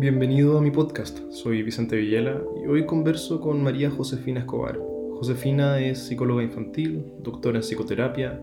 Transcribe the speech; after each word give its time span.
Bienvenido 0.00 0.56
a 0.56 0.60
mi 0.60 0.70
podcast. 0.70 1.18
Soy 1.32 1.64
Vicente 1.64 1.96
Villela 1.96 2.40
y 2.62 2.68
hoy 2.68 2.86
converso 2.86 3.40
con 3.40 3.60
María 3.64 3.90
Josefina 3.90 4.38
Escobar. 4.38 4.78
Josefina 5.16 5.80
es 5.80 5.98
psicóloga 5.98 6.44
infantil, 6.44 7.04
doctora 7.18 7.56
en 7.56 7.64
psicoterapia 7.64 8.40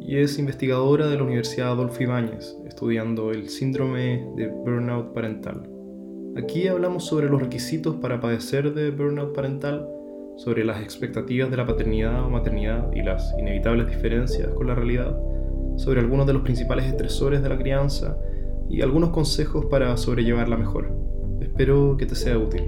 y 0.00 0.16
es 0.16 0.36
investigadora 0.36 1.06
de 1.06 1.16
la 1.16 1.22
Universidad 1.22 1.68
Adolfo 1.68 2.02
Ibáñez, 2.02 2.58
estudiando 2.66 3.30
el 3.30 3.48
síndrome 3.50 4.28
de 4.34 4.48
burnout 4.48 5.14
parental. 5.14 5.70
Aquí 6.36 6.66
hablamos 6.66 7.06
sobre 7.06 7.28
los 7.28 7.40
requisitos 7.40 7.94
para 7.94 8.20
padecer 8.20 8.74
de 8.74 8.90
burnout 8.90 9.32
parental, 9.32 9.88
sobre 10.38 10.64
las 10.64 10.82
expectativas 10.82 11.52
de 11.52 11.56
la 11.56 11.66
paternidad 11.66 12.26
o 12.26 12.30
maternidad 12.30 12.90
y 12.92 13.02
las 13.02 13.32
inevitables 13.38 13.86
diferencias 13.86 14.48
con 14.54 14.66
la 14.66 14.74
realidad, 14.74 15.16
sobre 15.76 16.00
algunos 16.00 16.26
de 16.26 16.32
los 16.32 16.42
principales 16.42 16.86
estresores 16.86 17.44
de 17.44 17.48
la 17.48 17.58
crianza 17.58 18.18
y 18.68 18.82
algunos 18.82 19.10
consejos 19.10 19.66
para 19.66 19.96
sobrellevarla 19.96 20.56
mejor. 20.56 20.92
Espero 21.40 21.96
que 21.96 22.06
te 22.06 22.14
sea 22.14 22.38
útil. 22.38 22.62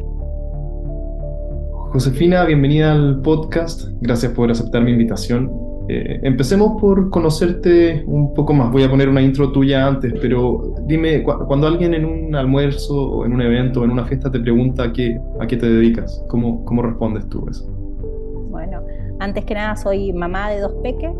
Josefina, 1.92 2.44
bienvenida 2.44 2.92
al 2.92 3.20
podcast. 3.22 3.88
Gracias 4.00 4.32
por 4.32 4.50
aceptar 4.50 4.82
mi 4.82 4.92
invitación. 4.92 5.50
Eh, 5.88 6.20
empecemos 6.22 6.78
por 6.78 7.08
conocerte 7.08 8.04
un 8.06 8.34
poco 8.34 8.52
más. 8.52 8.70
Voy 8.70 8.82
a 8.82 8.90
poner 8.90 9.08
una 9.08 9.22
intro 9.22 9.50
tuya 9.52 9.86
antes, 9.86 10.12
pero 10.20 10.74
dime, 10.86 11.22
cuando 11.22 11.66
alguien 11.66 11.94
en 11.94 12.04
un 12.04 12.34
almuerzo 12.34 12.94
o 12.94 13.24
en 13.24 13.32
un 13.32 13.40
evento 13.40 13.80
o 13.80 13.84
en 13.84 13.90
una 13.90 14.04
fiesta 14.04 14.30
te 14.30 14.38
pregunta 14.38 14.84
a 14.84 14.92
qué, 14.92 15.18
a 15.40 15.46
qué 15.46 15.56
te 15.56 15.66
dedicas, 15.66 16.22
¿cómo, 16.28 16.62
cómo 16.66 16.82
respondes 16.82 17.26
tú 17.30 17.46
eso? 17.48 17.64
Bueno, 18.50 18.82
antes 19.18 19.46
que 19.46 19.54
nada 19.54 19.76
soy 19.76 20.12
mamá 20.12 20.50
de 20.50 20.60
dos 20.60 20.74
peques, 20.82 21.16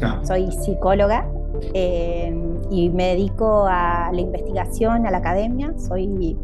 ah. 0.00 0.22
soy 0.24 0.50
psicóloga 0.50 1.28
eh, 1.74 2.34
y 2.70 2.90
me 2.90 3.08
dedico 3.08 3.66
a 3.68 4.10
la 4.12 4.20
investigación, 4.20 5.06
a 5.06 5.10
la 5.10 5.18
academia. 5.18 5.72
Soy 5.78 6.36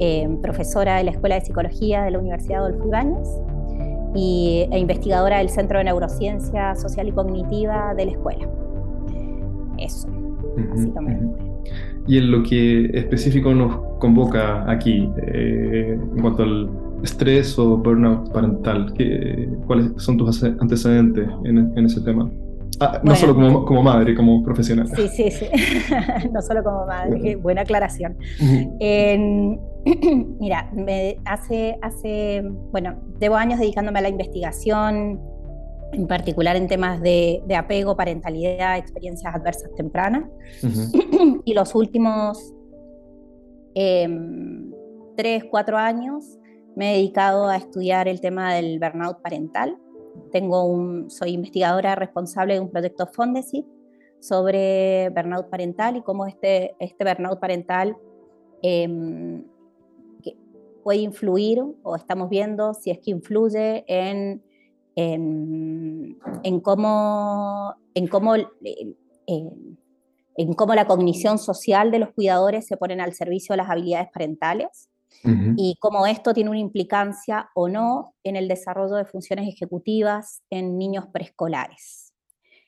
eh, 0.00 0.28
profesora 0.42 0.96
de 0.96 1.04
la 1.04 1.10
Escuela 1.10 1.36
de 1.36 1.42
Psicología 1.42 2.02
de 2.02 2.10
la 2.12 2.18
Universidad 2.18 2.64
Adolfo 2.64 2.86
Ibáñez 2.86 3.28
y, 4.14 4.66
e 4.70 4.78
investigadora 4.78 5.38
del 5.38 5.50
Centro 5.50 5.78
de 5.78 5.84
Neurociencia 5.84 6.74
Social 6.74 7.08
y 7.08 7.12
Cognitiva 7.12 7.94
de 7.94 8.06
la 8.06 8.12
escuela. 8.12 8.48
Eso, 9.78 10.08
básicamente. 10.70 11.42
Y 12.06 12.18
en 12.18 12.30
lo 12.30 12.42
que 12.42 12.86
específico 12.94 13.54
nos 13.54 13.76
convoca 13.98 14.68
aquí, 14.70 15.10
eh, 15.26 15.98
en 16.14 16.22
cuanto 16.22 16.42
al 16.42 16.70
estrés 17.02 17.58
o 17.58 17.76
burnout 17.76 18.32
parental, 18.32 18.92
¿cuáles 19.66 19.92
son 19.96 20.16
tus 20.16 20.42
antecedentes 20.42 21.28
en 21.44 21.84
ese 21.84 22.00
tema? 22.00 22.28
Ah, 22.80 23.00
no 23.02 23.16
solo 23.16 23.34
como, 23.34 23.82
madre, 23.82 24.14
como 24.14 24.42
profesional. 24.42 24.88
Sí, 24.94 25.08
sí, 25.08 25.30
sí. 25.30 25.46
no 26.32 26.40
solo 26.42 26.62
como 26.62 26.86
madre, 26.86 27.36
buena 27.36 27.62
aclaración. 27.62 28.16
mira, 30.40 30.70
me 30.72 31.18
hace, 31.24 31.78
hace, 31.82 32.42
bueno, 32.70 32.96
llevo 33.20 33.36
años 33.36 33.58
dedicándome 33.58 33.98
a 33.98 34.02
la 34.02 34.08
investigación, 34.08 35.20
en 35.92 36.06
particular 36.06 36.56
en 36.56 36.68
temas 36.68 37.00
de, 37.00 37.42
apego, 37.56 37.96
parentalidad, 37.96 38.76
experiencias 38.76 39.34
adversas 39.34 39.74
tempranas. 39.76 40.24
y 41.44 41.54
los 41.54 41.74
últimos 41.74 42.54
em, 43.74 44.70
tres, 45.16 45.44
cuatro 45.50 45.76
años 45.76 46.38
me 46.76 46.92
he 46.92 46.96
dedicado 46.98 47.48
a 47.48 47.56
estudiar 47.56 48.06
el 48.06 48.20
tema 48.20 48.54
del 48.54 48.78
burnout 48.78 49.20
parental 49.20 49.76
tengo 50.32 50.64
un, 50.64 51.10
soy 51.10 51.30
investigadora 51.30 51.94
responsable 51.94 52.54
de 52.54 52.60
un 52.60 52.70
proyecto 52.70 53.06
Fondesit 53.06 53.66
sobre 54.20 55.10
burnout 55.10 55.48
parental 55.48 55.96
y 55.96 56.02
cómo 56.02 56.26
este, 56.26 56.74
este 56.78 57.04
burnout 57.04 57.38
parental 57.40 57.96
em, 58.62 59.44
puede 60.82 61.00
influir, 61.00 61.62
o 61.82 61.96
estamos 61.96 62.28
viendo 62.30 62.74
si 62.74 62.90
es 62.90 62.98
que 62.98 63.10
influye 63.10 63.84
en, 63.86 64.42
en, 64.96 66.18
en 66.42 66.60
cómo, 66.60 67.74
en, 67.94 68.06
cómo, 68.08 68.34
en 69.26 70.54
cómo 70.54 70.74
la 70.74 70.86
cognición 70.86 71.38
social 71.38 71.90
de 71.90 71.98
los 71.98 72.10
cuidadores 72.10 72.66
se 72.66 72.76
ponen 72.76 73.00
al 73.00 73.12
servicio 73.12 73.52
de 73.52 73.58
las 73.58 73.70
habilidades 73.70 74.08
parentales 74.12 74.88
y 75.24 75.76
cómo 75.80 76.06
esto 76.06 76.32
tiene 76.32 76.50
una 76.50 76.58
implicancia 76.58 77.50
o 77.54 77.68
no 77.68 78.14
en 78.22 78.36
el 78.36 78.46
desarrollo 78.46 78.94
de 78.94 79.04
funciones 79.04 79.48
ejecutivas 79.48 80.42
en 80.50 80.78
niños 80.78 81.06
preescolares. 81.12 82.14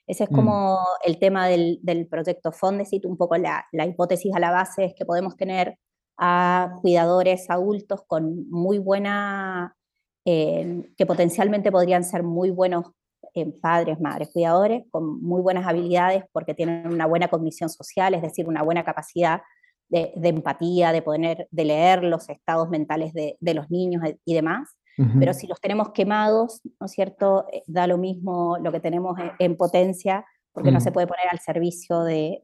Ese 0.06 0.25
es 0.25 0.31
mm. 0.31 0.34
como 0.34 0.79
el 1.05 1.19
tema 1.19 1.47
del, 1.47 1.79
del 1.83 2.09
proyecto 2.09 2.50
Fondesit, 2.50 3.05
un 3.05 3.17
poco 3.17 3.37
la, 3.37 3.65
la, 3.71 3.87
hipótesis 3.87 4.34
a 4.34 4.41
la 4.41 4.50
base 4.50 4.84
es 4.84 4.95
que 4.95 5.05
podemos 5.05 5.37
tener 5.37 5.79
a 6.19 6.77
cuidadores 6.81 7.49
adultos 7.49 8.03
con 8.06 8.50
muy 8.50 8.79
buena, 8.79 9.77
eh, 10.25 10.91
que 10.97 11.06
potencialmente 11.06 11.71
podrían 11.71 12.05
ser 12.05 12.25
muy 12.25 12.50
buenos 12.50 12.87
eh, 13.34 13.47
padres, 13.61 14.00
madres, 14.00 14.31
cuidadores, 14.33 14.83
con 14.91 15.23
muy 15.23 15.41
buenas 15.41 15.67
habilidades 15.67 16.25
porque 16.33 16.55
tienen 16.55 16.93
una 16.93 17.06
buena 17.06 17.29
cognición 17.29 17.71
social, 17.71 18.12
es 18.15 18.23
decir, 18.23 18.49
una 18.49 18.62
buena 18.62 18.84
capacidad 18.84 19.43
de, 19.91 20.12
empatía, 20.28 20.93
de 20.93 21.03
poder, 21.03 21.49
de 21.51 21.65
leer 21.65 22.05
los 22.05 22.28
estados 22.28 22.69
mentales 22.71 23.12
de, 23.12 23.55
los 23.55 23.71
niños 23.71 24.03
y 24.25 24.34
demás. 24.34 24.77
Pero 25.19 25.33
si 25.33 25.47
los 25.47 25.59
tenemos 25.62 25.93
quemados, 25.93 26.61
¿no 26.78 26.84
es 26.84 26.93
cierto? 26.93 27.47
Eh, 27.51 27.62
da 27.67 27.87
lo 27.87 27.97
mismo 27.97 28.59
lo 28.59 28.71
que 28.71 28.81
tenemos 28.81 29.19
en, 29.39 29.56
potencia, 29.56 30.27
porque 30.53 30.71
no 30.71 30.79
se 30.79 30.93
puede 30.93 31.06
poner 31.06 31.25
al 31.31 31.39
servicio 31.39 32.03
de, 32.03 32.43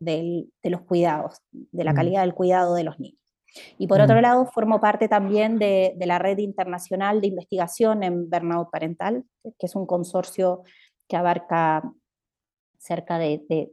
los 0.62 0.81
cuidados, 0.83 1.43
de 1.51 1.85
la 1.85 1.93
calidad 1.93 2.23
del 2.23 2.33
cuidado 2.33 2.75
de 2.75 2.85
los 2.85 2.99
niños. 2.99 3.21
Y 3.77 3.87
por 3.87 4.01
otro 4.01 4.23
lado, 4.23 4.47
formo 4.47 4.81
parte 4.81 5.06
también 5.06 5.59
de, 5.59 5.97
la 5.99 6.19
Red 6.19 6.39
Internacional 6.39 7.21
de 7.21 7.27
Investigación 7.27 8.03
en 8.03 8.31
Burnout 8.31 8.71
Parental, 8.71 9.25
que 9.43 9.67
es 9.67 9.77
un 9.77 9.85
consorcio 9.85 10.62
que 11.09 11.17
abarca 11.17 11.83
cerca 12.79 13.19
de, 13.19 13.45
de, 13.49 13.71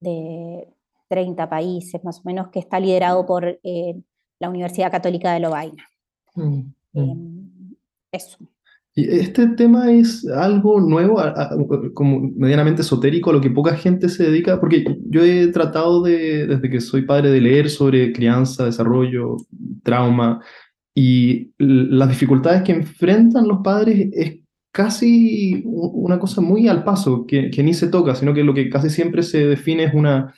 eh, 0.00 0.68
30 1.12 1.46
países 1.50 2.02
más 2.02 2.20
o 2.20 2.22
menos, 2.24 2.48
que 2.48 2.58
está 2.58 2.80
liderado 2.80 3.26
por 3.26 3.44
eh, 3.44 4.00
la 4.40 4.48
Universidad 4.48 4.90
Católica 4.90 5.34
de 5.34 5.40
Lovaina. 5.40 5.84
Mm, 6.34 6.72
mm. 6.94 7.10
Em, 7.10 7.74
eso. 8.10 8.38
¿Y 8.94 9.10
este 9.10 9.46
tema 9.48 9.92
es 9.92 10.26
algo 10.26 10.80
nuevo, 10.80 11.20
como 11.92 12.20
medianamente 12.34 12.80
esotérico, 12.80 13.28
a 13.28 13.34
lo 13.34 13.42
que 13.42 13.50
poca 13.50 13.76
gente 13.76 14.08
se 14.08 14.24
dedica? 14.24 14.58
Porque 14.58 14.84
yo 15.10 15.22
he 15.22 15.48
tratado 15.48 16.02
de, 16.02 16.46
desde 16.46 16.70
que 16.70 16.80
soy 16.80 17.02
padre, 17.02 17.30
de 17.30 17.42
leer 17.42 17.68
sobre 17.68 18.14
crianza, 18.14 18.64
desarrollo, 18.64 19.36
trauma, 19.82 20.42
y 20.94 21.52
las 21.58 22.08
dificultades 22.08 22.62
que 22.62 22.72
enfrentan 22.72 23.48
los 23.48 23.58
padres 23.62 24.08
es 24.14 24.40
casi 24.72 25.62
una 25.66 26.18
cosa 26.18 26.40
muy 26.40 26.68
al 26.68 26.84
paso, 26.84 27.26
que, 27.26 27.50
que 27.50 27.62
ni 27.62 27.74
se 27.74 27.88
toca, 27.88 28.14
sino 28.14 28.32
que 28.32 28.44
lo 28.44 28.54
que 28.54 28.70
casi 28.70 28.88
siempre 28.88 29.22
se 29.22 29.46
define 29.46 29.84
es 29.84 29.94
una 29.94 30.32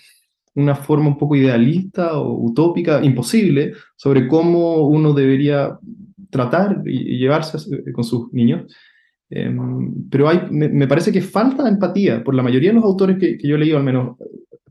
una 0.55 0.75
forma 0.75 1.09
un 1.09 1.19
poco 1.19 1.37
idealista 1.37 2.19
o 2.19 2.45
utópica, 2.45 3.05
imposible, 3.05 3.73
sobre 3.97 4.29
cómo 4.29 4.87
uno 4.87 5.13
debería 5.13 5.79
tratar 6.31 6.83
y 6.85 7.19
llevarse 7.19 7.59
con 7.93 8.05
sus 8.05 8.33
niños. 8.33 8.73
Em, 9.31 10.09
pero 10.11 10.29
hay, 10.29 10.43
me, 10.51 10.87
parece 10.87 11.11
que 11.11 11.21
falta 11.21 11.69
empatía 11.69 12.23
por 12.23 12.35
la 12.35 12.43
mayoría 12.43 12.71
de 12.71 12.77
los 12.77 12.85
autores 12.85 13.19
que, 13.19 13.39
yo 13.43 13.57
he 13.57 13.59
leído, 13.59 13.79
al 13.79 13.85
menos 13.85 14.17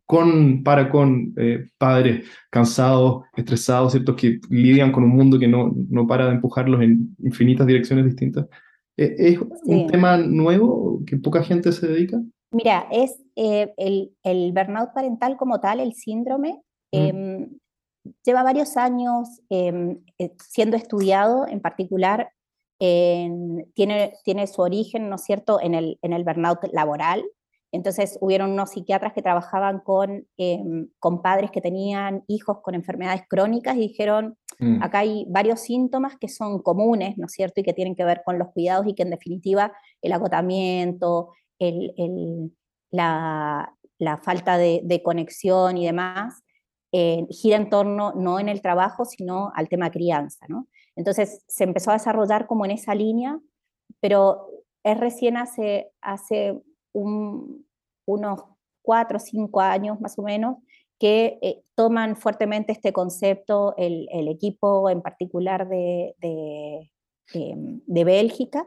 con, 0.05 0.63
para 0.63 0.89
con 0.89 1.33
eh, 1.37 1.67
padres 1.77 2.27
cansados, 2.49 3.23
estresados, 3.35 3.93
¿cierto? 3.93 4.15
que 4.15 4.39
lidian 4.49 4.91
con 4.91 5.03
un 5.03 5.09
mundo 5.09 5.39
que 5.39 5.47
no, 5.47 5.73
no 5.89 6.07
para 6.07 6.27
de 6.27 6.35
empujarlos 6.35 6.81
en 6.81 7.15
infinitas 7.19 7.67
direcciones 7.67 8.05
distintas. 8.05 8.45
¿E, 8.95 9.15
¿Es 9.17 9.39
un 9.63 9.87
tema 9.87 10.17
nuevo 10.17 11.01
que 11.05 11.17
poca 11.17 11.43
gente 11.43 11.71
se 11.71 11.87
dedica? 11.87 12.21
Mira, 12.53 12.87
es 12.91 13.19
eh, 13.35 13.73
el, 13.77 14.15
el, 14.23 14.53
burnout 14.53 14.93
parental 14.93 15.37
como 15.37 15.59
tal, 15.59 15.79
el 15.79 15.93
síndrome, 15.93 16.61
em, 16.91 17.57
lleva 18.23 18.43
varios 18.43 18.77
años 18.77 19.41
em, 19.49 20.03
eh, 20.19 20.33
siendo 20.39 20.77
estudiado, 20.77 21.47
en 21.47 21.61
particular 21.61 22.31
tiene, 22.79 24.13
tiene 24.25 24.47
su 24.47 24.61
origen, 24.61 25.07
¿no 25.07 25.15
es 25.15 25.23
cierto?, 25.23 25.57
en 25.61 25.73
el, 25.73 25.97
en 26.01 26.11
el 26.11 26.25
burnout 26.25 26.65
laboral. 26.73 27.23
Entonces 27.71 28.19
hubieron 28.21 28.51
unos 28.51 28.69
psiquiatras 28.71 29.13
que 29.13 29.23
trabajaban 29.23 29.79
con, 29.79 30.27
em, 30.37 30.89
con 30.99 31.21
padres 31.21 31.49
que 31.49 31.59
tenían 31.59 32.23
hijos 32.27 32.59
con 32.61 32.75
enfermedades 32.75 33.23
crónicas 33.27 33.77
y 33.77 33.87
dijeron, 33.87 34.37
mm. 34.59 34.83
acá 34.83 34.99
hay 34.99 35.25
varios 35.27 35.61
síntomas 35.61 36.17
que 36.17 36.27
son 36.27 36.61
comunes, 36.61 37.17
¿no 37.17 37.25
es 37.25 37.31
cierto?, 37.31 37.61
y 37.61 37.63
que 37.63 37.73
tienen 37.73 37.95
que 37.95 38.05
ver 38.05 38.21
con 38.23 38.37
los 38.37 38.49
cuidados 38.49 38.85
y 38.87 38.93
que 38.93 39.03
en 39.03 39.09
definitiva 39.09 39.73
el 40.03 40.11
agotamiento, 40.11 41.29
la, 42.91 44.17
falta 44.23 44.57
de, 44.57 45.01
conexión 45.03 45.77
y 45.77 45.85
demás, 45.85 46.43
eh, 46.91 47.25
gira 47.29 47.57
en 47.57 47.69
torno 47.69 48.13
no 48.13 48.39
en 48.39 48.49
el 48.49 48.61
trabajo, 48.61 49.05
sino 49.05 49.51
al 49.55 49.69
tema 49.69 49.91
crianza. 49.91 50.45
Entonces 50.95 51.43
se 51.47 51.63
empezó 51.63 51.91
a 51.91 51.95
desarrollar 51.95 52.45
como 52.47 52.65
en 52.65 52.71
esa 52.71 52.93
línea, 52.93 53.39
pero 53.99 54.49
es 54.83 54.99
recién 54.99 55.37
hace, 55.37 55.91
hace 56.01 56.61
unos 56.93 58.43
cuatro 58.83 59.17
o 59.17 59.19
cinco 59.19 59.61
años 59.61 59.99
más 60.01 60.19
o 60.19 60.23
menos 60.23 60.57
que 60.99 61.39
eh, 61.41 61.63
toman 61.75 62.15
fuertemente 62.15 62.71
este 62.71 62.93
concepto, 62.93 63.73
el, 63.77 64.07
equipo 64.29 64.89
en 64.89 65.01
particular 65.01 65.67
de, 65.67 66.15
em, 67.33 67.81
de, 67.85 68.03
Bélgica, 68.03 68.65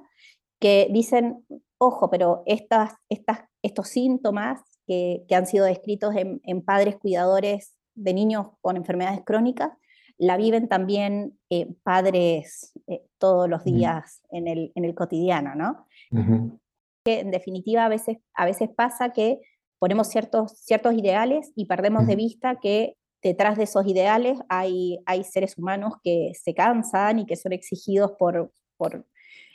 que 0.60 0.88
dicen, 0.90 1.46
ojo, 1.78 2.10
pero 2.10 2.42
estas, 2.46 2.94
estas, 3.08 3.40
estos 3.62 3.88
síntomas 3.88 4.60
que, 4.86 5.24
que 5.28 5.34
han 5.34 5.46
sido 5.46 5.66
descritos 5.66 6.14
en, 6.16 6.40
en, 6.44 6.62
padres 6.62 6.96
cuidadores 6.96 7.74
de 7.94 8.14
niños 8.14 8.48
con 8.60 8.76
enfermedades 8.76 9.20
crónicas, 9.24 9.70
la 10.18 10.36
viven 10.36 10.68
también 10.68 11.38
eh, 11.50 11.74
padres 11.82 12.72
eh, 12.86 13.02
todos 13.18 13.48
los 13.48 13.64
días 13.64 14.22
en, 14.30 14.48
el, 14.48 14.72
en, 14.74 14.84
el, 14.84 14.94
cotidiano, 14.94 15.54
¿no? 15.54 15.86
que 17.04 17.20
en 17.20 17.30
definitiva 17.30 17.84
a 17.84 17.88
veces, 17.88 18.18
a 18.34 18.46
veces 18.46 18.68
pasa 18.74 19.12
que 19.12 19.40
ponemos 19.78 20.08
ciertos, 20.08 20.52
ciertos 20.58 20.94
ideales 20.94 21.52
y 21.54 21.66
perdemos 21.66 22.06
de 22.06 22.16
vista 22.16 22.58
que 22.60 22.96
detrás 23.22 23.56
de 23.56 23.64
esos 23.64 23.86
ideales 23.86 24.38
hay, 24.48 24.98
hay 25.06 25.22
seres 25.24 25.58
humanos 25.58 25.94
que 26.02 26.32
se 26.34 26.54
cansan 26.54 27.18
y 27.18 27.26
que 27.26 27.36
son 27.36 27.52
exigidos 27.52 28.12
por, 28.18 28.52
por 28.76 29.06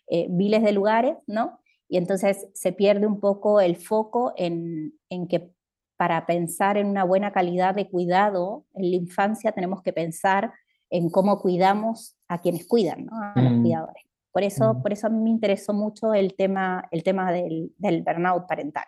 eh, 0.08 0.28
miles 0.30 0.64
de 0.64 0.72
lugares, 0.74 1.16
¿no? 1.28 1.60
Y 1.92 1.98
entonces 1.98 2.48
se 2.54 2.72
pierde 2.72 3.06
un 3.06 3.20
poco 3.20 3.60
el 3.60 3.76
foco 3.76 4.34
en, 4.38 4.94
en, 5.10 5.28
que 5.28 5.52
para 5.98 6.26
pensar 6.26 6.78
en 6.78 6.88
una 6.88 7.04
buena 7.04 7.34
calidad 7.34 7.76
de 7.76 7.90
cuidado 7.90 8.66
en 8.74 8.92
la 8.92 8.96
infancia 8.96 9.52
tenemos 9.52 9.82
que 9.82 9.92
pensar 9.92 10.54
en 10.90 11.10
cómo 11.10 11.40
cuidamos 11.40 12.16
a 12.30 12.40
quienes 12.40 12.66
cuidan, 12.66 13.08
¿no? 13.08 13.12
a 13.18 13.42
los 13.42 13.52
mm. 13.52 13.62
cuidadores. 13.62 14.04
Por 14.32 14.44
eso, 14.44 14.74
mm. 14.74 14.82
por 14.82 14.94
eso 14.94 15.08
a 15.08 15.10
mí 15.10 15.20
me 15.20 15.32
interesó 15.32 15.74
mucho 15.74 16.14
el 16.14 16.34
tema, 16.34 16.88
el 16.92 17.04
tema 17.04 17.30
del, 17.34 17.74
del 17.78 18.04
burnout 18.04 18.48
parental. 18.48 18.86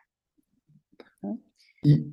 Y, 1.84 2.06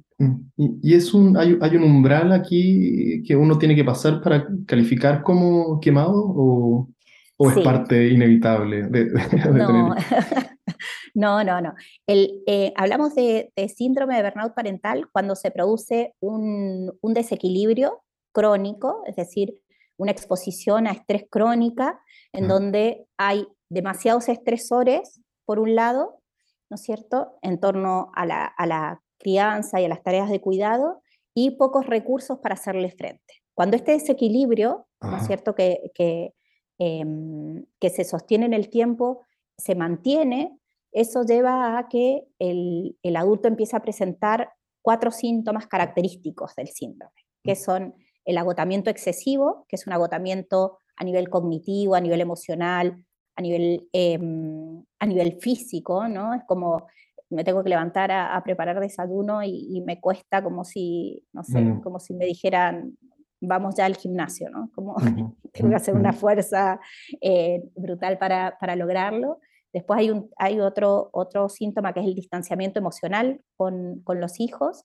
y, 0.57 0.95
es 0.95 1.15
un, 1.15 1.37
hay, 1.37 1.57
hay, 1.61 1.77
un 1.77 1.85
umbral 1.85 2.33
aquí 2.33 3.23
que 3.23 3.37
uno 3.37 3.57
tiene 3.59 3.77
que 3.77 3.85
pasar 3.85 4.21
para 4.21 4.45
calificar 4.67 5.23
como 5.23 5.79
quemado 5.79 6.17
o, 6.17 6.89
o 7.37 7.49
es 7.49 7.61
parte 7.61 8.09
inevitable 8.09 8.89
de, 8.89 9.13
no. 9.53 9.95
no, 11.14 11.44
no, 11.44 11.61
no. 11.61 11.75
El, 12.06 12.43
eh, 12.46 12.72
hablamos 12.76 13.14
de, 13.14 13.52
de, 13.56 13.69
síndrome 13.69 14.17
de 14.17 14.22
burnout 14.22 14.55
parental 14.55 15.08
cuando 15.12 15.37
se 15.37 15.50
produce 15.50 16.14
un, 16.20 16.93
un 17.00 17.14
desequilibrio 17.14 18.02
crónico, 18.32 19.02
es 19.06 19.17
decir, 19.17 19.61
una 19.96 20.12
exposición 20.12 20.87
a 20.87 20.93
estrés 20.93 21.26
crónica, 21.28 22.00
en 22.32 22.49
donde 22.49 23.06
hay 23.19 23.46
demasiados 23.69 24.31
estresores, 24.31 25.20
por 25.44 25.58
un 25.58 25.75
lado, 25.75 26.22
¿no 26.70 26.76
es 26.76 26.82
cierto?, 26.82 27.38
en 27.43 27.61
torno 27.61 28.11
a 28.14 28.25
la, 28.25 28.44
a 28.44 28.67
la 28.67 29.02
crianza 29.19 29.81
y 29.81 29.84
a 29.84 29.88
las 29.88 30.02
tareas 30.02 30.31
de 30.31 30.40
cuidado, 30.40 31.02
y 31.34 31.52
pocos 31.52 31.87
recursos 31.87 32.38
para 32.38 32.55
hacerle 32.55 32.90
frente. 32.93 33.43
Cuando 33.55 33.76
este 33.76 33.93
desequilibrio, 33.93 34.87
¿no 35.02 35.17
es 35.19 35.26
cierto?, 35.26 35.55
que, 35.55 35.90
que, 35.94 36.32
em, 36.78 37.67
que 37.78 37.90
se 37.90 38.05
sostiene 38.05 38.46
en 38.46 38.55
el 38.55 38.70
tiempo, 38.70 39.26
se 39.58 39.75
mantiene, 39.75 40.58
eso 40.93 41.23
lleva 41.25 41.79
a 41.79 41.89
que 41.89 42.25
el, 42.39 42.97
el 43.03 43.17
adulto 43.17 43.49
empiece 43.49 43.77
a 43.77 43.83
presentar 43.83 44.53
cuatro 44.83 45.11
síntomas 45.11 45.67
característicos 45.67 46.55
del 46.57 46.69
síndrome, 46.69 47.13
que 47.43 47.57
son 47.57 47.95
el 48.25 48.39
agotamiento 48.39 48.91
excesivo, 48.91 49.67
que 49.69 49.77
es 49.77 49.87
un 49.87 49.93
agotamiento 49.93 50.79
a 50.97 51.05
nivel 51.05 51.29
cognitivo, 51.29 51.95
a 51.95 52.01
nivel 52.01 52.21
emocional, 52.21 53.05
a 53.37 53.43
nivel, 53.43 53.89
em, 53.93 54.85
a 54.99 55.07
nivel 55.07 55.39
físico, 55.41 56.09
¿no? 56.09 56.35
Es 56.35 56.43
como 56.47 56.87
me 57.31 57.45
tengo 57.45 57.63
que 57.63 57.71
levantar 57.71 58.11
a, 58.11 58.43
preparar 58.43 58.81
desayuno 58.81 59.43
y, 59.45 59.81
me 59.87 60.01
cuesta 60.01 60.43
como 60.43 60.65
si, 60.65 61.25
no 61.33 61.45
sé, 61.45 61.77
como 61.83 62.01
si 62.01 62.13
me 62.13 62.27
dijeran, 62.27 62.97
vamos 63.41 63.77
ya 63.77 63.87
al 63.87 63.97
gimnasio, 63.97 64.51
¿no? 64.51 64.71
Como 64.75 64.97
tengo 65.53 65.71
que 65.71 65.77
hacer 65.77 65.95
una 65.95 66.13
fuerza 66.13 66.81
eh, 67.21 67.63
brutal 67.77 68.19
para, 68.19 68.59
para, 68.59 68.75
lograrlo. 68.75 69.39
Después 69.72 70.00
hay, 70.00 70.11
un, 70.11 70.31
hay 70.37 70.61
otro, 70.61 71.11
otro 71.12 71.49
síntoma 71.49 71.93
que 71.93 72.00
es 72.00 72.06
el 72.06 72.14
distanciamiento 72.14 72.78
emocional 72.78 73.40
con, 73.56 74.00
con 74.02 74.20
los 74.20 74.40
hijos, 74.40 74.84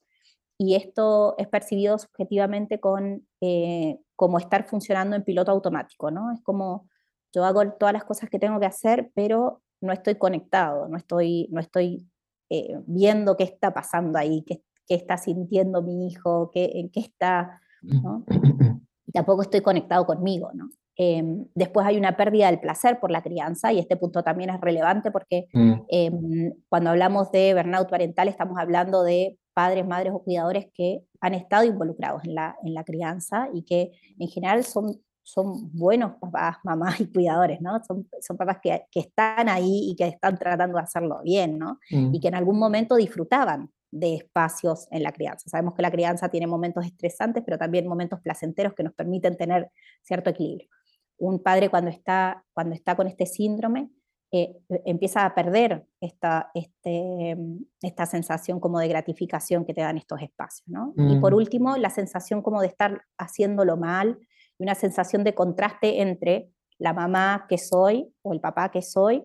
y 0.58 0.74
esto 0.74 1.34
es 1.38 1.48
percibido 1.48 1.98
subjetivamente 1.98 2.80
con 2.80 3.26
eh, 3.40 3.98
como 4.14 4.38
estar 4.38 4.66
funcionando 4.66 5.14
en 5.14 5.24
piloto 5.24 5.50
automático, 5.50 6.10
¿no? 6.10 6.32
Es 6.32 6.40
como 6.42 6.88
yo 7.34 7.44
hago 7.44 7.70
todas 7.72 7.92
las 7.92 8.04
cosas 8.04 8.30
que 8.30 8.38
tengo 8.38 8.58
que 8.58 8.66
hacer, 8.66 9.10
pero 9.14 9.62
no 9.82 9.92
estoy 9.92 10.14
conectado, 10.14 10.88
no 10.88 10.96
estoy, 10.96 11.48
no 11.50 11.60
estoy 11.60 12.08
eh, 12.48 12.78
viendo 12.86 13.36
qué 13.36 13.44
está 13.44 13.74
pasando 13.74 14.18
ahí, 14.18 14.42
qué, 14.46 14.62
qué, 14.86 14.94
está 14.94 15.18
sintiendo 15.18 15.82
mi 15.82 16.06
hijo, 16.06 16.50
qué, 16.50 16.70
en 16.74 16.88
qué 16.88 17.00
está, 17.00 17.60
¿no? 17.82 18.24
Y 19.08 19.12
tampoco 19.12 19.42
estoy 19.42 19.60
conectado 19.60 20.04
conmigo, 20.04 20.50
¿no? 20.52 20.68
Em, 20.98 21.46
después 21.54 21.86
hay 21.86 21.98
una 21.98 22.16
pérdida 22.16 22.46
del 22.46 22.58
placer 22.58 22.98
por 22.98 23.10
la 23.10 23.22
crianza 23.22 23.70
y 23.70 23.78
este 23.78 23.98
punto 23.98 24.22
también 24.22 24.48
es 24.48 24.60
relevante 24.60 25.10
porque 25.10 25.46
mm. 25.52 25.72
em, 25.88 26.52
cuando 26.70 26.90
hablamos 26.90 27.30
de 27.32 27.52
burnout 27.52 27.90
parental 27.90 28.28
estamos 28.28 28.58
hablando 28.58 29.02
de 29.02 29.38
padres, 29.52 29.86
madres 29.86 30.14
o 30.14 30.22
cuidadores 30.22 30.68
que 30.74 31.02
han 31.20 31.34
estado 31.34 31.64
involucrados 31.64 32.24
en 32.24 32.34
la, 32.34 32.56
en 32.64 32.72
la 32.72 32.84
crianza 32.84 33.48
y 33.52 33.62
que 33.64 33.92
en 34.18 34.28
general 34.28 34.64
son, 34.64 34.86
son 35.22 35.70
buenos 35.72 36.12
papás, 36.18 36.56
mamás 36.64 36.98
y 37.00 37.12
cuidadores, 37.12 37.60
¿no? 37.60 37.78
Son, 37.84 38.08
son 38.20 38.36
papás 38.38 38.58
que, 38.62 38.84
que 38.90 39.00
están 39.00 39.50
ahí 39.50 39.90
y 39.90 39.96
que 39.96 40.06
están 40.08 40.38
tratando 40.38 40.78
de 40.78 40.84
hacerlo 40.84 41.20
bien, 41.22 41.58
¿no? 41.58 41.78
Mm. 41.90 42.14
Y 42.14 42.20
que 42.20 42.28
en 42.28 42.36
algún 42.36 42.58
momento 42.58 42.96
disfrutaban 42.96 43.70
de 43.90 44.14
espacios 44.14 44.88
en 44.90 45.02
la 45.02 45.12
crianza. 45.12 45.48
Sabemos 45.48 45.74
que 45.74 45.82
la 45.82 45.90
crianza 45.90 46.28
tiene 46.28 46.46
momentos 46.46 46.84
estresantes, 46.84 47.42
pero 47.44 47.58
también 47.58 47.86
momentos 47.86 48.20
placenteros 48.20 48.74
que 48.74 48.82
nos 48.82 48.92
permiten 48.92 49.36
tener 49.36 49.70
cierto 50.02 50.30
equilibrio. 50.30 50.68
Un 51.18 51.42
padre 51.42 51.68
cuando 51.70 51.90
está, 51.90 52.44
cuando 52.52 52.74
está 52.74 52.96
con 52.96 53.06
este 53.06 53.26
síndrome 53.26 53.90
eh, 54.32 54.56
empieza 54.84 55.24
a 55.24 55.34
perder 55.34 55.86
esta, 56.00 56.50
este, 56.52 57.36
esta 57.80 58.06
sensación 58.06 58.58
como 58.58 58.80
de 58.80 58.88
gratificación 58.88 59.64
que 59.64 59.72
te 59.72 59.82
dan 59.82 59.98
estos 59.98 60.20
espacios. 60.20 60.66
¿no? 60.68 60.92
Y 60.96 61.20
por 61.20 61.32
mm. 61.32 61.36
último, 61.36 61.76
la 61.76 61.90
sensación 61.90 62.42
como 62.42 62.60
de 62.60 62.66
estar 62.66 63.02
haciéndolo 63.18 63.76
mal, 63.76 64.18
y 64.58 64.64
una 64.64 64.74
sensación 64.74 65.22
de 65.22 65.34
contraste 65.34 66.02
entre 66.02 66.50
la 66.78 66.92
mamá 66.92 67.46
que 67.48 67.56
soy 67.56 68.12
o 68.22 68.32
el 68.32 68.40
papá 68.40 68.70
que 68.70 68.82
soy 68.82 69.24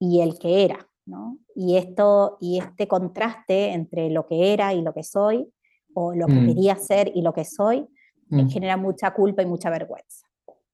y 0.00 0.20
el 0.20 0.38
que 0.38 0.64
era. 0.64 0.88
¿no? 1.06 1.38
Y, 1.54 1.76
esto, 1.76 2.36
y 2.40 2.58
este 2.58 2.88
contraste 2.88 3.72
entre 3.72 4.10
lo 4.10 4.26
que 4.26 4.52
era 4.52 4.74
y 4.74 4.82
lo 4.82 4.92
que 4.92 5.04
soy, 5.04 5.48
o 5.94 6.12
lo 6.14 6.26
que 6.26 6.34
mm. 6.34 6.46
quería 6.48 6.76
ser 6.76 7.12
y 7.14 7.22
lo 7.22 7.32
que 7.32 7.44
soy, 7.44 7.86
mm. 8.28 8.48
genera 8.48 8.76
mucha 8.76 9.12
culpa 9.12 9.42
y 9.42 9.46
mucha 9.46 9.70
vergüenza. 9.70 10.26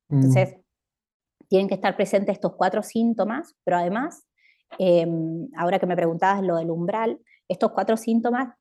Entonces, 0.08 0.56
tienen 1.48 1.68
que 1.68 1.74
estar 1.74 1.96
presentes 1.96 2.34
estos 2.34 2.54
cuatro 2.56 2.82
síntomas, 2.82 3.54
pero 3.64 3.76
además, 3.76 4.26
em, 4.78 5.48
ahora 5.56 5.78
que 5.78 5.86
me 5.86 5.96
preguntabas 5.96 6.42
lo 6.42 6.56
del 6.56 6.70
umbral, 6.70 7.20
estos 7.48 7.72
cuatro 7.72 7.96
síntomas 7.96 8.54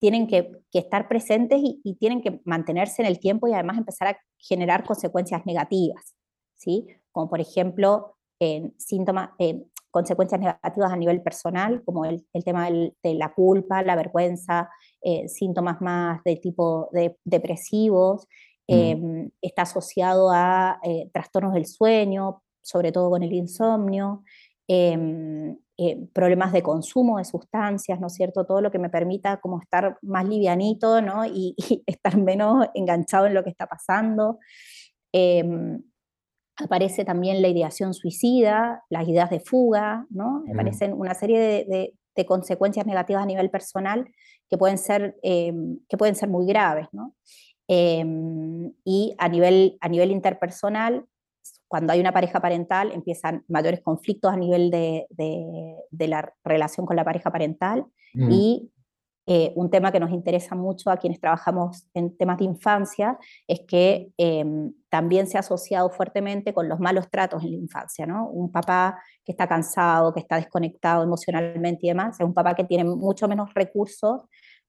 tienen 0.00 0.26
que, 0.26 0.50
estar 0.72 1.06
presentes 1.08 1.60
y, 1.62 1.94
tienen 2.00 2.22
que 2.22 2.40
mantenerse 2.44 3.02
en 3.02 3.08
el 3.08 3.20
tiempo 3.20 3.46
y 3.46 3.52
además 3.52 3.78
empezar 3.78 4.08
a 4.08 4.18
generar 4.36 4.84
consecuencias 4.84 5.46
negativas, 5.46 6.16
¿sí? 6.56 6.88
Como 7.12 7.28
por 7.28 7.40
ejemplo, 7.40 8.16
síntomas, 8.78 9.30
consecuencias 9.92 10.40
negativas 10.40 10.90
a 10.90 10.96
nivel 10.96 11.22
personal, 11.22 11.84
como 11.84 12.04
el, 12.06 12.26
tema 12.44 12.68
de 12.68 13.14
la 13.14 13.32
culpa, 13.32 13.82
la 13.82 13.94
vergüenza, 13.94 14.70
eh, 15.02 15.28
síntomas 15.28 15.80
más 15.80 16.24
de 16.24 16.36
tipo 16.36 16.88
de, 16.92 17.16
depresivos, 17.24 18.26
Mm. 18.68 18.74
Em, 18.74 19.30
está 19.40 19.62
asociado 19.62 20.30
a 20.30 20.78
eh, 20.82 21.10
trastornos 21.12 21.54
del 21.54 21.66
sueño, 21.66 22.42
sobre 22.62 22.92
todo 22.92 23.10
con 23.10 23.22
el 23.22 23.32
insomnio, 23.32 24.22
em, 24.68 25.56
eh, 25.78 26.06
problemas 26.12 26.52
de 26.52 26.62
consumo 26.62 27.18
de 27.18 27.24
sustancias, 27.24 27.98
¿no 27.98 28.06
es 28.06 28.14
cierto? 28.14 28.44
Todo 28.44 28.60
lo 28.60 28.70
que 28.70 28.78
me 28.78 28.90
permita 28.90 29.40
como 29.40 29.60
estar 29.60 29.98
más 30.02 30.28
livianito, 30.28 31.00
¿no? 31.02 31.24
Y, 31.26 31.56
estar 31.86 32.16
menos 32.16 32.66
enganchado 32.74 33.26
en 33.26 33.34
lo 33.34 33.42
que 33.42 33.50
está 33.50 33.66
pasando. 33.66 34.38
Em, 35.12 35.82
aparece 36.56 37.04
también 37.04 37.42
la 37.42 37.48
ideación 37.48 37.94
suicida, 37.94 38.84
las 38.90 39.08
ideas 39.08 39.30
de 39.30 39.40
fuga, 39.40 40.06
¿no? 40.10 40.44
Mm. 40.46 40.52
Aparecen 40.52 40.92
una 40.92 41.14
serie 41.14 41.40
de, 41.40 41.94
de, 42.14 42.26
consecuencias 42.26 42.86
negativas 42.86 43.22
a 43.22 43.26
nivel 43.26 43.50
personal 43.50 44.08
que 44.48 44.58
pueden 44.58 44.78
ser, 44.78 45.16
que 45.22 45.96
pueden 45.98 46.14
ser 46.14 46.28
muy 46.28 46.46
graves, 46.46 46.86
¿no? 46.92 47.14
Em, 47.74 48.70
y 48.84 49.14
a 49.16 49.30
nivel, 49.30 49.78
a 49.80 49.88
nivel 49.88 50.10
interpersonal, 50.10 51.06
cuando 51.68 51.94
hay 51.94 52.00
una 52.00 52.12
pareja 52.12 52.38
parental, 52.38 52.92
empiezan 52.92 53.46
mayores 53.48 53.80
conflictos 53.80 54.30
a 54.30 54.36
nivel 54.36 54.70
de, 54.70 55.06
de, 55.08 56.06
la 56.08 56.34
relación 56.44 56.84
con 56.84 56.96
la 56.96 57.04
pareja 57.04 57.30
parental. 57.30 57.86
Mm. 58.12 58.30
Y 58.30 58.70
eh, 59.26 59.54
un 59.56 59.70
tema 59.70 59.90
que 59.90 60.00
nos 60.00 60.10
interesa 60.10 60.54
mucho 60.54 60.90
a 60.90 60.98
quienes 60.98 61.18
trabajamos 61.18 61.86
en 61.94 62.14
temas 62.14 62.36
de 62.36 62.44
infancia 62.44 63.18
es 63.48 63.60
que 63.66 64.10
em, 64.18 64.74
también 64.90 65.26
se 65.26 65.38
ha 65.38 65.40
asociado 65.40 65.88
fuertemente 65.88 66.52
con 66.52 66.68
los 66.68 66.78
malos 66.78 67.08
tratos 67.08 67.42
en 67.42 67.52
la 67.52 67.56
infancia. 67.56 68.04
¿no? 68.04 68.28
Un 68.28 68.52
papá 68.52 69.02
que 69.24 69.32
está 69.32 69.48
cansado, 69.48 70.12
que 70.12 70.20
está 70.20 70.36
desconectado 70.36 71.04
emocionalmente 71.04 71.86
y 71.86 71.88
demás, 71.88 72.20
es 72.20 72.26
un 72.26 72.34
papá 72.34 72.54
que 72.54 72.64
tiene 72.64 72.84
mucho 72.84 73.28
menos 73.28 73.54
recursos 73.54 74.20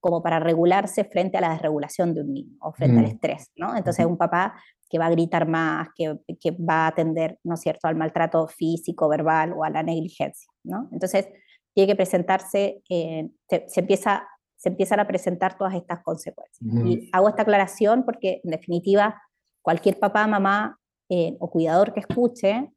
como 0.03 0.21
para 0.21 0.37
regularse 0.37 1.05
frente 1.05 1.37
a 1.37 1.41
la 1.41 1.53
desregulación 1.53 2.13
de 2.13 2.19
un 2.19 2.33
niño 2.33 2.57
o 2.59 2.73
frente 2.73 2.99
al 2.99 3.05
mm. 3.05 3.07
estrés, 3.07 3.51
¿no? 3.55 3.73
Entonces 3.73 4.05
un 4.05 4.17
papá 4.17 4.53
que 4.89 4.99
va 4.99 5.05
a 5.05 5.09
gritar 5.09 5.47
más, 5.47 5.87
que, 5.95 6.19
que, 6.41 6.51
va 6.51 6.83
a 6.83 6.87
atender, 6.87 7.39
¿no 7.45 7.53
es 7.53 7.61
cierto?, 7.61 7.87
al 7.87 7.95
maltrato 7.95 8.45
físico, 8.49 9.07
verbal 9.07 9.53
o 9.53 9.63
a 9.63 9.69
la 9.69 9.81
negligencia, 9.81 10.51
¿no? 10.65 10.89
Entonces 10.91 11.29
tiene 11.73 11.87
que 11.87 11.95
presentarse, 11.95 12.83
eh, 12.89 13.29
se, 13.47 13.79
empieza, 13.79 14.27
se 14.57 14.67
empiezan 14.67 14.99
a 14.99 15.07
presentar 15.07 15.57
todas 15.57 15.73
estas 15.73 16.03
consecuencias. 16.03 16.59
Y 16.85 17.09
hago 17.13 17.29
esta 17.29 17.43
aclaración 17.43 18.03
porque 18.03 18.41
en 18.43 18.51
definitiva 18.51 19.21
cualquier 19.61 19.99
papá, 19.99 20.27
mamá 20.27 20.77
eh, 21.07 21.37
o 21.39 21.49
cuidador 21.49 21.93
que 21.93 22.01
escuche, 22.01 22.69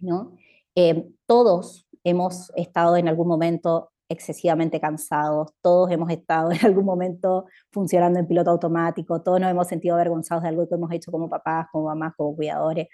¿no? 0.00 0.36
Eh, 0.74 1.08
todos 1.24 1.88
hemos 2.04 2.52
estado 2.56 2.98
en 2.98 3.08
algún 3.08 3.26
momento 3.26 3.90
excesivamente 4.08 4.80
cansados, 4.80 5.52
todos 5.60 5.90
hemos 5.90 6.10
estado 6.10 6.50
en 6.52 6.64
algún 6.64 6.84
momento 6.84 7.46
funcionando 7.72 8.18
en 8.18 8.26
piloto 8.26 8.50
automático, 8.50 9.22
todos 9.22 9.40
nos 9.40 9.50
hemos 9.50 9.66
sentido 9.68 9.94
avergonzados 9.94 10.42
de 10.42 10.50
algo 10.50 10.68
que 10.68 10.74
hemos 10.74 10.92
hecho 10.92 11.10
como 11.10 11.28
papás, 11.28 11.66
como 11.72 11.86
mamás, 11.86 12.14
como 12.16 12.36
cuidadores, 12.36 12.88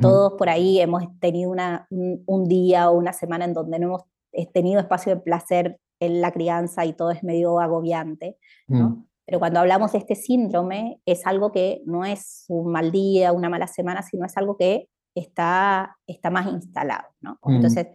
todos 0.00 0.34
por 0.34 0.48
ahí 0.48 0.80
hemos 0.80 1.04
tenido 1.20 1.50
una, 1.50 1.86
un, 1.90 2.44
día 2.48 2.90
o 2.90 2.96
una 2.96 3.12
semana 3.12 3.44
en 3.44 3.54
donde 3.54 3.78
no 3.78 3.86
hemos 3.86 4.52
tenido 4.52 4.80
espacio 4.80 5.14
de 5.14 5.20
placer 5.20 5.80
en 6.00 6.20
la 6.20 6.32
crianza 6.32 6.84
y 6.84 6.92
todo 6.92 7.10
es 7.10 7.22
medio 7.22 7.60
agobiante, 7.60 8.36
¿no? 8.66 8.90
Mm. 8.90 9.04
Pero 9.28 9.40
cuando 9.40 9.60
hablamos 9.60 9.92
de 9.92 9.98
este 9.98 10.14
síndrome, 10.14 11.02
es 11.04 11.26
algo 11.26 11.52
que 11.52 11.82
no 11.84 12.06
es 12.06 12.46
un 12.48 12.72
mal 12.72 12.90
día, 12.90 13.32
una 13.32 13.50
mala 13.50 13.66
semana, 13.66 14.00
sino 14.00 14.24
es 14.24 14.34
algo 14.38 14.56
que 14.56 14.88
está, 15.14 15.98
está 16.06 16.30
más 16.30 16.46
instalado, 16.46 17.08
¿no? 17.20 17.38
Mm. 17.42 17.56
Entonces, 17.56 17.88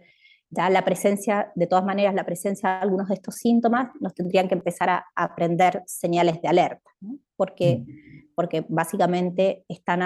ya 0.56 0.70
la 0.70 0.84
presencia, 0.84 1.52
de 1.54 1.66
todas 1.66 1.84
maneras, 1.84 2.14
la 2.14 2.24
presencia 2.24 2.70
de 2.70 2.76
algunos 2.76 3.08
de 3.08 3.14
estos 3.14 3.36
síntomas 3.36 3.90
nos 4.00 4.14
tendrían 4.14 4.48
que 4.48 4.54
empezar 4.54 4.88
a 4.88 5.04
aprender 5.14 5.82
señales 5.86 6.40
de 6.40 6.48
alerta, 6.48 6.90
porque, 7.36 7.84
porque 8.34 8.64
básicamente 8.68 9.64
están 9.68 10.00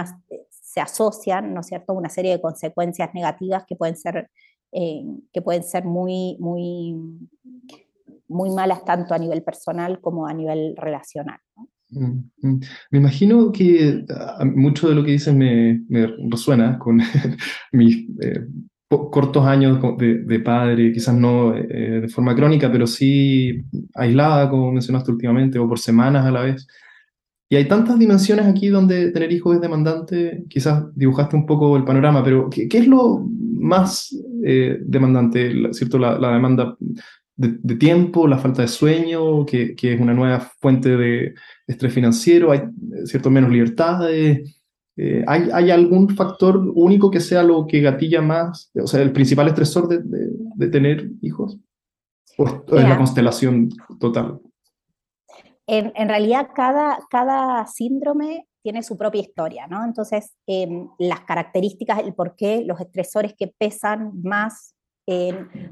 se 0.50 0.80
asocian, 0.80 1.54
¿no 1.54 1.60
es 1.60 1.66
cierto?, 1.66 1.94
una 1.94 2.08
serie 2.08 2.32
de 2.32 2.40
consecuencias 2.40 3.10
negativas 3.14 3.64
que 3.66 3.76
pueden 3.76 3.96
ser, 3.96 4.30
eh, 4.72 5.02
que 5.32 5.42
pueden 5.42 5.62
ser 5.62 5.84
muy, 5.84 6.36
muy, 6.38 6.94
muy 8.28 8.50
malas 8.50 8.84
tanto 8.84 9.14
a 9.14 9.18
nivel 9.18 9.42
personal 9.42 10.00
como 10.00 10.26
a 10.26 10.34
nivel 10.34 10.74
relacional. 10.76 11.38
Me 11.90 12.98
imagino 12.98 13.50
que 13.50 14.04
ah, 14.10 14.44
mucho 14.44 14.90
de 14.90 14.94
lo 14.94 15.02
que 15.02 15.12
dices 15.12 15.34
me, 15.34 15.84
me 15.88 16.06
resuena 16.30 16.78
con 16.78 17.00
mis 17.72 18.06
eh, 18.20 18.46
cortos 18.88 19.44
años 19.44 19.78
de, 19.98 20.40
padre, 20.40 20.92
quizás 20.92 21.14
no 21.14 21.54
eh, 21.54 22.00
de 22.00 22.08
forma 22.08 22.34
crónica, 22.34 22.72
pero 22.72 22.86
sí 22.86 23.62
aislada, 23.94 24.48
como 24.48 24.72
mencionaste 24.72 25.10
últimamente, 25.10 25.58
o 25.58 25.68
por 25.68 25.78
semanas 25.78 26.24
a 26.24 26.30
la 26.30 26.42
vez. 26.42 26.66
Y 27.50 27.56
hay 27.56 27.66
tantas 27.66 27.98
dimensiones 27.98 28.46
aquí 28.46 28.68
donde 28.68 29.10
tener 29.10 29.32
hijos 29.32 29.56
es 29.56 29.60
demandante, 29.60 30.44
quizás 30.48 30.84
dibujaste 30.94 31.36
un 31.36 31.46
poco 31.46 31.76
el 31.76 31.84
panorama, 31.84 32.22
pero 32.24 32.48
¿qué, 32.50 32.68
es 32.70 32.86
lo 32.86 33.26
más 33.58 34.14
eh, 34.44 34.78
demandante? 34.80 35.72
¿Cierto? 35.72 35.98
La, 35.98 36.18
la 36.18 36.32
demanda 36.32 36.76
de, 37.36 37.76
tiempo, 37.76 38.26
la 38.26 38.38
falta 38.38 38.62
de 38.62 38.68
sueño, 38.68 39.46
que, 39.46 39.74
que, 39.76 39.94
es 39.94 40.00
una 40.00 40.12
nueva 40.12 40.40
fuente 40.60 40.96
de 40.96 41.34
estrés 41.66 41.92
financiero, 41.92 42.52
hay 42.52 42.62
cierto 43.04 43.30
menos 43.30 43.50
libertades 43.50 44.57
eh, 45.00 45.24
¿hay, 45.28 45.48
¿hay, 45.52 45.70
algún 45.70 46.08
factor 46.08 46.58
único 46.74 47.08
que 47.08 47.20
sea 47.20 47.44
lo 47.44 47.68
que 47.68 47.80
gatilla 47.80 48.20
más, 48.20 48.72
o 48.74 48.86
sea, 48.88 49.00
el 49.00 49.12
principal 49.12 49.46
estresor 49.46 49.86
de, 49.86 50.00
de, 50.02 50.68
tener 50.68 51.08
hijos? 51.22 51.56
¿O 52.36 52.46
es 52.46 52.88
la 52.88 52.96
constelación 52.96 53.68
total? 54.00 54.40
En, 55.68 55.92
en, 55.94 56.08
realidad, 56.08 56.48
cada, 56.52 56.98
cada 57.10 57.64
síndrome 57.66 58.48
tiene 58.60 58.82
su 58.82 58.98
propia 58.98 59.20
historia, 59.20 59.68
¿no? 59.68 59.84
Entonces, 59.84 60.36
em, 60.48 60.88
las 60.98 61.20
características, 61.20 62.00
el 62.00 62.14
por 62.14 62.34
qué, 62.34 62.64
los 62.64 62.80
estresores 62.80 63.34
que 63.38 63.54
pesan 63.56 64.20
más 64.22 64.74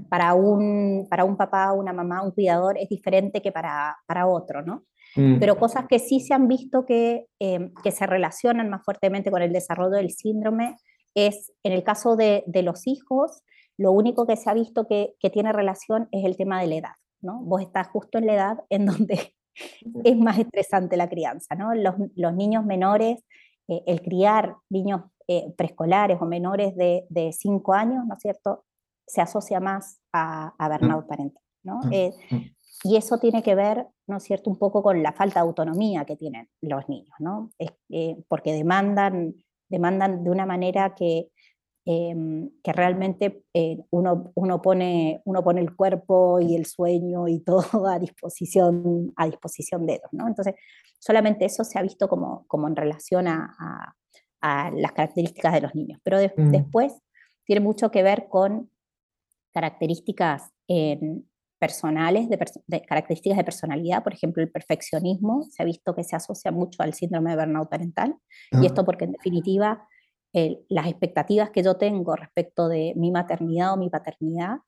para, 0.09 0.35
un, 0.35 1.07
para 1.11 1.25
un 1.25 1.37
papá, 1.37 1.73
una 1.73 1.93
mamá, 1.93 2.23
un 2.23 2.31
cuidador, 2.31 2.79
es 2.79 2.89
diferente 2.89 3.43
que 3.43 3.53
para, 3.53 3.97
para 4.07 4.27
otro, 4.27 4.63
¿no? 4.63 4.85
Mm. 5.17 5.39
Pero 5.39 5.57
cosas 5.57 5.87
que 5.89 5.99
sí 5.99 6.21
se 6.21 6.35
han 6.35 6.49
visto 6.49 6.85
que, 6.87 7.27
em, 7.39 7.73
que 7.83 7.91
se 7.91 8.07
relacionan 8.07 8.71
más 8.71 8.85
fuertemente 8.85 9.31
con 9.31 9.43
el 9.43 9.53
desarrollo 9.53 9.97
del 9.97 10.11
síndrome 10.11 10.77
es, 11.15 11.53
en 11.63 11.73
el 11.73 11.83
caso 11.83 12.17
de, 12.17 12.45
de 12.47 12.63
los 12.63 12.87
hijos, 12.87 13.43
lo 13.79 13.93
único 13.93 14.27
que 14.27 14.37
se 14.37 14.51
ha 14.51 14.55
visto 14.55 14.87
que, 14.87 15.15
que, 15.21 15.31
tiene 15.31 15.53
relación 15.53 16.09
es 16.13 16.25
el 16.25 16.37
tema 16.37 16.61
de 16.61 16.67
la 16.67 16.75
edad, 16.77 16.95
¿no? 17.21 17.41
Vos 17.41 17.63
estás 17.63 17.89
justo 17.89 18.19
en 18.19 18.27
la 18.27 18.35
edad 18.35 18.59
en 18.71 18.87
donde 18.87 19.35
es 20.05 20.17
más 20.17 20.39
estresante 20.39 20.97
la 20.97 21.09
crianza, 21.09 21.55
¿no? 21.55 21.75
Los, 21.75 21.95
los 22.15 22.35
niños 22.35 22.65
menores, 22.65 23.25
eh, 23.69 23.83
el 23.87 24.03
criar 24.03 24.57
niños 24.71 25.03
eh, 25.29 25.53
preescolares 25.57 26.19
o 26.21 26.25
menores 26.25 26.75
de 26.77 27.33
5 27.33 27.75
años, 27.75 28.05
¿no 28.07 28.15
es 28.15 28.21
cierto?, 28.21 28.65
se 29.07 29.21
asocia 29.21 29.61
más 29.61 30.01
a, 30.13 30.55
a 30.59 30.69
burnout 30.69 31.05
mm. 31.05 31.09
parental, 31.09 31.43
¿no? 31.63 31.79
Mm. 31.85 31.93
Eh, 31.93 32.13
y 32.89 32.97
eso 32.97 33.19
tiene 33.19 33.43
que 33.43 33.57
ver, 33.57 33.89
¿no 34.07 34.19
es 34.19 34.23
cierto?, 34.23 34.49
un 34.49 34.59
poco 34.59 34.81
con 34.81 35.03
la 35.03 35.13
falta 35.13 35.41
de 35.41 35.47
autonomía 35.47 36.05
que 36.05 36.17
tienen 36.17 36.49
los 36.61 36.89
niños, 36.89 37.15
¿no? 37.19 37.51
Eh, 37.59 38.17
porque 38.29 38.53
demandan, 38.53 39.35
demandan 39.69 40.23
de 40.23 40.31
una 40.31 40.47
manera 40.47 40.95
que, 40.95 41.33
em, 41.85 42.49
que 42.63 42.73
realmente 42.73 43.43
eh, 43.55 43.79
uno, 43.91 44.31
uno, 44.37 44.63
pone, 44.63 45.21
uno 45.25 45.43
pone 45.43 45.61
el 45.63 45.75
cuerpo 45.75 46.39
y 46.41 46.55
el 46.55 46.67
sueño 46.67 47.27
y 47.27 47.41
todo 47.45 47.89
a 47.89 47.99
disposición, 47.99 49.13
a 49.17 49.27
disposición 49.27 49.85
de 49.85 49.95
ellos, 49.95 50.13
¿no? 50.13 50.29
Entonces, 50.29 50.55
solamente 51.01 51.45
eso 51.45 51.65
se 51.65 51.81
ha 51.81 51.83
visto 51.83 52.09
como, 52.09 52.47
como 52.47 52.69
en 52.69 52.77
relación 52.77 53.27
a, 53.27 53.97
a, 54.43 54.71
las 54.71 54.93
características 54.93 55.55
de 55.55 55.61
los 55.61 55.75
niños. 55.75 55.99
Pero 56.05 56.19
mm. 56.19 56.51
después 56.53 56.93
tiene 57.45 57.61
mucho 57.61 57.91
que 57.91 58.05
ver 58.05 58.29
con 58.29 58.71
características 59.53 60.53
en, 60.69 61.29
personales, 61.67 62.29
de, 62.29 62.83
características 62.83 63.39
de 63.39 63.45
personalidad, 63.45 64.03
por 64.03 64.15
ejemplo, 64.15 64.43
el 64.43 64.51
perfeccionismo, 64.51 65.45
se 65.51 65.63
ha 65.63 65.67
visto 65.67 65.95
que 65.95 66.05
se 66.05 66.17
asocia 66.17 66.53
mucho 66.53 66.83
al 66.83 66.95
síndrome 66.95 67.31
de 67.31 67.37
burnout 67.37 67.69
parental, 67.69 68.15
y 68.53 68.57
ah. 68.57 68.67
esto 68.67 68.85
porque 68.85 69.05
en 69.05 69.13
definitiva 69.13 69.87
las 70.69 70.87
expectativas 70.87 71.51
que 71.51 71.63
yo 71.63 71.77
tengo 71.77 72.15
respecto 72.15 72.69
de 72.69 72.93
mi 72.97 73.11
maternidad 73.11 73.73
o 73.73 73.77
mi 73.77 73.89
paternidad 73.89 74.59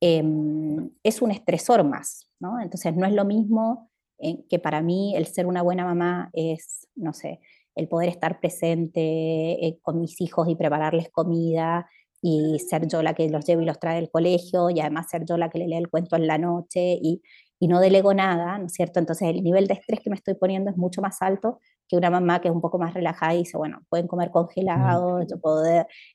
em, 0.00 0.90
es 1.02 1.20
un 1.20 1.30
estresor 1.30 1.84
más, 1.84 2.30
¿no? 2.40 2.60
Entonces 2.60 2.96
no 2.96 3.06
es 3.06 3.12
lo 3.12 3.24
mismo 3.24 3.90
eh, 4.18 4.44
que 4.48 4.58
para 4.58 4.80
mí 4.80 5.14
el 5.16 5.26
ser 5.26 5.46
una 5.46 5.62
buena 5.62 5.84
mamá 5.84 6.30
es, 6.32 6.88
no 6.96 7.12
sé, 7.12 7.40
el 7.74 7.88
poder 7.88 8.08
estar 8.08 8.40
presente 8.40 9.00
eh, 9.00 9.78
con 9.82 10.00
mis 10.00 10.20
hijos 10.20 10.48
y 10.48 10.56
prepararles 10.56 11.10
comida, 11.10 11.88
y 12.20 12.58
ser 12.58 12.88
yo 12.88 13.02
la 13.02 13.14
que 13.14 13.28
los 13.28 13.44
lleva 13.44 13.62
y 13.62 13.66
los 13.66 13.78
trae 13.78 13.96
del 13.96 14.10
colegio 14.10 14.70
y 14.70 14.80
además 14.80 15.08
ser 15.10 15.24
yo 15.24 15.36
la 15.36 15.48
que 15.50 15.58
le 15.58 15.68
lee 15.68 15.76
el 15.76 15.88
cuento 15.88 16.16
en 16.16 16.26
la 16.26 16.38
noche 16.38 16.98
y, 17.00 17.22
y, 17.60 17.68
no 17.68 17.80
delego 17.80 18.14
nada, 18.14 18.58
¿no 18.58 18.66
es 18.66 18.72
cierto? 18.72 18.98
Entonces 18.98 19.28
el 19.28 19.42
nivel 19.42 19.66
de 19.66 19.74
estrés 19.74 20.00
que 20.00 20.10
me 20.10 20.16
estoy 20.16 20.34
poniendo 20.34 20.70
es 20.70 20.76
mucho 20.76 21.00
más 21.00 21.22
alto 21.22 21.60
que 21.88 21.96
una 21.96 22.10
mamá 22.10 22.40
que 22.40 22.48
es 22.48 22.54
un 22.54 22.60
poco 22.60 22.78
más 22.78 22.92
relajada 22.94 23.34
y 23.34 23.38
dice, 23.38 23.56
bueno, 23.56 23.80
pueden 23.88 24.06
comer 24.06 24.30
congelado, 24.30 25.22
yo 25.22 25.40
puedo, 25.40 25.64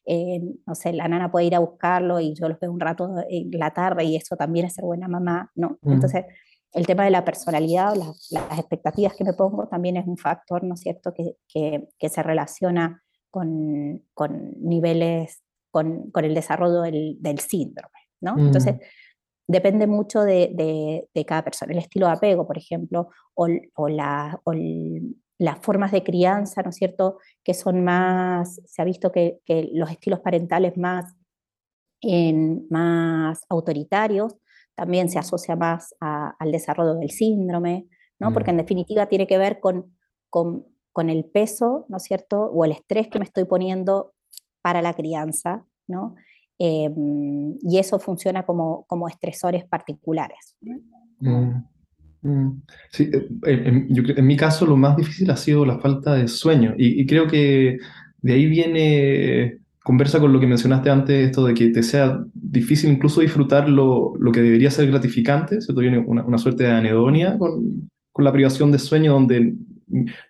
eh, 0.06 0.42
no 0.66 0.76
sé, 0.76 0.94
la 0.94 1.08
nana 1.08 1.32
puede 1.32 1.46
ir 1.48 1.56
a 1.56 1.60
buscarlo 1.60 2.20
y 2.20 2.34
yo 2.36 2.48
los 2.48 2.60
veo 2.60 2.72
un 2.72 2.80
rato 2.80 3.10
en 3.28 3.50
la 3.52 3.72
tarde 3.72 4.04
y 4.04 4.16
eso 4.16 4.36
también 4.36 4.68
es 4.68 4.74
ser 4.74 4.86
buena 4.86 5.08
mamá, 5.08 5.52
¿no? 5.56 5.80
Entonces 5.84 6.26
el 6.74 6.86
tema 6.88 7.06
de 7.06 7.12
la 7.12 7.24
personalidad, 7.24 7.96
las, 7.96 8.30
las, 8.32 8.60
expectativas 8.60 9.14
que 9.16 9.24
me 9.24 9.34
pongo 9.34 9.68
también 9.68 9.98
es 9.98 10.08
un 10.08 10.18
factor, 10.18 10.64
¿no 10.64 10.74
es 10.74 10.82
cierto?, 10.82 11.14
que, 11.14 11.38
que, 11.48 11.88
que 11.98 12.10
se 12.10 12.24
relaciona 12.24 13.04
con, 13.30 14.04
con 14.14 14.54
niveles 14.60 15.44
con, 15.74 16.12
con 16.12 16.24
el 16.24 16.36
desarrollo 16.36 16.82
del, 16.82 17.18
del 17.20 17.40
síndrome, 17.40 17.98
¿no? 18.22 18.36
Mm. 18.36 18.46
Entonces, 18.46 18.76
depende 19.48 19.88
mucho 19.88 20.22
de, 20.22 21.08
de, 21.12 21.26
cada 21.26 21.44
persona. 21.44 21.74
El 21.74 21.80
estilo 21.80 22.06
de 22.06 22.14
apego, 22.14 22.46
por 22.46 22.60
ejemplo, 22.60 23.10
o, 23.34 23.48
o, 23.74 23.90
la, 23.90 24.40
o 24.44 24.54
las 25.40 25.60
formas 25.62 25.92
de 25.92 26.04
crianza, 26.04 26.62
¿no 26.62 26.70
es 26.70 26.76
cierto?, 26.76 27.18
que 27.44 27.56
son 27.56 27.84
más, 27.84 28.62
se 28.66 28.84
ha 28.84 28.86
visto 28.86 29.12
que, 29.12 29.40
que 29.46 29.72
los 29.74 29.90
estilos 29.90 30.20
parentales 30.20 30.78
más, 30.78 31.16
en, 32.02 32.68
más 32.70 33.44
autoritarios 33.50 34.36
también 34.76 35.10
se 35.10 35.18
asocia 35.18 35.56
más 35.56 35.96
al 36.00 36.52
desarrollo 36.52 36.94
del 36.94 37.10
síndrome, 37.10 37.88
¿no? 38.20 38.32
Porque 38.32 38.52
en 38.52 38.58
mm. 38.58 38.60
definitiva 38.60 39.08
tiene 39.08 39.26
que 39.26 39.40
ver 39.40 39.60
con, 39.60 39.98
con, 40.30 40.68
con 40.92 41.10
el 41.10 41.26
peso, 41.26 41.88
¿no 41.90 41.98
es 41.98 42.04
cierto?, 42.04 42.44
o 42.44 42.64
el 42.64 42.74
estrés 42.74 43.08
que 43.08 43.18
me 43.18 43.26
estoy 43.26 43.46
poniendo 43.46 44.14
para 44.64 44.82
la 44.82 44.94
crianza, 44.94 45.64
¿no? 45.88 46.16
Em, 46.58 47.56
y 47.62 47.78
eso 47.78 48.00
funciona 48.00 48.44
como, 48.44 48.86
como 48.88 49.08
estresores 49.08 49.66
particulares. 49.66 50.56
En, 52.22 52.64
mi 54.26 54.38
caso 54.38 54.66
lo 54.66 54.78
más 54.78 54.96
difícil 54.96 55.30
ha 55.30 55.36
sido 55.36 55.66
la 55.66 55.80
falta 55.80 56.16
de 56.16 56.30
sueño 56.30 56.74
y, 56.78 57.06
creo 57.06 57.28
que 57.28 57.78
de 58.22 58.34
ahí 58.34 58.46
viene, 58.46 59.58
conversa 59.84 60.22
con 60.22 60.32
lo 60.32 60.40
que 60.40 60.48
mencionaste 60.48 60.90
antes, 60.90 61.28
esto 61.28 61.46
de 61.46 61.54
que 61.54 61.68
te 61.70 61.84
sea 61.84 62.24
difícil 62.34 62.92
incluso 62.92 63.20
disfrutar 63.20 63.68
lo, 63.68 64.14
lo 64.18 64.32
que 64.32 64.42
debería 64.42 64.72
ser 64.72 64.88
gratificante, 64.88 65.60
¿cierto? 65.60 65.82
Viene 65.82 65.98
una, 65.98 66.24
una 66.24 66.38
suerte 66.38 66.64
de 66.64 66.72
anedonia 66.72 67.38
con, 67.38 67.90
con 68.14 68.24
la 68.24 68.32
privación 68.32 68.72
de 68.72 68.80
sueño, 68.80 69.12
donde 69.12 69.54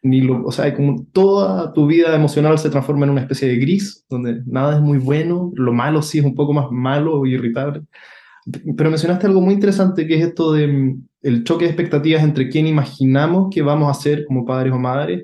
ni 0.02 0.22
lo, 0.22 0.46
o 0.46 0.52
sea, 0.52 0.74
como 0.76 1.06
toda 1.12 1.74
tu 1.74 1.88
vida 1.88 2.16
emocional 2.16 2.58
se 2.60 2.70
transforma 2.70 3.06
en 3.06 3.12
una 3.12 3.22
especie 3.22 3.48
de 3.48 3.58
gris, 3.58 4.06
donde 4.10 4.42
nada 4.46 4.76
es 4.76 4.82
muy 4.82 4.98
bueno, 4.98 5.52
lo 5.56 5.74
malo 5.74 6.02
sí 6.02 6.20
es 6.20 6.26
un 6.26 6.36
poco 6.36 6.54
más 6.54 6.72
malo 6.72 7.20
o 7.20 7.26
irritable. 7.26 7.84
Pero 8.76 8.90
mencionaste 8.90 9.28
algo 9.28 9.42
muy 9.42 9.54
interesante 9.54 10.06
que 10.06 10.16
es 10.16 10.26
esto 10.28 10.52
de 10.52 10.68
mm, 10.68 11.08
el 11.22 11.44
choque 11.44 11.66
de 11.66 11.72
expectativas 11.72 12.24
entre 12.24 12.50
quién 12.50 12.68
imaginamos 12.68 13.50
que 13.54 13.62
vamos 13.62 13.90
a 13.90 14.00
ser 14.00 14.26
como 14.26 14.46
padres 14.46 14.74
o 14.74 14.80
madres 14.80 15.24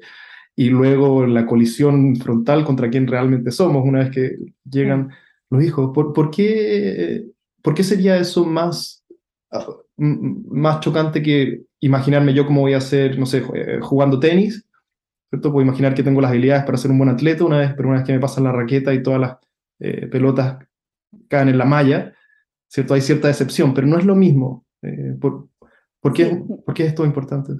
y 0.56 0.70
luego 0.70 1.26
la 1.26 1.46
colisión 1.46 2.16
frontal 2.16 2.64
contra 2.66 2.90
quién 2.90 3.08
realmente 3.08 3.52
somos 3.52 3.84
una 3.86 4.00
vez 4.00 4.12
que 4.12 4.38
llegan 4.70 5.10
los 5.50 5.64
hijos. 5.64 5.92
¿Por, 5.94 6.14
por, 6.14 6.32
qué, 6.32 7.26
¿Por 7.62 7.74
qué 7.74 7.84
sería 7.84 8.18
eso 8.18 8.46
más, 8.46 9.06
ah, 9.52 9.68
más 9.98 10.80
chocante 10.80 11.22
que 11.22 11.64
imaginarme 11.82 12.34
yo 12.34 12.46
cómo 12.46 12.62
voy 12.62 12.74
a 12.74 12.82
ser, 12.82 13.18
no 13.18 13.26
sé, 13.26 13.44
eh, 13.54 13.80
jugando 13.82 14.20
tenis? 14.20 14.66
¿cierto? 15.30 15.52
Puedo 15.52 15.66
imaginar 15.66 15.94
que 15.94 16.04
tengo 16.04 16.22
las 16.22 16.32
habilidades 16.32 16.66
para 16.66 16.78
ser 16.78 16.92
un 16.92 16.98
buen 16.98 17.10
atleta 17.10 17.46
una 17.46 17.60
vez, 17.60 17.74
pero 17.76 17.90
una 17.90 18.00
vez 18.00 18.08
que 18.08 18.14
me 18.14 18.20
pasan 18.20 18.44
la 18.44 18.52
raqueta 18.52 18.94
y 18.94 19.04
todas 19.04 19.22
las 19.22 19.38
eh, 19.80 20.08
pelotas 20.08 20.58
caen 21.28 21.50
en 21.50 21.58
la 21.58 21.66
malla, 21.66 22.14
¿cierto? 22.68 22.94
Hay 22.94 23.02
cierta 23.02 23.28
decepción, 23.28 23.74
pero 23.74 23.88
no 23.88 23.98
es 23.98 24.06
lo 24.06 24.16
mismo. 24.16 24.66
Eh, 24.82 25.16
¿por, 25.20 25.50
¿por, 26.00 26.14
qué, 26.14 26.44
¿por, 26.66 26.74
qué, 26.74 26.84
es 26.84 26.90
esto 26.90 27.06
importante? 27.06 27.54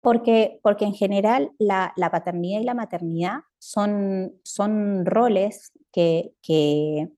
Porque, 0.00 0.60
porque 0.62 0.84
en 0.84 0.94
general 0.94 1.50
la, 1.58 1.92
la 1.96 2.10
paternidad 2.10 2.60
y 2.60 2.64
la 2.64 2.74
maternidad 2.74 3.40
son, 3.58 4.34
son 4.44 5.04
roles 5.06 5.72
que, 5.92 6.34
que, 6.42 7.08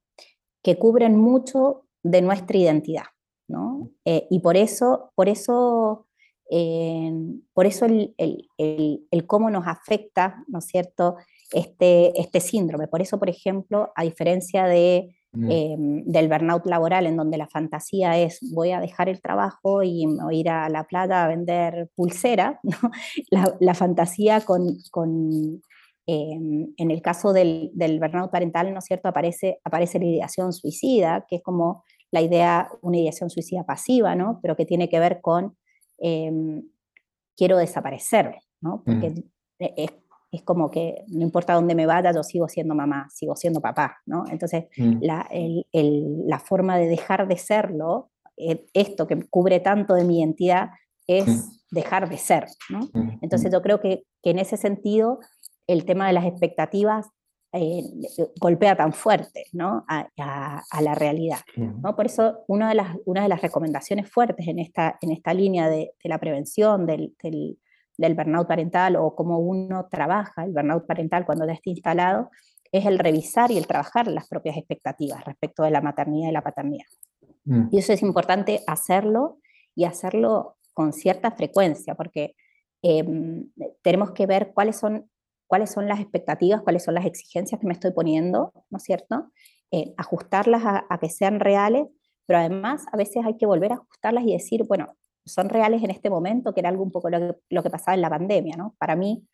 que 0.62 0.78
cubren 0.78 1.16
mucho 1.16 1.86
de 2.02 2.22
nuestra 2.22 2.56
identidad. 2.56 3.04
¿No? 3.48 3.90
Eh, 4.04 4.26
y 4.30 4.40
por 4.40 4.56
eso, 4.56 5.12
por 5.14 5.28
eso, 5.28 6.06
eh, 6.50 7.12
por 7.52 7.66
eso 7.66 7.86
el, 7.86 8.14
el, 8.18 8.48
el, 8.58 9.06
el, 9.10 9.26
cómo 9.26 9.50
nos 9.50 9.66
afecta, 9.66 10.44
¿no 10.48 10.58
es 10.58 10.66
cierto?, 10.66 11.16
este, 11.52 12.20
este 12.20 12.40
síndrome. 12.40 12.88
Por 12.88 13.02
eso, 13.02 13.18
por 13.18 13.28
ejemplo, 13.28 13.92
a 13.94 14.02
diferencia 14.02 14.64
de 14.64 15.16
eh, 15.50 15.76
del 15.78 16.28
burnout 16.28 16.64
laboral, 16.66 17.06
en 17.06 17.16
donde 17.16 17.36
la 17.36 17.46
fantasía 17.46 18.16
es 18.18 18.38
voy 18.54 18.70
a 18.70 18.80
dejar 18.80 19.10
el 19.10 19.20
trabajo 19.20 19.82
y 19.82 20.06
voy 20.06 20.36
a 20.36 20.40
ir 20.40 20.48
a 20.48 20.68
la 20.70 20.84
playa 20.84 21.24
a 21.24 21.28
vender 21.28 21.90
pulsera, 21.94 22.58
la, 23.30 23.54
la, 23.60 23.74
fantasía 23.74 24.40
con, 24.40 24.78
con 24.90 25.60
eh, 26.06 26.38
en 26.76 26.90
el 26.90 27.02
caso 27.02 27.34
del, 27.34 27.70
del, 27.74 28.00
burnout 28.00 28.30
parental, 28.30 28.72
¿no 28.72 28.78
es 28.78 28.86
cierto?, 28.86 29.08
aparece, 29.08 29.60
aparece 29.62 29.98
la 29.98 30.06
ideación 30.06 30.52
suicida, 30.54 31.26
que 31.28 31.36
es 31.36 31.42
como 31.42 31.84
la 32.10 32.20
idea, 32.20 32.68
una 32.82 32.98
ideación 32.98 33.30
suicida 33.30 33.64
pasiva, 33.64 34.14
¿no? 34.14 34.38
Pero 34.42 34.56
que 34.56 34.66
tiene 34.66 34.88
que 34.88 35.00
ver 35.00 35.20
con 35.20 35.56
eh, 35.98 36.62
quiero 37.36 37.58
desaparecer, 37.58 38.36
¿no? 38.60 38.82
Porque 38.84 39.10
mm. 39.10 39.24
es 39.58 39.90
es 40.36 40.42
como 40.42 40.70
que 40.70 41.04
no 41.08 41.22
importa 41.22 41.54
dónde 41.54 41.74
me 41.74 41.86
vaya, 41.86 42.12
yo 42.12 42.22
sigo 42.22 42.48
siendo 42.48 42.74
mamá, 42.74 43.08
sigo 43.10 43.36
siendo 43.36 43.60
papá, 43.60 43.98
¿no? 44.06 44.24
Entonces, 44.28 44.66
mm. 44.76 44.98
la, 45.00 45.26
el, 45.30 45.66
el, 45.72 46.26
la, 46.26 46.38
forma 46.38 46.76
de 46.76 46.88
dejar 46.88 47.28
de 47.28 47.38
serlo, 47.38 48.10
eh, 48.36 48.66
esto 48.74 49.06
que 49.06 49.22
cubre 49.28 49.60
tanto 49.60 49.94
de 49.94 50.04
mi 50.04 50.18
identidad, 50.18 50.70
es 51.06 51.26
mm. 51.26 51.50
dejar 51.70 52.08
de 52.08 52.18
ser, 52.18 52.46
¿no? 52.68 52.80
Entonces, 53.22 53.52
yo 53.52 53.62
creo 53.62 53.80
que, 53.80 54.04
que, 54.22 54.30
en 54.30 54.38
ese 54.38 54.56
sentido, 54.56 55.20
el 55.66 55.84
tema 55.84 56.06
de 56.06 56.12
las 56.12 56.24
expectativas 56.24 57.06
eh, 57.52 57.82
golpea 58.40 58.76
tan 58.76 58.92
fuerte, 58.92 59.44
¿no? 59.52 59.84
A, 59.88 60.08
a, 60.18 60.62
a 60.70 60.82
la 60.82 60.94
realidad, 60.94 61.38
¿no? 61.56 61.94
Por 61.96 62.06
eso, 62.06 62.44
una 62.48 62.68
de 62.68 62.74
las, 62.74 62.96
una 63.04 63.22
de 63.22 63.28
las 63.28 63.42
recomendaciones 63.42 64.10
fuertes 64.10 64.46
en 64.48 64.58
esta, 64.58 64.98
en 65.00 65.12
esta 65.12 65.32
línea 65.32 65.68
de, 65.68 65.92
de 66.02 66.08
la 66.08 66.18
prevención, 66.18 66.86
del, 66.86 67.14
del 67.22 67.58
del 67.98 68.14
burnout 68.14 68.46
parental 68.46 68.96
o 68.96 69.14
cómo 69.14 69.38
uno 69.38 69.88
trabaja 69.90 70.44
el 70.44 70.52
burnout 70.52 70.86
parental 70.86 71.24
cuando 71.24 71.46
ya 71.46 71.54
está 71.54 71.70
instalado, 71.70 72.30
es 72.72 72.84
el 72.84 72.98
revisar 72.98 73.50
y 73.50 73.58
el 73.58 73.66
trabajar 73.66 74.06
las 74.08 74.28
propias 74.28 74.56
expectativas 74.56 75.24
respecto 75.24 75.62
de 75.62 75.70
la 75.70 75.80
maternidad 75.80 76.28
y 76.28 76.32
la 76.32 76.42
paternidad. 76.42 76.86
Mm. 77.44 77.68
Y 77.70 77.78
eso 77.78 77.92
es 77.92 78.02
importante 78.02 78.62
hacerlo 78.66 79.38
y 79.74 79.84
hacerlo 79.84 80.56
con 80.74 80.92
cierta 80.92 81.30
frecuencia, 81.30 81.94
porque 81.94 82.34
eh, 82.82 83.04
tenemos 83.82 84.10
que 84.10 84.26
ver 84.26 84.52
cuáles 84.52 84.76
son, 84.76 85.08
cuáles 85.46 85.70
son 85.70 85.86
las 85.88 86.00
expectativas, 86.00 86.62
cuáles 86.62 86.84
son 86.84 86.94
las 86.94 87.06
exigencias 87.06 87.60
que 87.60 87.66
me 87.66 87.72
estoy 87.72 87.92
poniendo, 87.92 88.52
¿no 88.70 88.78
es 88.78 88.84
cierto? 88.84 89.30
Eh, 89.70 89.94
ajustarlas 89.96 90.62
a, 90.64 90.98
que 90.98 91.08
sean 91.08 91.40
reales, 91.40 91.86
pero 92.26 92.38
además 92.38 92.86
a 92.92 92.96
veces 92.96 93.24
hay 93.24 93.36
que 93.36 93.46
volver 93.46 93.72
a 93.72 93.76
ajustarlas 93.76 94.24
y 94.24 94.32
decir, 94.32 94.64
bueno, 94.64 94.96
son 95.24 95.48
reales 95.48 95.82
en 95.82 95.90
este 95.90 96.10
momento, 96.10 96.54
que 96.54 96.60
era 96.60 96.68
algo 96.68 96.82
un 96.82 96.92
poco 96.92 97.10
lo 97.10 97.18
que, 97.18 97.38
lo 97.50 97.62
que 97.62 97.70
pasaba 97.70 97.94
en 97.94 98.02
la 98.02 98.10
pandemia, 98.10 98.56
¿no? 98.56 98.74
Para 98.78 98.96
mí, 98.96 99.26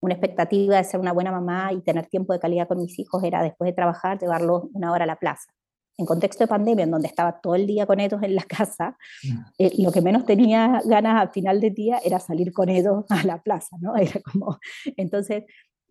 una 0.00 0.14
expectativa 0.14 0.76
de 0.76 0.84
ser 0.84 1.00
una 1.00 1.12
buena 1.12 1.32
mamá 1.32 1.72
y 1.72 1.80
tener 1.80 2.06
tiempo 2.06 2.32
de 2.32 2.38
calidad 2.38 2.68
con 2.68 2.78
mis 2.78 2.98
hijos 2.98 3.22
era 3.24 3.42
después 3.42 3.68
de 3.68 3.74
trabajar 3.74 4.18
llevarlos 4.18 4.64
una 4.72 4.92
hora 4.92 5.04
a 5.04 5.06
la 5.06 5.16
plaza. 5.16 5.52
En 5.98 6.06
contexto 6.06 6.44
de 6.44 6.48
pandemia, 6.48 6.84
en 6.84 6.90
donde 6.90 7.08
estaba 7.08 7.40
todo 7.40 7.54
el 7.54 7.66
día 7.66 7.84
con 7.84 8.00
ellos 8.00 8.22
en 8.22 8.34
la 8.34 8.42
casa, 8.48 8.96
mm. 9.24 9.38
eh, 9.58 9.72
lo 9.78 9.92
que 9.92 10.00
menos 10.00 10.24
tenía 10.24 10.80
ganas 10.84 11.20
al 11.20 11.30
final 11.30 11.60
del 11.60 11.74
día 11.74 11.98
era 12.04 12.18
salir 12.18 12.52
con 12.52 12.68
ellos 12.68 13.04
a 13.10 13.24
la 13.24 13.42
plaza, 13.42 13.76
¿no? 13.80 13.96
Era 13.96 14.20
como, 14.20 14.58
entonces, 14.96 15.44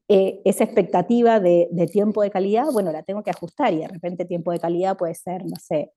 eh, 0.10 0.42
esa 0.46 0.64
expectativa 0.64 1.40
de, 1.40 1.68
de, 1.70 1.86
tiempo 1.86 2.22
de 2.22 2.32
calidad, 2.32 2.66
bueno, 2.72 2.92
la 2.92 3.04
tengo 3.04 3.24
que 3.24 3.30
ajustar 3.30 3.74
y 3.74 3.80
de 3.80 3.88
repente 3.90 4.24
tiempo 4.24 4.52
de 4.52 4.60
calidad 4.60 4.98
puede 4.98 5.14
ser, 5.14 5.44
no 5.46 5.58
sé, 5.62 5.92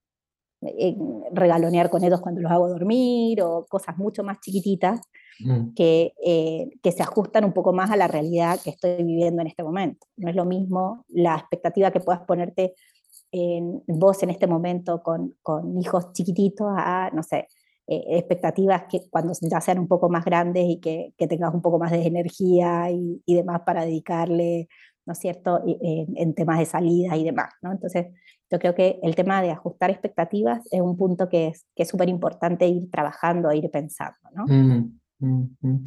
regalonear 1.31 1.89
con 1.89 2.03
ellos 2.03 2.21
cuando 2.21 2.41
los 2.41 2.51
hago 2.51 2.69
dormir 2.69 3.41
o 3.41 3.65
cosas 3.67 3.97
mucho 3.97 4.23
más 4.23 4.39
chiquititas 4.41 5.01
mm. 5.39 5.73
que, 5.73 6.13
eh, 6.23 6.69
que 6.83 6.91
se 6.91 7.01
ajustan 7.01 7.45
un 7.45 7.53
poco 7.53 7.73
más 7.73 7.89
a 7.89 7.95
la 7.95 8.07
realidad 8.07 8.59
que 8.63 8.69
estoy 8.69 9.03
viviendo 9.03 9.41
en 9.41 9.47
este 9.47 9.63
momento. 9.63 10.05
No 10.17 10.29
es 10.29 10.35
lo 10.35 10.45
mismo 10.45 11.05
la 11.09 11.35
expectativa 11.35 11.91
que 11.91 11.99
puedas 11.99 12.21
ponerte 12.21 12.75
en 13.31 13.81
vos 13.87 14.21
en 14.23 14.29
este 14.29 14.47
momento 14.47 15.01
con, 15.01 15.35
con 15.41 15.77
hijos 15.79 16.11
chiquititos 16.13 16.67
a, 16.69 17.09
no 17.13 17.23
sé, 17.23 17.47
eh, 17.87 18.03
expectativas 18.17 18.83
que 18.89 19.01
cuando 19.09 19.33
ya 19.41 19.59
sean 19.61 19.79
un 19.79 19.87
poco 19.87 20.09
más 20.09 20.23
grandes 20.23 20.65
y 20.67 20.79
que, 20.79 21.13
que 21.17 21.27
tengas 21.27 21.53
un 21.53 21.61
poco 21.61 21.79
más 21.79 21.91
de 21.91 22.05
energía 22.05 22.91
y, 22.91 23.21
y 23.25 23.35
demás 23.35 23.61
para 23.65 23.85
dedicarle, 23.85 24.67
¿no 25.05 25.13
es 25.13 25.19
cierto?, 25.19 25.61
en, 25.65 26.33
temas 26.35 26.59
de 26.59 26.65
salida 26.65 27.17
y 27.17 27.23
demás, 27.23 27.53
¿no? 27.61 27.71
Entonces, 27.71 28.07
yo 28.51 28.59
creo 28.59 28.75
que 28.75 28.99
el 29.01 29.15
tema 29.15 29.41
de 29.41 29.51
ajustar 29.51 29.89
expectativas 29.89 30.61
es 30.71 30.81
un 30.81 30.97
punto 30.97 31.29
que 31.29 31.47
es 31.47 31.65
que 31.75 31.85
súper 31.85 32.09
importante 32.09 32.67
ir 32.67 32.89
trabajando, 32.91 33.51
ir 33.53 33.69
pensando. 33.71 34.17
¿no? 34.33 34.45
Mm, 34.45 34.99
mm, 35.19 35.57
mm. 35.61 35.83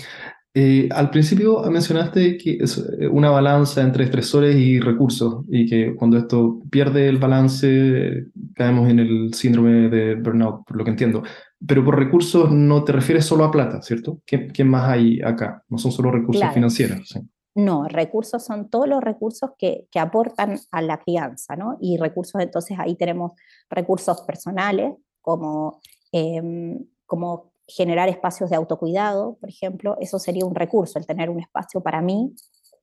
Eh, 0.57 0.89
al 0.93 1.11
principio 1.11 1.61
mencionaste 1.69 2.39
que 2.39 2.59
es 2.61 2.79
eh, 2.79 3.09
una 3.09 3.29
balanza 3.31 3.83
entre 3.83 4.05
estresores 4.05 4.55
y 4.55 4.79
recursos 4.79 5.45
y 5.49 5.69
que 5.69 5.97
cuando 5.97 6.17
esto 6.17 6.63
pierde 6.71 7.09
el 7.09 7.19
balance 7.19 8.27
caemos 8.55 8.89
en 8.89 9.01
el 9.01 9.35
síndrome 9.35 9.89
de 9.89 10.15
burnout, 10.15 10.65
por 10.65 10.77
lo 10.77 10.85
que 10.85 10.91
entiendo. 10.91 11.25
Pero 11.67 11.85
por 11.85 11.99
recursos 11.99 12.53
no 12.53 12.85
te 12.85 12.93
refieres 12.93 13.25
solo 13.25 13.45
a 13.45 13.51
plata, 13.51 13.83
¿cierto? 13.83 14.21
¿Qué, 14.25 14.47
qué 14.47 14.63
más 14.63 14.89
hay 14.89 15.21
acá? 15.23 15.65
No 15.69 15.77
son 15.77 15.91
solo 15.91 16.13
recursos 16.13 16.41
claro. 16.41 16.55
financieros. 16.55 17.09
¿sí? 17.09 17.21
No, 17.57 17.89
recursos 17.89 18.45
son 18.45 18.69
todos 18.69 18.89
los 18.89 19.03
recursos 19.03 19.51
que, 19.59 19.89
que, 19.91 19.99
aportan 19.99 20.61
a 20.71 20.83
la 20.83 20.99
crianza, 20.99 21.57
¿no? 21.57 21.79
Y 21.81 21.97
recursos, 21.97 22.41
entonces 22.41 22.79
ahí 22.79 22.95
tenemos 22.97 23.33
recursos 23.71 24.21
personales, 24.23 24.93
como, 25.21 25.81
eh, 26.13 26.43
como 27.07 27.54
generar 27.67 28.09
espacios 28.09 28.51
de 28.51 28.57
autocuidado, 28.57 29.37
por 29.41 29.49
ejemplo, 29.49 29.97
eso 30.01 30.19
sería 30.19 30.45
un 30.45 30.55
recurso, 30.55 30.99
el 30.99 31.07
tener 31.07 31.31
un 31.31 31.41
espacio 31.41 31.81
para 31.81 32.03
mí, 32.03 32.35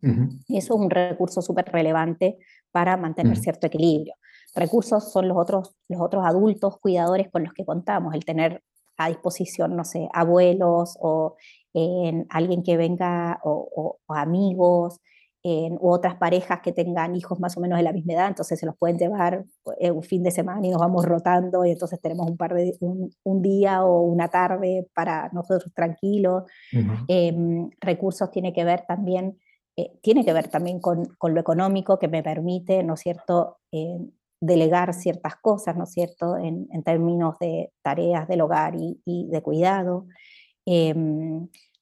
uh 0.01 0.07
-huh. 0.07 0.39
eso 0.49 0.73
es 0.73 0.79
un 0.79 0.89
recurso 0.89 1.41
súper 1.41 1.65
relevante 1.65 2.37
para 2.71 2.97
mantener 2.97 3.33
uh 3.33 3.35
-huh. 3.35 3.43
cierto 3.43 3.67
equilibrio. 3.67 4.15
Recursos 4.55 5.11
son 5.11 5.27
los 5.27 5.37
otros, 5.37 5.75
los 5.87 6.01
otros 6.01 6.25
adultos 6.25 6.77
cuidadores 6.79 7.29
con 7.31 7.43
los 7.43 7.53
que 7.53 7.65
contamos, 7.65 8.13
el 8.13 8.25
tener 8.25 8.61
a 8.97 9.07
disposición, 9.09 9.75
no 9.75 9.83
sé, 9.83 10.09
abuelos 10.13 10.97
o 10.99 11.35
en 11.73 12.25
alguien 12.29 12.61
que 12.63 12.77
venga 12.77 13.39
o, 13.43 13.67
o, 13.75 13.99
o 14.05 14.13
amigos, 14.13 14.99
en, 15.43 15.73
u 15.73 15.91
otras 15.91 16.15
parejas 16.15 16.59
que 16.61 16.71
tengan 16.71 17.15
hijos 17.15 17.39
más 17.39 17.57
o 17.57 17.61
menos 17.61 17.77
de 17.77 17.83
la 17.83 17.93
misma 17.93 18.13
edad, 18.13 18.27
entonces 18.27 18.59
se 18.59 18.65
los 18.65 18.77
pueden 18.77 18.97
llevar 18.97 19.45
eh, 19.79 19.91
un 19.91 20.03
fin 20.03 20.23
de 20.23 20.31
semana 20.31 20.65
y 20.65 20.69
nos 20.69 20.79
vamos 20.79 21.05
rotando 21.05 21.65
y 21.65 21.71
entonces 21.71 21.99
tenemos 21.99 22.29
un 22.29 22.37
par 22.37 22.53
de 22.53 22.77
un, 22.79 23.11
un 23.23 23.41
día 23.41 23.83
o 23.83 24.01
una 24.01 24.27
tarde 24.27 24.87
para 24.93 25.29
nosotros 25.33 25.71
tranquilos. 25.73 26.43
Uh 26.73 26.77
-huh. 26.77 27.05
eh, 27.07 27.69
recursos 27.79 28.29
tiene 28.31 28.53
que 28.53 28.63
ver 28.63 28.85
también 28.87 29.37
eh, 29.77 29.91
tiene 30.01 30.25
que 30.25 30.33
ver 30.33 30.49
también 30.49 30.79
con, 30.79 31.05
con, 31.17 31.33
lo 31.33 31.39
económico 31.39 31.97
que 31.97 32.09
me 32.09 32.21
permite, 32.23 32.83
¿no 32.83 32.95
es 32.95 32.99
cierto?, 32.99 33.57
eh, 33.71 33.99
delegar 34.41 34.93
ciertas 34.93 35.35
cosas, 35.37 35.77
¿no 35.77 35.85
es 35.85 35.91
cierto?, 35.91 36.37
en, 36.37 36.67
en, 36.71 36.83
términos 36.83 37.35
de 37.39 37.71
tareas 37.81 38.27
del 38.27 38.41
hogar 38.41 38.75
y, 38.75 39.01
y 39.05 39.27
de 39.29 39.41
cuidado. 39.41 40.07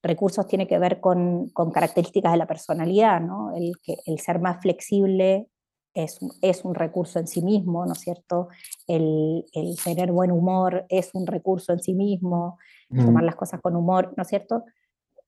Recursos 0.01 0.47
tiene 0.47 0.67
que 0.67 0.79
ver 0.79 0.99
con, 0.99 1.49
con, 1.49 1.71
características 1.71 2.31
de 2.31 2.37
la 2.37 2.47
personalidad, 2.47 3.19
¿no? 3.19 3.55
el, 3.55 3.73
que, 3.83 3.97
el 4.05 4.19
ser 4.19 4.39
más 4.39 4.61
flexible 4.61 5.49
es, 5.93 6.19
es, 6.41 6.63
un 6.63 6.75
recurso 6.75 7.19
en 7.19 7.27
sí 7.27 7.41
mismo, 7.41 7.85
¿no 7.85 7.93
es 7.93 7.99
cierto? 7.99 8.47
El, 8.87 9.45
el 9.53 9.75
tener 9.83 10.11
buen 10.11 10.31
humor 10.31 10.85
es 10.89 11.09
un 11.13 11.27
recurso 11.27 11.73
en 11.73 11.79
sí 11.79 11.93
mismo, 11.93 12.57
tomar 12.95 13.23
las 13.23 13.35
cosas 13.35 13.61
con 13.61 13.75
humor, 13.75 14.13
¿no 14.15 14.23
es 14.23 14.29
cierto? 14.29 14.63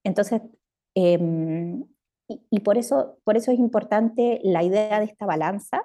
Entonces, 0.04 0.42
em, 0.96 1.84
y, 2.28 2.60
por, 2.62 2.78
eso, 2.78 3.18
por 3.24 3.38
eso 3.38 3.52
es 3.52 3.60
importante 3.60 4.40
la 4.44 4.64
idea 4.64 5.00
de 5.00 5.06
esta 5.06 5.26
balanza, 5.26 5.82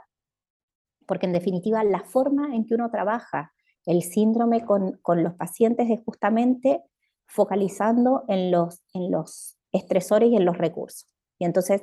porque 1.07 1.27
en 1.27 1.33
definitiva 1.33 1.85
la 1.85 2.05
forma 2.05 2.55
en 2.55 2.67
que 2.67 2.75
uno 2.75 2.91
trabaja 2.91 3.53
el 3.85 4.03
síndrome 4.03 4.65
con, 4.65 4.99
con 5.03 5.23
los 5.23 5.35
pacientes 5.35 5.89
es 5.91 6.01
justamente 6.05 6.83
focalizando 7.27 8.25
en 8.29 8.51
los, 8.51 8.83
en 8.95 9.11
los 9.11 9.59
estresores 9.73 10.31
y 10.31 10.37
en 10.37 10.45
los 10.45 10.57
recursos. 10.59 11.07
Y 11.39 11.45
entonces 11.45 11.83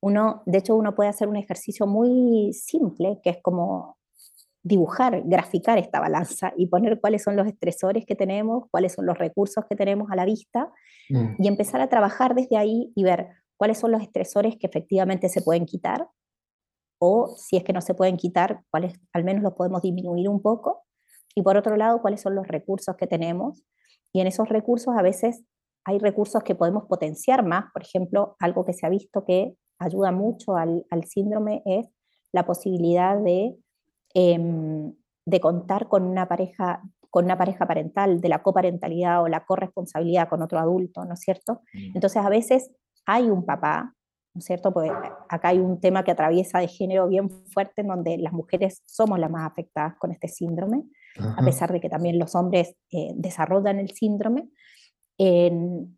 uno, 0.00 0.42
de 0.46 0.58
hecho, 0.58 0.74
uno 0.74 0.94
puede 0.94 1.10
hacer 1.10 1.28
un 1.28 1.36
ejercicio 1.36 1.86
muy 1.86 2.52
simple, 2.52 3.20
que 3.22 3.30
es 3.30 3.38
como 3.40 3.96
dibujar, 4.64 5.22
graficar 5.24 5.78
esta 5.78 6.00
balanza 6.00 6.52
y 6.56 6.66
poner 6.66 7.00
cuáles 7.00 7.22
son 7.22 7.36
los 7.36 7.46
estresores 7.46 8.04
que 8.06 8.14
tenemos, 8.14 8.64
cuáles 8.70 8.92
son 8.92 9.06
los 9.06 9.18
recursos 9.18 9.64
que 9.68 9.76
tenemos 9.76 10.10
a 10.10 10.16
la 10.16 10.24
vista 10.24 10.70
mm. 11.08 11.34
y 11.38 11.48
empezar 11.48 11.80
a 11.80 11.88
trabajar 11.88 12.34
desde 12.34 12.56
ahí 12.56 12.92
y 12.94 13.02
ver 13.02 13.28
cuáles 13.56 13.78
son 13.78 13.92
los 13.92 14.02
estresores 14.02 14.56
que 14.56 14.66
efectivamente 14.66 15.28
se 15.28 15.42
pueden 15.42 15.66
quitar 15.66 16.08
o 16.98 17.34
si 17.36 17.56
es 17.56 17.64
que 17.64 17.72
no 17.72 17.80
se 17.80 17.94
pueden 17.94 18.16
quitar, 18.16 18.62
cuáles 18.70 18.94
al 19.12 19.24
menos 19.24 19.42
los 19.42 19.54
podemos 19.54 19.82
disminuir 19.82 20.28
un 20.28 20.40
poco 20.40 20.84
y 21.34 21.42
por 21.42 21.56
otro 21.56 21.76
lado, 21.76 22.00
cuáles 22.00 22.20
son 22.20 22.34
los 22.34 22.46
recursos 22.46 22.96
que 22.96 23.06
tenemos 23.06 23.64
y 24.12 24.20
en 24.20 24.26
esos 24.26 24.48
recursos 24.48 24.94
a 24.96 25.02
veces 25.02 25.42
hay 25.84 25.98
recursos 25.98 26.42
que 26.42 26.54
podemos 26.54 26.84
potenciar 26.84 27.44
más, 27.44 27.72
por 27.72 27.82
ejemplo, 27.82 28.36
algo 28.38 28.64
que 28.64 28.72
se 28.72 28.86
ha 28.86 28.90
visto 28.90 29.24
que 29.24 29.54
ayuda 29.78 30.12
mucho 30.12 30.56
al, 30.56 30.86
al 30.90 31.04
síndrome 31.04 31.62
es 31.64 31.86
la 32.32 32.46
posibilidad 32.46 33.18
de, 33.18 33.56
em, 34.14 34.94
de 35.26 35.40
contar 35.40 35.88
con 35.88 36.04
una 36.04 36.28
pareja 36.28 36.82
con 37.12 37.26
una 37.26 37.36
pareja 37.36 37.66
parental, 37.66 38.22
de 38.22 38.28
la 38.30 38.42
coparentalidad 38.42 39.22
o 39.22 39.28
la 39.28 39.44
corresponsabilidad 39.44 40.30
con 40.30 40.40
otro 40.40 40.58
adulto, 40.58 41.04
¿no 41.04 41.12
es 41.12 41.20
cierto? 41.20 41.60
Mm. 41.74 41.96
Entonces 41.96 42.24
a 42.24 42.30
veces 42.30 42.70
hay 43.04 43.28
un 43.28 43.44
papá, 43.44 43.94
¿no 44.32 44.38
es 44.38 44.46
cierto? 44.46 44.72
Porque 44.72 44.90
acá 45.28 45.48
hay 45.48 45.58
un 45.58 45.78
tema 45.78 46.04
que 46.04 46.10
atraviesa 46.10 46.58
de 46.60 46.68
género 46.68 47.08
bien 47.08 47.28
fuerte 47.28 47.82
en 47.82 47.88
donde 47.88 48.16
las 48.16 48.32
mujeres 48.32 48.82
somos 48.86 49.18
las 49.18 49.30
más 49.30 49.46
afectadas 49.46 49.94
con 49.98 50.10
este 50.10 50.26
síndrome, 50.26 50.84
a 51.18 51.44
pesar 51.44 51.72
de 51.72 51.80
que 51.80 51.88
también 51.88 52.18
los 52.18 52.34
hombres 52.34 52.74
eh, 52.90 53.12
desarrollan 53.14 53.78
el 53.78 53.90
síndrome, 53.90 54.48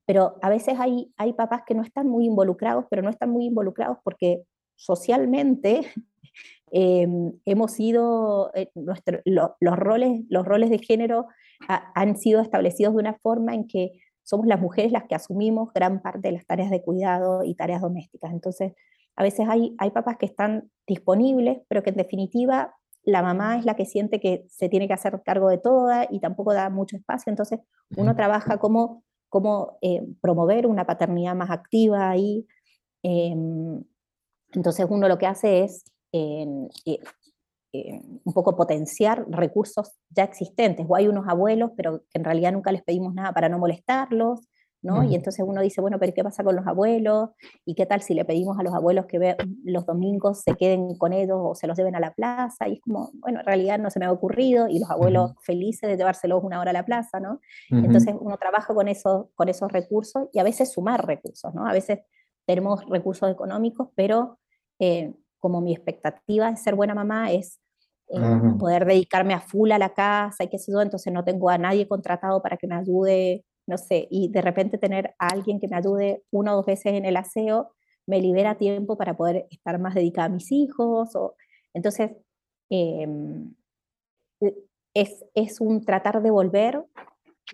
pero 0.04 0.36
a 0.42 0.50
veces 0.50 0.74
hay, 0.78 1.10
hay 1.16 1.32
papás 1.32 1.62
que 1.66 1.74
no 1.74 1.82
están 1.82 2.08
muy 2.08 2.26
involucrados, 2.26 2.84
pero 2.90 3.00
no 3.00 3.08
están 3.08 3.30
muy 3.30 3.46
involucrados 3.46 3.98
porque 4.04 4.42
socialmente 4.76 5.82
em, 6.70 7.32
hemos 7.44 7.72
sido, 7.72 8.50
eh, 8.54 8.70
los, 8.74 9.76
roles, 9.76 10.22
los 10.28 10.44
roles 10.44 10.70
de 10.70 10.78
género 10.78 11.26
han 11.68 12.16
sido 12.16 12.40
establecidos 12.40 12.94
de 12.94 13.00
una 13.00 13.14
forma 13.14 13.54
en 13.54 13.66
que 13.66 13.92
somos 14.22 14.46
las 14.46 14.60
mujeres 14.60 14.92
las 14.92 15.04
que 15.04 15.14
asumimos 15.14 15.72
gran 15.72 16.02
parte 16.02 16.28
de 16.28 16.32
las 16.32 16.46
tareas 16.46 16.70
de 16.70 16.82
cuidado 16.82 17.44
y 17.44 17.54
tareas 17.54 17.80
domésticas. 17.80 18.32
Entonces, 18.32 18.72
a 19.16 19.22
veces 19.22 19.46
hay, 19.48 19.74
hay 19.78 19.90
papás 19.90 20.16
que 20.18 20.26
están 20.26 20.70
disponibles, 20.86 21.58
pero 21.68 21.82
que 21.82 21.90
en 21.90 21.96
definitiva 21.96 22.74
la 23.04 23.22
mamá 23.22 23.58
es 23.58 23.64
la 23.64 23.76
que 23.76 23.84
siente 23.84 24.20
que 24.20 24.46
se 24.48 24.68
tiene 24.68 24.88
que 24.88 24.94
hacer 24.94 25.22
cargo 25.24 25.48
de 25.48 25.58
toda 25.58 26.06
y 26.10 26.20
tampoco 26.20 26.54
da 26.54 26.70
mucho 26.70 26.96
espacio. 26.96 27.30
Entonces, 27.30 27.60
uno 27.96 28.16
trabaja 28.16 28.58
como 28.58 29.02
cómo 29.28 29.78
eh, 29.82 30.06
promover 30.20 30.66
una 30.66 30.86
paternidad 30.86 31.34
más 31.34 31.50
activa 31.50 32.08
ahí. 32.08 32.46
Em, 33.02 33.82
entonces 34.52 34.86
uno 34.88 35.08
lo 35.08 35.18
que 35.18 35.26
hace 35.26 35.64
es 35.64 35.84
eh, 36.12 36.46
un 38.24 38.32
poco 38.32 38.54
potenciar 38.54 39.26
recursos 39.28 39.90
ya 40.10 40.22
existentes. 40.22 40.86
O 40.88 40.94
hay 40.94 41.08
unos 41.08 41.26
abuelos, 41.28 41.72
pero 41.76 42.04
que 42.10 42.18
en 42.18 42.24
realidad 42.24 42.52
nunca 42.52 42.70
les 42.70 42.84
pedimos 42.84 43.12
nada 43.12 43.32
para 43.32 43.48
no 43.48 43.58
molestarlos, 43.58 44.48
y 44.84 45.14
entonces 45.14 45.44
uno 45.46 45.62
dice, 45.62 45.80
bueno, 45.80 45.98
pero 45.98 46.12
¿qué 46.12 46.22
pasa 46.22 46.44
con 46.44 46.56
los 46.56 46.66
abuelos? 46.66 47.30
¿Y 47.64 47.74
qué 47.74 47.86
tal 47.86 48.02
si 48.02 48.12
le 48.12 48.24
pedimos 48.24 48.58
a 48.58 48.62
los 48.62 48.74
abuelos 48.74 49.06
que 49.06 49.36
los 49.64 49.86
domingos 49.86 50.42
se 50.42 50.54
queden 50.56 50.96
con 50.98 51.14
ellos 51.14 51.38
o 51.40 51.54
se 51.54 51.66
los 51.66 51.76
lleven 51.76 51.96
a 51.96 52.00
la 52.00 52.12
plaza? 52.12 52.68
Y 52.68 52.74
es 52.74 52.80
como, 52.82 53.10
bueno, 53.14 53.40
en 53.40 53.46
realidad 53.46 53.78
no 53.78 53.90
se 53.90 53.98
me 53.98 54.04
ha 54.04 54.12
ocurrido 54.12 54.68
y 54.68 54.78
los 54.78 54.90
abuelos 54.90 55.32
felices 55.40 55.88
de 55.88 55.96
llevárselos 55.96 56.44
una 56.44 56.60
hora 56.60 56.70
a 56.70 56.74
la 56.74 56.84
plaza, 56.84 57.18
¿no? 57.18 57.40
Entonces 57.70 58.14
uno 58.20 58.36
trabaja 58.36 58.74
con, 58.74 58.88
eso, 58.88 59.30
con 59.34 59.48
esos 59.48 59.72
recursos 59.72 60.28
y 60.32 60.38
a 60.38 60.42
veces 60.42 60.72
sumar 60.72 61.06
recursos, 61.06 61.54
¿no? 61.54 61.66
A 61.66 61.72
veces 61.72 62.00
tenemos 62.46 62.84
recursos 62.86 63.30
económicos, 63.30 63.88
pero 63.94 64.38
eh, 64.78 65.14
como 65.38 65.62
mi 65.62 65.72
expectativa 65.72 66.50
de 66.50 66.56
ser 66.58 66.74
buena 66.74 66.94
mamá 66.94 67.32
es 67.32 67.58
eh, 68.08 68.20
poder 68.58 68.84
dedicarme 68.84 69.32
a 69.32 69.40
full 69.40 69.72
a 69.72 69.78
la 69.78 69.94
casa 69.94 70.44
y 70.44 70.48
qué 70.48 70.58
sé 70.58 70.72
yo, 70.72 70.82
entonces 70.82 71.10
no 71.10 71.24
tengo 71.24 71.48
a 71.48 71.56
nadie 71.56 71.88
contratado 71.88 72.42
para 72.42 72.58
que 72.58 72.66
me 72.66 72.74
ayude 72.74 73.46
no 73.66 73.78
sé, 73.78 74.06
y 74.10 74.28
de 74.28 74.42
repente 74.42 74.78
tener 74.78 75.14
a 75.18 75.28
alguien 75.28 75.60
que 75.60 75.68
me 75.68 75.76
ayude 75.76 76.22
una 76.30 76.52
o 76.52 76.56
dos 76.56 76.66
veces 76.66 76.92
en 76.94 77.04
el 77.04 77.16
aseo, 77.16 77.72
me 78.06 78.20
libera 78.20 78.56
tiempo 78.56 78.96
para 78.96 79.16
poder 79.16 79.46
estar 79.50 79.78
más 79.78 79.94
dedicada 79.94 80.26
a 80.26 80.30
mis 80.30 80.52
hijos. 80.52 81.14
O, 81.16 81.36
entonces, 81.72 82.12
em, 82.70 83.54
es, 84.94 85.24
es 85.34 85.60
un 85.60 85.84
tratar 85.84 86.22
de 86.22 86.30
volver, 86.30 86.84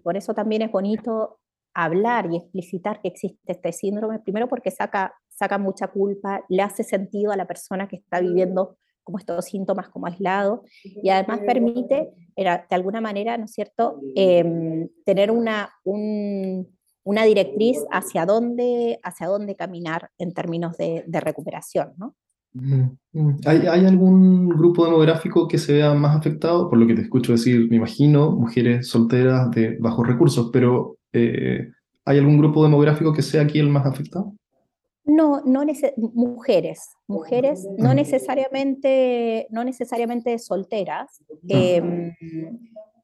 por 0.03 0.17
eso 0.17 0.35
también 0.35 0.63
es 0.63 0.71
bonito 0.71 1.39
hablar 1.75 2.29
y 2.31 2.37
explicitar 2.37 3.01
que 3.01 3.09
existe 3.09 3.53
este 3.53 3.73
síndrome, 3.73 4.19
primero 4.19 4.49
porque 4.49 4.71
saca, 4.71 5.15
saca 5.29 5.59
mucha 5.59 5.89
culpa, 5.89 6.45
le 6.49 6.63
hace 6.63 6.83
sentido 6.83 7.33
a 7.33 7.37
la 7.37 7.47
persona 7.47 7.89
que 7.89 7.97
está 7.97 8.21
viviendo 8.21 8.77
como 9.03 9.19
estos 9.19 9.45
síntomas 9.45 9.89
como 9.89 10.07
aislados 10.07 10.61
y 10.83 11.09
además 11.09 11.41
permite, 11.47 12.11
de 12.37 12.61
alguna 12.71 13.01
manera, 13.01 13.37
¿no 13.37 13.45
es 13.45 13.53
cierto?, 13.53 14.01
em, 14.15 14.89
tener 15.05 15.31
una, 15.31 15.71
una 15.85 17.25
directriz 17.25 17.79
hacia 17.91 18.27
dónde, 18.27 18.99
hacia 19.03 19.27
dónde 19.27 19.57
caminar 19.57 20.11
en 20.19 20.33
términos 20.33 20.77
de, 20.77 21.05
recuperación, 21.21 21.93
¿no? 21.97 22.15
¿Hay, 23.47 23.59
¿Hay, 23.59 23.87
algún 23.87 24.49
grupo 24.49 24.85
demográfico 24.85 25.47
que 25.47 25.57
se 25.57 25.75
vea 25.75 25.95
más 25.95 26.17
afectado? 26.17 26.69
Por 26.69 26.79
lo 26.81 26.87
que 26.87 26.95
te 26.95 27.03
escucho 27.03 27.33
decir, 27.33 27.69
me 27.71 27.77
imagino, 27.77 28.33
mujeres 28.33 28.89
solteras 28.89 29.51
de 29.53 29.77
bajos 29.79 30.07
recursos, 30.07 30.51
pero 30.53 30.97
eh, 31.13 31.71
¿hay 32.05 32.19
algún 32.19 32.39
grupo 32.39 32.65
demográfico 32.65 33.13
que 33.13 33.23
sea 33.23 33.43
aquí 33.43 33.61
el 33.61 33.69
más 33.69 33.87
afectado? 33.87 34.35
No, 35.11 35.43
no 35.45 35.65
mujeres, 35.97 36.97
mujeres 37.09 37.67
no 37.77 37.95
necesariamente, 37.95 39.49
no 39.51 39.65
necesariamente 39.65 40.39
solteras. 40.39 41.25
Em, 41.49 42.15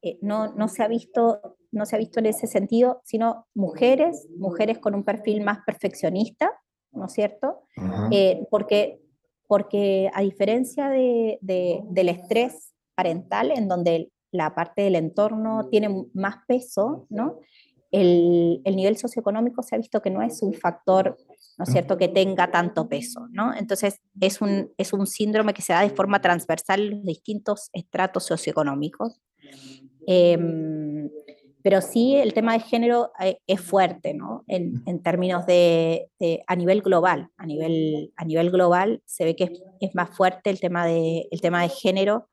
eh, 0.02 0.16
no, 0.22 0.54
no, 0.54 0.68
se 0.68 0.84
ha 0.84 0.88
visto, 0.88 1.56
no 1.72 1.84
se 1.84 1.96
ha 1.96 1.98
visto 1.98 2.20
en 2.20 2.26
ese 2.26 2.46
sentido, 2.46 3.00
sino 3.02 3.48
mujeres, 3.54 4.28
mujeres 4.38 4.78
con 4.78 4.94
un 4.94 5.02
perfil 5.02 5.42
más 5.42 5.58
perfeccionista, 5.66 6.52
¿no 6.92 7.06
es 7.06 7.12
cierto? 7.12 7.64
Eh, 8.12 8.46
porque, 8.52 9.00
porque 9.48 10.08
a 10.14 10.22
diferencia 10.22 10.88
de, 10.88 11.40
del 11.40 12.08
estrés 12.08 12.72
parental, 12.94 13.50
en 13.50 13.66
donde 13.66 14.12
la 14.30 14.54
parte 14.54 14.82
del 14.82 14.94
entorno 14.94 15.68
tiene 15.70 16.06
más 16.14 16.36
peso, 16.46 17.06
¿no? 17.10 17.40
El, 17.90 18.62
nivel 18.64 18.96
socioeconómico 18.96 19.62
se 19.62 19.74
ha 19.74 19.78
visto 19.78 20.02
que 20.02 20.10
no 20.10 20.22
es 20.22 20.42
un 20.42 20.54
factor, 20.54 21.16
¿no 21.58 21.64
es 21.64 21.70
cierto?, 21.70 21.96
que 21.96 22.08
tenga 22.08 22.50
tanto 22.50 22.88
peso, 22.88 23.26
¿no? 23.30 23.54
Entonces, 23.54 24.00
es 24.20 24.40
un, 24.40 24.72
es 24.76 24.92
un 24.92 25.06
síndrome 25.06 25.54
que 25.54 25.62
se 25.62 25.72
da 25.72 25.82
de 25.82 25.90
forma 25.90 26.20
transversal 26.20 26.80
en 26.80 26.90
los 26.96 27.04
distintos 27.04 27.70
estratos 27.72 28.26
socioeconómicos. 28.26 29.20
Em, 30.06 31.08
pero 31.62 31.80
sí, 31.80 32.14
el 32.14 32.32
tema 32.32 32.52
de 32.52 32.60
género 32.60 33.10
eh, 33.18 33.38
es 33.46 33.60
fuerte, 33.60 34.14
¿no? 34.14 34.44
En, 34.46 34.82
en 34.86 35.02
términos 35.02 35.46
de, 35.46 36.08
a 36.46 36.54
nivel 36.54 36.80
global, 36.80 37.30
a 37.36 37.44
nivel, 37.44 38.12
a 38.16 38.24
nivel 38.24 38.52
global 38.52 39.02
se 39.04 39.24
ve 39.24 39.34
que 39.34 39.52
es, 39.80 39.94
más 39.94 40.10
fuerte 40.10 40.50
el 40.50 40.60
tema 40.60 40.86
de, 40.86 41.26
el 41.28 41.40
tema 41.40 41.62
de 41.62 41.68
género, 41.68 42.28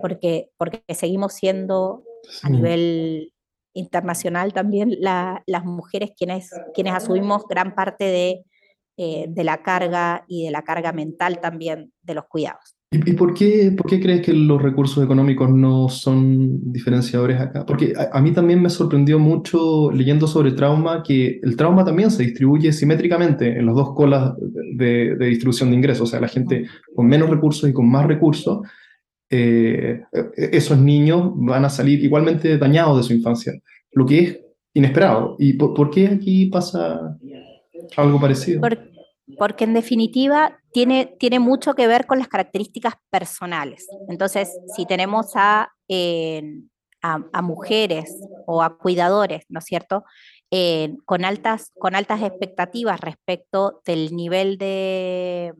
porque, 0.00 0.48
porque 0.56 0.82
seguimos 0.94 1.34
siendo 1.34 2.02
a 2.42 2.48
nivel 2.48 3.34
internacional 3.78 4.52
también 4.52 4.96
las 5.00 5.64
mujeres 5.64 6.10
quienes, 6.16 6.50
quienes 6.74 6.94
asumimos 6.94 7.44
gran 7.48 7.74
parte 7.74 8.04
de, 8.04 8.44
eh, 8.96 9.26
de, 9.28 9.44
la 9.44 9.62
carga 9.62 10.24
y 10.26 10.44
de 10.44 10.50
la 10.50 10.62
carga 10.62 10.92
mental 10.92 11.40
también 11.40 11.92
de 12.02 12.14
los 12.14 12.24
cuidados. 12.24 12.74
¿Y, 12.90 13.12
por, 13.12 13.34
qué, 13.34 13.72
por 13.76 13.86
qué 13.86 14.00
crees 14.00 14.22
que 14.22 14.32
los 14.32 14.62
recursos 14.62 15.04
económicos 15.04 15.50
no 15.50 15.88
son 15.90 16.72
diferenciadores 16.72 17.38
acá? 17.38 17.66
Porque 17.66 17.92
a, 18.12 18.20
mí 18.20 18.32
también 18.32 18.62
me 18.62 18.70
sorprendió 18.70 19.18
mucho 19.18 19.90
leyendo 19.92 20.26
sobre 20.26 20.52
trauma 20.52 21.02
que 21.02 21.38
el 21.42 21.54
trauma 21.54 21.84
también 21.84 22.10
se 22.10 22.22
distribuye 22.22 22.72
simétricamente 22.72 23.58
en 23.58 23.66
las 23.66 23.74
dos 23.74 23.94
colas 23.94 24.32
de, 24.74 25.16
de 25.16 25.26
distribución 25.26 25.70
de 25.70 25.76
ingresos, 25.76 26.08
o 26.08 26.10
sea, 26.10 26.20
la 26.20 26.28
gente 26.28 26.66
con 26.94 27.06
menos 27.06 27.28
recursos 27.28 27.68
y 27.68 27.74
con 27.74 27.88
más 27.90 28.06
recursos, 28.06 28.60
eh, 29.30 30.02
esos 30.36 30.78
niños 30.78 31.32
van 31.34 31.64
a 31.64 31.70
salir 31.70 32.02
igualmente 32.02 32.56
dañados 32.56 32.96
de 32.96 33.02
su 33.02 33.12
infancia, 33.12 33.52
lo 33.92 34.06
que 34.06 34.18
es 34.20 34.40
inesperado. 34.74 35.36
¿Y 35.38 35.54
por, 35.54 35.90
qué 35.90 36.06
aquí 36.08 36.46
pasa 36.46 37.18
algo 37.96 38.20
parecido? 38.20 38.60
porque 39.36 39.64
en 39.64 39.74
definitiva 39.74 40.58
tiene, 40.72 41.14
tiene 41.18 41.38
mucho 41.38 41.74
que 41.74 41.86
ver 41.86 42.06
con 42.06 42.18
las 42.18 42.28
características 42.28 42.94
personales. 43.10 43.86
Entonces, 44.08 44.58
si 44.74 44.86
tenemos 44.86 45.32
a, 45.34 45.70
a, 47.02 47.42
mujeres 47.42 48.10
o 48.46 48.62
a 48.62 48.78
cuidadores, 48.78 49.44
¿no 49.48 49.58
es 49.58 49.66
cierto? 49.66 50.04
con, 51.04 51.26
altas, 51.26 51.72
con 51.78 51.94
altas 51.94 52.22
expectativas 52.22 53.00
respecto 53.00 53.82
del 53.84 54.16
nivel 54.16 54.56
de, 54.56 55.52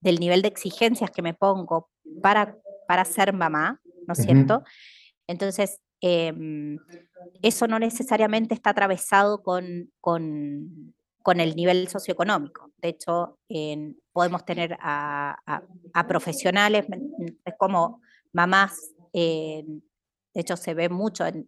del 0.00 0.20
nivel 0.20 0.42
de 0.42 0.48
exigencias 0.48 1.10
que 1.10 1.22
me 1.22 1.34
pongo 1.34 1.90
para, 2.20 2.56
para 2.86 3.04
ser 3.04 3.32
mamá, 3.32 3.80
¿no 4.06 4.12
es 4.12 4.22
cierto? 4.22 4.62
Entonces, 5.26 5.80
em, 6.00 6.78
eso 7.42 7.66
no 7.66 7.78
necesariamente 7.78 8.54
está 8.54 8.70
atravesado 8.70 9.42
con, 9.42 9.90
con, 10.00 10.94
con, 11.22 11.40
el 11.40 11.54
nivel 11.54 11.88
socioeconómico. 11.88 12.70
De 12.78 12.88
hecho, 12.88 13.38
podemos 14.12 14.44
tener 14.44 14.76
a, 14.80 15.36
a, 15.94 16.06
profesionales 16.08 16.86
como 17.58 18.00
mamás, 18.32 18.94
de 19.12 19.80
hecho 20.34 20.56
se 20.56 20.74
ve 20.74 20.88
mucho 20.88 21.26
en, 21.26 21.46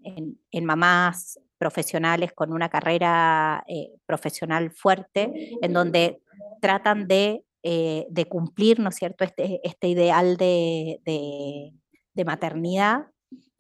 en, 0.51 0.65
mamás 0.65 1.41
profesionales 1.59 2.33
con 2.33 2.53
una 2.53 2.69
carrera 2.69 3.65
eh, 3.69 3.93
profesional 4.05 4.73
fuerte, 4.73 5.57
en 5.63 5.73
donde 5.73 6.21
tratan 6.61 7.07
de 7.07 7.45
eh, 7.63 8.07
de 8.11 8.25
cumplir, 8.27 8.81
¿no 8.81 8.89
es 8.89 8.97
cierto?, 8.97 9.25
este, 9.25 9.61
este 9.63 9.89
ideal 9.89 10.37
de, 10.37 11.01
de, 11.05 12.25
maternidad, 12.25 13.07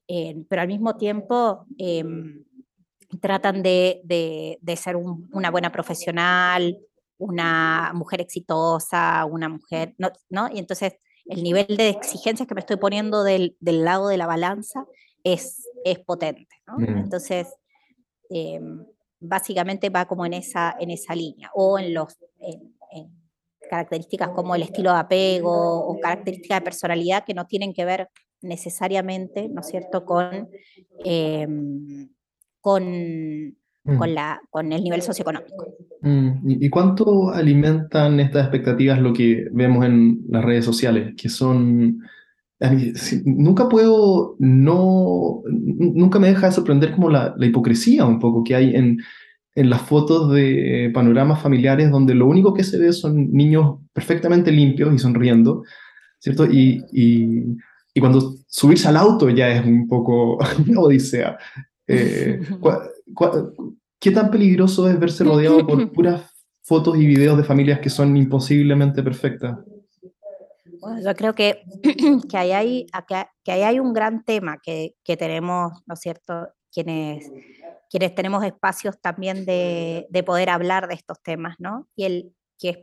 eh, 0.08 0.44
pero 0.48 0.62
al 0.62 0.68
mismo 0.68 0.96
tiempo 0.96 1.66
em, 1.78 2.44
tratan 3.20 3.62
de, 3.62 4.00
de 4.04 4.76
ser 4.76 4.96
una 4.96 5.50
buena 5.50 5.72
profesional, 5.72 6.78
una 7.22 7.92
mujer 7.94 8.20
exitosa, 8.20 9.24
una 9.24 9.48
mujer, 9.48 9.94
¿no? 10.28 10.48
Y 10.52 10.58
entonces 10.58 10.94
el 11.26 11.42
nivel 11.42 11.76
de 11.76 11.88
exigencias 11.90 12.48
que 12.48 12.54
me 12.54 12.60
estoy 12.60 12.76
poniendo 12.76 13.22
del, 13.22 13.56
del 13.60 13.84
lado 13.84 14.08
de 14.08 14.16
la 14.16 14.26
balanza 14.26 14.84
es, 15.22 15.68
es 15.84 16.00
potente, 16.00 16.48
¿no? 16.66 16.78
Mm. 16.78 16.98
Entonces, 16.98 17.46
em, 18.28 18.84
básicamente 19.20 19.88
va 19.88 20.06
como 20.06 20.26
en 20.26 20.34
esa, 20.34 20.76
en 20.80 20.90
esa 20.90 21.14
línea, 21.14 21.50
o 21.54 21.78
en 21.78 21.94
los, 21.94 22.18
características 23.72 24.28
como 24.34 24.54
el 24.54 24.60
estilo 24.60 24.92
de 24.92 24.98
apego 24.98 25.86
o 25.86 25.98
características 25.98 26.58
de 26.58 26.64
personalidad 26.64 27.24
que 27.24 27.32
no 27.32 27.46
tienen 27.46 27.72
que 27.72 27.86
ver 27.86 28.08
necesariamente, 28.42 29.48
¿no 29.48 29.62
es 29.62 29.68
cierto?, 29.68 30.04
con, 30.04 30.50
em, 31.02 32.10
con, 32.60 32.84
mm. 33.84 33.96
con, 33.96 34.14
la, 34.14 34.42
con 34.50 34.70
el 34.74 34.84
nivel 34.84 35.00
socioeconómico. 35.00 35.74
Mm, 36.02 36.50
¿Y 36.60 36.68
cuánto 36.68 37.30
alimentan 37.30 38.20
estas 38.20 38.42
expectativas 38.42 38.98
lo 38.98 39.14
que 39.14 39.46
vemos 39.52 39.86
en 39.86 40.20
las 40.28 40.44
redes 40.44 40.66
sociales, 40.66 41.14
que 41.16 41.30
son... 41.30 42.00
Nunca 43.24 43.70
puedo, 43.70 44.36
no, 44.38 45.42
nunca 45.46 46.18
me 46.20 46.28
deja 46.28 46.46
de 46.46 46.52
sorprender 46.52 46.92
como 46.92 47.08
la, 47.08 47.34
la 47.36 47.46
hipocresía 47.46 48.04
un 48.04 48.20
poco 48.20 48.44
que 48.44 48.54
hay 48.54 48.76
en, 48.76 48.98
en 49.54 49.70
las 49.70 49.82
fotos 49.82 50.32
de 50.32 50.90
panoramas 50.94 51.42
familiares 51.42 51.90
donde 51.90 52.14
lo 52.14 52.26
único 52.26 52.54
que 52.54 52.64
se 52.64 52.78
ve 52.78 52.92
son 52.92 53.30
niños 53.32 53.80
perfectamente 53.92 54.50
limpios 54.50 54.94
y 54.94 54.98
sonriendo, 54.98 55.62
¿cierto? 56.18 56.46
Y, 56.46 56.82
y, 56.92 57.56
y 57.94 58.00
cuando 58.00 58.34
subirse 58.46 58.88
al 58.88 58.96
auto 58.96 59.28
ya 59.28 59.48
es 59.48 59.64
un 59.64 59.86
poco 59.88 60.38
odisea. 60.76 61.38
Eh, 61.86 62.40
¿Qué 64.00 64.10
tan 64.10 64.30
peligroso 64.30 64.88
es 64.88 64.98
verse 64.98 65.22
rodeado 65.22 65.66
por 65.66 65.92
puras 65.92 66.32
fotos 66.62 66.96
y 66.96 67.06
videos 67.06 67.36
de 67.36 67.44
familias 67.44 67.80
que 67.80 67.90
son 67.90 68.16
imposiblemente 68.16 69.02
perfectas? 69.02 69.58
Bueno, 70.80 71.00
yo 71.04 71.14
creo 71.14 71.34
que, 71.34 71.62
que, 72.28 72.36
ahí 72.36 72.50
hay, 72.50 72.86
que 73.44 73.52
ahí 73.52 73.62
hay 73.62 73.78
un 73.78 73.92
gran 73.92 74.24
tema 74.24 74.58
que, 74.60 74.94
que 75.04 75.16
tenemos, 75.16 75.72
¿no 75.86 75.94
es 75.94 76.00
cierto?, 76.00 76.48
quienes 76.72 77.30
quienes 77.92 78.14
tenemos 78.14 78.42
espacios 78.42 78.98
también 79.02 79.44
de, 79.44 80.22
poder 80.24 80.48
hablar 80.48 80.88
de 80.88 80.94
estos 80.94 81.22
temas, 81.22 81.56
¿no? 81.58 81.90
Y 81.94 82.04
el 82.04 82.34
que 82.58 82.68
es 82.70 82.78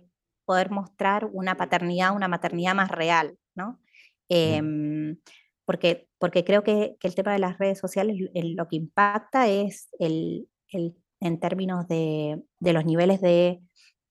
poder 0.45 0.69
mostrar 0.69 1.26
una 1.26 1.58
paternidad, 1.58 2.15
una 2.15 2.28
maternidad 2.28 2.76
más 2.76 2.91
real, 2.91 3.36
¿no? 3.56 3.80
Em, 4.30 5.17
porque, 5.65 6.08
porque 6.19 6.43
creo 6.43 6.63
que, 6.63 6.95
el 7.02 7.15
tema 7.15 7.34
de 7.34 7.39
las 7.39 7.58
redes 7.58 7.80
sociales 7.80 8.17
lo 8.36 8.67
que 8.67 8.76
impacta 8.76 9.48
es 9.48 9.89
el, 9.98 10.48
en 10.72 11.39
términos 11.39 11.88
de, 11.88 12.43
los 12.60 12.86
niveles 12.86 13.19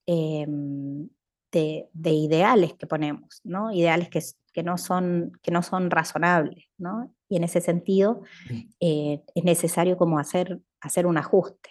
em, 0.07 1.09
de, 1.53 1.89
de, 1.93 2.11
ideales 2.11 2.75
que 2.75 2.89
ponemos, 2.89 3.41
¿no? 3.45 3.73
Ideales 3.73 4.09
que, 4.09 4.21
que, 4.53 4.65
no, 4.65 4.79
son, 4.79 5.31
que 5.45 5.53
no 5.53 5.63
son 5.63 5.93
razonables, 5.93 6.65
¿no? 6.77 7.15
Y 7.29 7.37
en 7.37 7.45
ese 7.45 7.61
sentido 7.61 8.23
eh, 8.81 9.23
es 9.37 9.45
necesario 9.45 9.97
como 9.97 10.19
hacer 10.19 10.61
hacer 10.81 11.07
un 11.07 11.19
ajuste. 11.19 11.71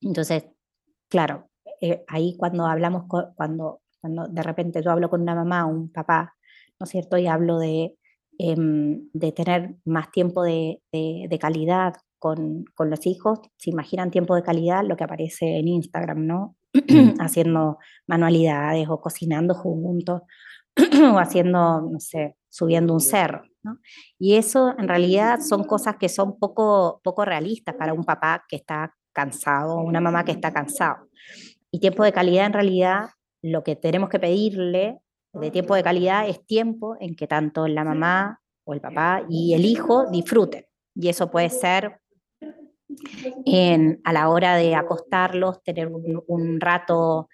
Entonces, 0.00 0.46
claro, 1.08 1.48
eh, 1.80 2.04
ahí 2.08 2.36
cuando 2.36 2.66
hablamos, 2.66 3.04
cuando, 3.36 3.80
cuando 4.00 4.28
de 4.28 4.42
repente 4.42 4.82
yo 4.82 4.90
hablo 4.90 5.10
con 5.10 5.22
una 5.22 5.34
mamá 5.34 5.66
o 5.66 5.70
un 5.70 5.90
papá, 5.90 6.34
¿no 6.78 6.84
es 6.84 6.90
cierto? 6.90 7.18
Y 7.18 7.26
hablo 7.26 7.58
de, 7.58 7.96
em, 8.38 9.08
de 9.12 9.32
tener 9.32 9.76
más 9.84 10.10
tiempo 10.10 10.42
de, 10.42 10.80
de, 10.92 11.38
calidad 11.38 11.94
con, 12.18 12.64
con, 12.74 12.90
los 12.90 13.06
hijos, 13.06 13.40
se 13.56 13.70
imaginan 13.70 14.10
tiempo 14.10 14.34
de 14.34 14.42
calidad 14.42 14.84
lo 14.84 14.96
que 14.96 15.04
aparece 15.04 15.58
en 15.58 15.68
Instagram, 15.68 16.26
¿no? 16.26 16.56
haciendo 17.20 17.78
manualidades 18.06 18.88
o 18.88 19.00
cocinando 19.00 19.54
juntos 19.54 20.22
o 21.12 21.18
haciendo, 21.18 21.80
no 21.80 22.00
sé, 22.00 22.36
subiendo 22.48 22.92
un 22.92 23.00
cerro. 23.00 23.42
Y 24.18 24.36
eso 24.36 24.74
en 24.78 24.88
realidad 24.88 25.40
son 25.40 25.64
cosas 25.64 25.96
que 25.96 26.08
son 26.08 26.38
poco, 26.38 27.00
poco 27.02 27.24
realistas 27.24 27.74
para 27.74 27.92
un 27.92 28.04
papá 28.04 28.44
que 28.48 28.56
está 28.56 28.94
cansado, 29.12 29.78
una 29.78 30.00
mamá 30.00 30.24
que 30.24 30.32
está 30.32 30.52
cansado. 30.52 31.08
Y 31.70 31.80
tiempo 31.80 32.04
de 32.04 32.12
calidad 32.12 32.46
en 32.46 32.52
realidad, 32.52 33.08
lo 33.42 33.64
que 33.64 33.76
tenemos 33.76 34.08
que 34.08 34.20
pedirle 34.20 35.00
de 35.32 35.50
tiempo 35.50 35.74
de 35.74 35.82
calidad 35.82 36.28
es 36.28 36.44
tiempo 36.46 36.96
en 37.00 37.14
que 37.14 37.26
tanto 37.26 37.66
la 37.66 37.84
mamá 37.84 38.40
o 38.64 38.74
el 38.74 38.80
papá 38.80 39.24
y 39.28 39.54
el 39.54 39.64
hijo 39.64 40.06
disfruten. 40.10 40.66
Y 40.94 41.08
eso 41.08 41.30
puede 41.30 41.50
ser 41.50 42.00
en, 43.44 44.00
a 44.04 44.12
la 44.12 44.28
hora 44.28 44.56
de 44.56 44.74
acostarlos, 44.74 45.62
tener 45.62 45.88
un, 45.88 46.60
rato 46.60 47.28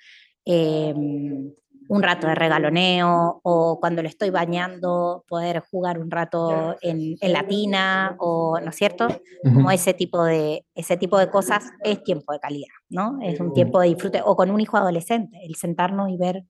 em, 0.44 1.52
un 1.92 2.02
rato 2.02 2.26
de 2.26 2.34
regaloneo 2.34 3.40
o 3.42 3.78
cuando 3.78 4.00
le 4.00 4.08
estoy 4.08 4.30
bañando 4.30 5.26
poder 5.28 5.60
jugar 5.70 5.98
un 5.98 6.10
rato 6.10 6.74
en, 6.80 7.16
en 7.20 7.32
la 7.34 7.46
tina 7.46 8.16
o, 8.18 8.58
¿no 8.60 8.70
es 8.70 8.76
cierto? 8.76 9.08
Como 9.42 9.70
ese 9.70 9.92
tipo, 9.92 10.24
de, 10.24 10.64
ese 10.74 10.96
tipo 10.96 11.18
de 11.18 11.28
cosas 11.28 11.70
es 11.84 12.02
tiempo 12.02 12.32
de 12.32 12.40
calidad, 12.40 12.72
¿no? 12.88 13.18
Es 13.20 13.38
un 13.40 13.52
tiempo 13.52 13.78
de 13.78 13.88
disfrute 13.88 14.22
o 14.24 14.34
con 14.34 14.50
un 14.50 14.58
hijo 14.60 14.78
adolescente, 14.78 15.38
el 15.44 15.54
sentarnos 15.54 16.08
y 16.08 16.16
ver 16.16 16.44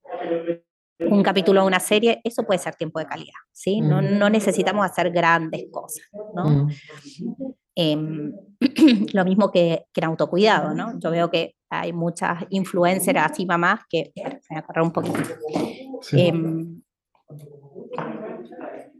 un 1.00 1.24
capítulo 1.24 1.62
de 1.62 1.66
una 1.66 1.80
serie, 1.80 2.20
eso 2.22 2.44
puede 2.44 2.60
ser 2.60 2.76
tiempo 2.76 3.00
de 3.00 3.06
calidad, 3.06 3.40
¿sí? 3.50 3.80
No, 3.80 4.00
no 4.00 4.30
necesitamos 4.30 4.86
hacer 4.86 5.10
grandes 5.10 5.64
cosas, 5.72 6.08
¿no? 6.36 6.68
Em, 7.74 8.32
lo 9.12 9.24
mismo 9.24 9.50
que, 9.50 9.86
que 9.92 10.00
en 10.00 10.04
autocuidado, 10.04 10.74
¿no? 10.74 10.98
Yo 10.98 11.10
veo 11.10 11.30
que 11.30 11.54
hay 11.70 11.92
muchas 11.92 12.44
influencers 12.50 13.18
así 13.18 13.46
mamás 13.46 13.80
que, 13.88 14.12
voy 14.14 14.58
a 14.58 14.62
correr 14.62 14.84
un 14.84 14.92
poquito, 14.92 15.18
em, 16.12 16.82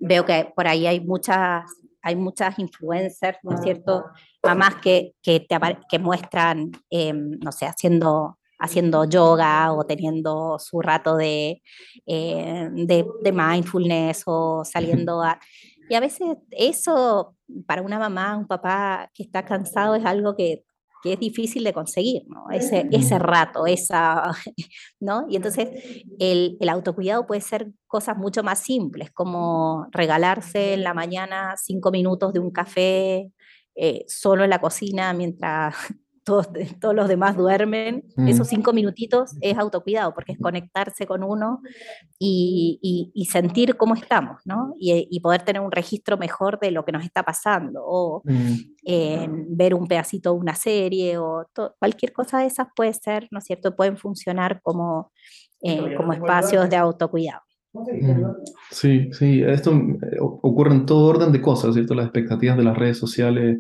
veo 0.01 0.25
que 0.25 0.51
por 0.57 0.67
ahí 0.67 0.87
hay 0.87 1.01
muchas, 1.01 1.65
hay 2.01 2.17
muchas 2.17 2.59
influencers, 2.59 3.39
¿no 3.43 3.55
es 3.55 3.63
cierto? 3.63 4.05
Mamás 4.43 4.77
que, 4.77 5.15
que, 5.23 5.41
te, 5.41 5.59
que 5.89 5.99
muestran, 5.99 6.71
em, 6.89 7.39
no 7.41 7.53
sé, 7.53 7.67
haciendo 7.67 8.39
haciendo 8.59 9.05
yoga 9.05 9.73
o 9.73 9.85
teniendo 9.85 10.57
su 10.61 10.81
rato 10.81 11.17
de, 11.17 11.61
eh, 12.07 12.69
de, 12.71 13.05
de, 13.21 13.33
mindfulness 13.33 14.23
o 14.27 14.65
saliendo 14.65 15.21
a... 15.21 15.41
Y 15.89 15.97
a 15.97 16.01
veces 16.01 16.37
eso 16.53 17.35
para 17.67 17.83
una 17.83 17.99
mamá, 17.99 18.37
un 18.37 18.47
papá 18.47 19.11
que 19.15 19.23
está 19.23 19.45
cansado 19.45 19.95
es 19.95 20.05
algo 20.05 20.35
que, 20.37 20.65
que 21.03 21.15
es 21.15 21.21
difícil 21.21 21.65
de 21.65 21.73
conseguir, 21.73 22.23
¿no? 22.29 22.51
Ese, 22.51 22.89
ese 22.93 23.19
rato, 23.19 23.67
esa, 23.67 24.23
¿no? 25.01 25.27
Y 25.29 25.37
entonces 25.37 25.69
el, 26.19 26.57
el, 26.61 26.69
autocuidado 26.69 27.27
puede 27.27 27.41
ser 27.41 27.73
cosas 27.87 28.17
mucho 28.17 28.43
más 28.43 28.61
simples, 28.61 29.11
como 29.11 29.87
regalarse 29.91 30.75
en 30.75 30.85
la 30.85 30.95
mañana 30.95 31.55
cinco 31.57 31.91
minutos 31.91 32.33
de 32.33 32.41
un 32.41 32.51
café 32.51 33.33
eh, 33.75 34.05
solo 34.07 34.45
en 34.45 34.51
la 34.51 34.61
cocina 34.61 35.13
mientras 35.15 35.75
todos, 36.25 36.49
todos 36.81 36.95
los 36.95 37.09
demás 37.09 37.37
duermen, 37.37 38.05
mm. 38.17 38.29
esos 38.29 38.49
cinco 38.49 38.73
minutitos 38.73 39.33
es 39.41 39.59
autocuidado, 39.59 40.15
porque 40.15 40.33
es 40.33 40.39
conectarse 40.39 41.07
con 41.07 41.23
uno 41.23 41.61
y, 42.19 43.11
y, 43.15 43.25
sentir 43.27 43.77
cómo 43.77 43.95
estamos, 43.95 44.41
¿no? 44.45 44.75
Y, 44.79 45.09
y, 45.11 45.21
poder 45.21 45.43
tener 45.43 45.63
un 45.63 45.73
registro 45.73 46.17
mejor 46.17 46.59
de 46.61 46.71
lo 46.71 46.85
que 46.85 46.93
nos 46.93 47.05
está 47.05 47.23
pasando, 47.23 47.83
o 47.85 48.23
mm. 48.25 49.57
ver 49.57 49.75
un 49.75 49.87
pedacito 49.87 50.33
de 50.33 50.39
una 50.39 50.55
serie, 50.55 51.19
o 51.19 51.47
cualquier 51.79 52.13
cosa 52.13 52.39
de 52.39 52.47
esas 52.47 52.69
puede 52.75 52.93
ser, 52.93 53.29
¿no 53.31 53.39
es 53.39 53.45
cierto? 53.45 53.75
Pueden 53.75 53.97
funcionar 53.97 54.61
como, 54.63 55.13
eh, 55.63 55.95
como 55.97 56.13
espacios 56.13 56.69
de 56.69 56.77
autocuidado. 56.77 57.43
Mm. 57.73 58.25
Sí, 58.71 59.11
sí, 59.13 59.43
esto 59.43 59.73
eh, 59.73 60.19
ocurre 60.21 60.73
en 60.73 60.87
todo 60.87 61.07
orden 61.07 61.33
de 61.33 61.41
cosas, 61.41 61.75
¿cierto? 61.75 61.95
Las 61.95 62.07
expectativas 62.07 62.57
de 62.57 62.65
las 62.65 62.77
redes 62.77 62.99
sociales 62.99 63.59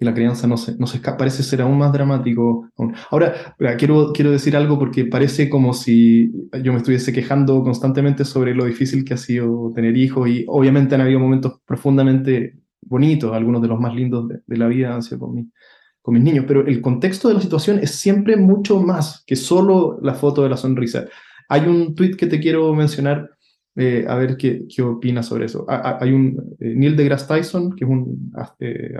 y 0.00 0.04
la 0.06 0.14
crianza 0.14 0.46
no 0.46 0.56
se, 0.56 0.76
no 0.78 0.86
se 0.86 0.98
parece 0.98 1.42
ser 1.42 1.60
aún 1.60 1.76
más 1.76 1.92
dramático. 1.92 2.70
Ahora, 3.10 3.54
quiero, 3.76 4.12
quiero 4.14 4.30
decir 4.30 4.56
algo 4.56 4.78
porque 4.78 5.04
parece 5.04 5.50
como 5.50 5.74
si 5.74 6.32
yo 6.62 6.72
me 6.72 6.78
estuviese 6.78 7.12
quejando 7.12 7.62
constantemente 7.62 8.24
sobre 8.24 8.54
lo 8.54 8.64
difícil 8.64 9.04
que 9.04 9.12
ha 9.12 9.18
sido 9.18 9.70
tener 9.74 9.98
hijos 9.98 10.26
y 10.26 10.46
obviamente 10.48 10.94
han 10.94 11.02
habido 11.02 11.20
momentos 11.20 11.60
profundamente 11.66 12.56
bonitos, 12.80 13.34
algunos 13.34 13.60
de 13.60 13.68
los 13.68 13.78
más 13.78 13.94
lindos 13.94 14.26
de, 14.26 14.56
la 14.56 14.68
vida 14.68 14.94
han 14.94 15.02
sido 15.02 15.20
con, 15.20 15.52
con 16.00 16.14
mis 16.14 16.22
niños, 16.22 16.46
pero 16.48 16.66
el 16.66 16.80
contexto 16.80 17.28
de 17.28 17.34
la 17.34 17.40
situación 17.42 17.78
es 17.78 17.90
siempre 17.90 18.38
mucho 18.38 18.80
más 18.80 19.22
que 19.26 19.36
solo 19.36 19.98
la 20.02 20.14
foto 20.14 20.42
de 20.42 20.48
la 20.48 20.56
sonrisa. 20.56 21.04
Hay 21.50 21.66
un 21.66 21.94
tweet 21.94 22.16
que 22.16 22.26
te 22.26 22.40
quiero 22.40 22.72
mencionar 22.72 23.28
eh, 23.76 24.04
a 24.08 24.16
ver 24.16 24.36
qué, 24.36 24.64
qué 24.68 24.82
opinas 24.82 25.26
sobre 25.26 25.46
eso. 25.46 25.64
hay 25.68 26.12
un 26.12 26.56
eh, 26.58 26.74
Neil 26.74 26.96
deGrasse 26.96 27.28
Tyson, 27.28 27.76
que 27.76 27.84
es 27.84 27.90
un 27.90 28.32
eh, 28.58 28.94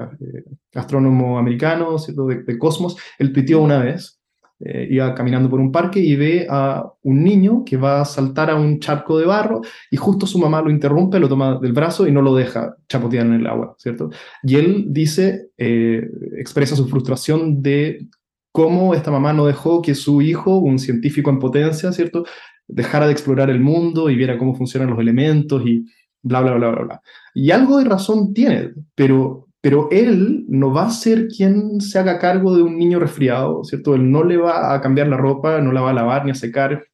astrónomo 0.75 1.39
americano 1.39 1.99
¿cierto? 1.99 2.27
De, 2.27 2.59
Cosmos, 2.59 2.97
él 3.19 3.33
tuiteó 3.33 3.61
una 3.61 3.83
vez, 3.83 4.19
iba 4.63 5.15
caminando 5.15 5.49
por 5.49 5.59
un 5.59 5.73
parque 5.73 6.01
y 6.01 6.17
ve 6.17 6.47
a 6.49 6.85
un 7.03 7.25
niño 7.25 7.65
que 7.65 7.79
va 7.79 8.03
a 8.03 8.05
saltar 8.05 8.51
a 8.51 8.57
un 8.57 8.79
charco 8.79 9.19
de 9.19 9.25
barro 9.25 9.63
y 9.91 9.97
justo 9.97 10.27
su 10.27 10.39
mamá 10.39 10.61
lo 10.61 10.71
interrumpe, 10.71 11.19
lo 11.19 11.31
toma 11.31 11.59
del 11.59 11.73
brazo 11.73 12.07
y 12.07 12.13
no 12.13 12.21
lo 12.21 12.35
deja 12.35 12.77
chapotear 12.87 13.25
en 13.25 13.33
el 13.33 13.47
agua, 13.47 13.75
¿cierto? 13.79 14.11
Y 14.43 14.57
él 14.57 14.85
dice, 14.89 15.49
expresa 15.57 16.77
su 16.77 16.87
frustración 16.89 17.63
de 17.63 18.07
cómo 18.53 18.95
esta 18.95 19.11
mamá 19.11 19.33
no 19.33 19.47
dejó 19.47 19.81
que 19.81 19.95
su 19.95 20.21
hijo, 20.21 20.59
un 20.59 20.79
científico 20.79 21.31
en 21.31 21.39
potencia, 21.39 21.91
¿cierto?, 21.93 22.25
dejara 22.73 23.07
de 23.07 23.13
explorar 23.13 23.51
el 23.51 23.61
mundo 23.61 24.11
y 24.11 24.17
viera 24.17 24.39
cómo 24.39 24.55
funcionan 24.55 24.91
los 24.91 24.99
elementos 24.99 25.67
y 25.67 25.85
bla, 26.23 26.41
bla, 26.41 26.55
bla, 26.55 26.71
bla, 26.71 26.83
bla. 26.83 27.03
Y 27.35 27.51
algo 27.51 27.79
de 27.79 27.85
razón 27.85 28.33
tiene, 28.35 28.73
pero, 28.95 29.49
pero 29.61 29.89
él 29.91 30.45
no 30.49 30.73
va 30.73 30.87
a 30.87 30.91
ser 30.91 31.29
quien 31.29 31.81
se 31.81 31.99
haga 31.99 32.19
cargo 32.19 32.57
de 32.57 32.63
un 32.63 32.79
niño 32.79 32.99
resfriado, 32.99 33.65
¿cierto? 33.65 33.95
Él 33.95 34.11
no 34.11 34.25
le 34.25 34.37
va 34.37 34.75
a 34.75 34.81
cambiar 34.81 35.09
la 35.09 35.17
ropa, 35.17 35.61
no 35.61 35.73
la 35.73 35.81
va 35.81 35.91
a 35.91 35.95
lavar 35.95 36.25
ni 36.25 36.31
a 36.31 36.35
secar, 36.35 36.85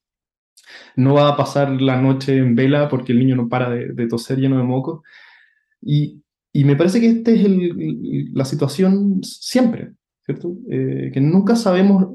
no 0.96 1.14
va 1.14 1.28
a 1.28 1.36
pasar 1.36 1.70
la 1.80 2.00
noche 2.00 2.36
en 2.36 2.54
vela 2.54 2.88
porque 2.88 3.12
el 3.12 3.18
niño 3.18 3.36
no 3.36 3.48
para 3.48 3.70
de, 3.70 4.06
toser 4.08 4.38
lleno 4.38 4.58
de 4.58 4.64
moco. 4.64 5.02
Y, 5.82 6.22
y, 6.52 6.64
me 6.64 6.76
parece 6.76 7.00
que 7.00 7.08
esta 7.08 7.30
es 7.30 7.44
el, 7.44 8.32
la 8.32 8.44
situación 8.44 9.20
siempre, 9.22 9.92
¿cierto? 10.24 10.56
Eh, 10.70 11.10
que 11.12 11.20
nunca 11.20 11.54
sabemos 11.54 12.06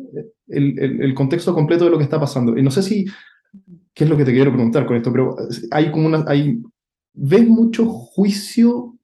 el, 0.47 0.79
el, 0.79 1.13
contexto 1.13 1.53
completo 1.53 1.85
de 1.85 1.91
lo 1.91 1.97
que 1.97 2.03
está 2.03 2.19
pasando. 2.19 2.57
Y 2.57 2.63
no 2.63 2.71
sé 2.71 2.81
si 2.83 3.05
¿Qué 3.93 4.05
es 4.05 4.09
lo 4.09 4.17
que 4.17 4.25
te 4.25 4.31
quiero 4.31 4.51
preguntar 4.51 4.85
con 4.85 4.95
esto? 4.95 5.11
Pero 5.11 5.35
hay 5.71 5.91
como 5.91 6.07
una, 6.07 6.23
hay, 6.27 6.61
¿ves 7.13 7.47
mucho 7.47 7.85
juicio 7.87 8.97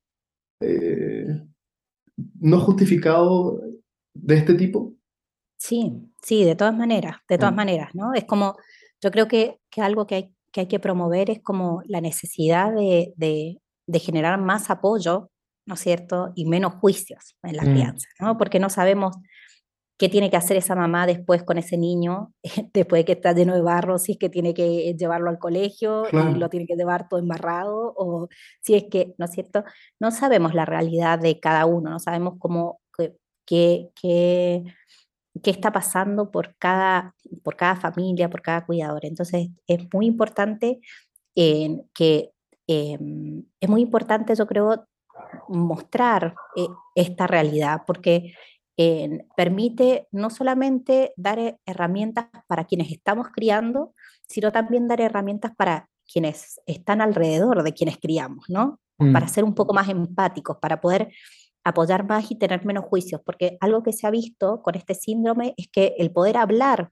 eh, 0.61 1.27
no 2.39 2.59
justificado 2.59 3.61
de 4.13 4.35
este 4.35 4.53
tipo? 4.53 4.93
Sí, 5.57 5.91
sí, 6.21 6.43
de 6.43 6.55
todas 6.55 6.75
maneras, 6.75 7.17
de 7.27 7.37
todas 7.37 7.53
mm. 7.53 7.57
maneras, 7.57 7.89
¿no? 7.93 8.13
Es 8.13 8.25
como, 8.25 8.55
yo 9.01 9.11
creo 9.11 9.27
que, 9.27 9.59
que 9.69 9.81
algo 9.81 10.07
que 10.07 10.15
hay, 10.15 10.35
que 10.51 10.61
hay 10.61 10.67
que 10.67 10.79
promover 10.79 11.29
es 11.29 11.41
como 11.41 11.81
la 11.85 11.99
necesidad 11.99 12.73
de, 12.73 13.13
de, 13.17 13.61
de 13.87 13.99
generar 13.99 14.39
más 14.39 14.69
apoyo, 14.69 15.31
¿no 15.65 15.73
es 15.73 15.81
cierto? 15.81 16.31
Y 16.35 16.45
menos 16.45 16.75
juicios 16.75 17.35
en 17.43 17.57
la 17.57 17.63
mm. 17.63 17.71
crianza, 17.73 18.09
¿no? 18.19 18.37
Porque 18.37 18.59
no 18.59 18.69
sabemos 18.69 19.17
qué 19.97 20.09
tiene 20.09 20.29
que 20.29 20.37
hacer 20.37 20.57
esa 20.57 20.75
mamá 20.75 21.07
después 21.07 21.43
con 21.43 21.57
ese 21.57 21.77
niño, 21.77 22.33
después 22.73 23.01
de 23.01 23.05
que 23.05 23.11
está 23.13 23.33
lleno 23.33 23.55
de 23.55 23.61
barro, 23.61 23.97
si 23.97 24.13
es 24.13 24.17
que 24.17 24.29
tiene 24.29 24.53
que 24.53 24.93
llevarlo 24.95 25.29
al 25.29 25.39
colegio 25.39 26.05
y 26.11 26.35
lo 26.35 26.49
tiene 26.49 26.67
que 26.67 26.75
llevar 26.75 27.09
todo 27.09 27.19
embarrado, 27.19 27.93
o 27.97 28.27
si 28.61 28.75
es 28.75 28.85
que, 28.91 29.15
¿no 29.17 29.25
es 29.25 29.31
cierto? 29.31 29.63
No 29.99 30.11
sabemos 30.11 30.53
la 30.53 30.65
realidad 30.65 31.19
de 31.19 31.39
cada 31.39 31.65
uno, 31.65 31.89
no 31.89 31.99
sabemos 31.99 32.35
cómo, 32.39 32.79
qué, 32.95 33.89
qué, 33.95 34.63
qué 35.43 35.51
está 35.51 35.71
pasando 35.71 36.29
por 36.29 36.55
cada, 36.57 37.15
por 37.43 37.55
cada 37.55 37.75
familia, 37.75 38.29
por 38.29 38.41
cada 38.41 38.65
cuidador. 38.65 39.05
Entonces, 39.05 39.49
es 39.67 39.87
muy 39.93 40.05
importante 40.05 40.79
eh, 41.35 41.81
que, 41.93 42.31
em, 42.67 43.43
es 43.59 43.69
muy 43.69 43.81
importante, 43.81 44.35
yo 44.35 44.45
creo, 44.47 44.85
mostrar 45.47 46.35
eh, 46.55 46.67
esta 46.95 47.27
realidad, 47.27 47.83
porque 47.87 48.33
permite 49.35 50.07
no 50.11 50.29
solamente 50.29 51.13
dar 51.17 51.39
eh, 51.39 51.59
herramientas 51.65 52.27
para 52.47 52.65
quienes 52.65 52.91
estamos 52.91 53.29
criando, 53.33 53.93
sino 54.27 54.51
también 54.51 54.87
dar 54.87 55.01
herramientas 55.01 55.51
para 55.55 55.89
quienes 56.11 56.61
están 56.67 57.01
alrededor 57.01 57.63
de 57.63 57.73
quienes 57.73 57.97
criamos, 57.97 58.45
¿no? 58.49 58.79
Para 58.97 59.25
mm. 59.25 59.29
ser 59.29 59.43
un 59.43 59.53
poco 59.53 59.73
más 59.73 59.89
empáticos, 59.89 60.57
para 60.57 60.79
poder 60.79 61.11
apoyar 61.63 62.07
más 62.07 62.31
y 62.31 62.35
tener 62.35 62.65
menos 62.65 62.85
juicios, 62.85 63.21
porque 63.25 63.57
algo 63.59 63.83
que 63.83 63.93
se 63.93 64.07
ha 64.07 64.11
visto 64.11 64.61
con 64.61 64.75
este 64.75 64.95
síndrome 64.95 65.53
es 65.57 65.67
que 65.67 65.95
el 65.97 66.11
poder 66.11 66.37
hablar 66.37 66.91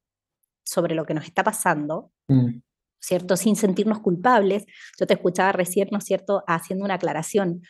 sobre 0.63 0.95
lo 0.95 1.05
que 1.05 1.13
nos 1.13 1.25
está 1.25 1.43
pasando, 1.43 2.11
mm. 2.27 2.61
¿cierto? 2.99 3.37
Sin 3.37 3.55
sentirnos 3.55 3.99
culpables. 3.99 4.65
Yo 4.99 5.05
te 5.05 5.13
escuchaba 5.13 5.51
recién, 5.51 5.87
¿no 5.91 5.99
es 5.99 6.05
cierto?, 6.05 6.43
haciendo 6.47 6.83
una 6.83 6.95
aclaración 6.95 7.61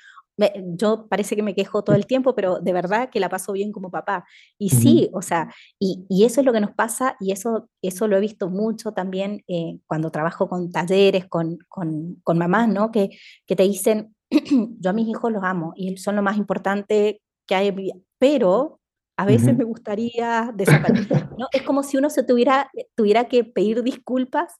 yo 0.77 1.07
parece 1.07 1.35
que 1.35 1.43
me 1.43 1.55
quejo 1.55 1.83
todo 1.83 1.95
el 1.95 2.05
tiempo, 2.05 2.35
pero 2.35 2.59
de 2.59 2.73
verdad 2.73 3.09
que 3.09 3.19
la 3.19 3.29
paso 3.29 3.53
bien 3.53 3.71
como 3.71 3.91
papá. 3.91 4.25
Y 4.57 4.69
sí, 4.69 5.09
o 5.13 5.21
sea, 5.21 5.53
y, 5.79 6.05
y, 6.09 6.25
eso 6.25 6.41
es 6.41 6.45
lo 6.45 6.53
que 6.53 6.61
nos 6.61 6.71
pasa 6.71 7.15
y 7.19 7.31
eso, 7.31 7.69
eso 7.81 8.07
lo 8.07 8.17
he 8.17 8.19
visto 8.21 8.49
mucho 8.49 8.91
también 8.91 9.43
eh, 9.47 9.79
cuando 9.87 10.11
trabajo 10.11 10.49
con 10.49 10.71
talleres, 10.71 11.25
con, 11.27 11.57
con, 11.67 12.15
con 12.23 12.37
mamás, 12.37 12.67
¿no? 12.67 12.91
Que, 12.91 13.09
que 13.45 13.55
te 13.55 13.63
dicen, 13.63 14.15
yo 14.79 14.89
a 14.89 14.93
mis 14.93 15.07
hijos 15.07 15.31
los 15.31 15.43
amo 15.43 15.73
y 15.75 15.97
son 15.97 16.15
lo 16.15 16.21
más 16.21 16.37
importante 16.37 17.21
que 17.47 17.55
hay, 17.55 17.73
pero 18.17 18.79
a 19.17 19.25
veces 19.25 19.55
me 19.55 19.63
gustaría 19.63 20.51
desaparecer. 20.53 21.29
¿no? 21.37 21.47
Es 21.51 21.61
como 21.61 21.83
si 21.83 21.97
uno 21.97 22.09
se 22.09 22.23
tuviera, 22.23 22.69
tuviera 22.95 23.25
que 23.25 23.43
pedir 23.43 23.81
disculpas 23.83 24.55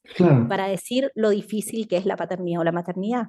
para 0.47 0.67
decir 0.67 1.11
lo 1.15 1.29
difícil 1.29 1.87
que 1.87 1.97
es 1.97 2.05
la 2.05 2.15
paternidad 2.15 2.61
o 2.61 2.63
la 2.63 2.71
maternidad. 2.71 3.27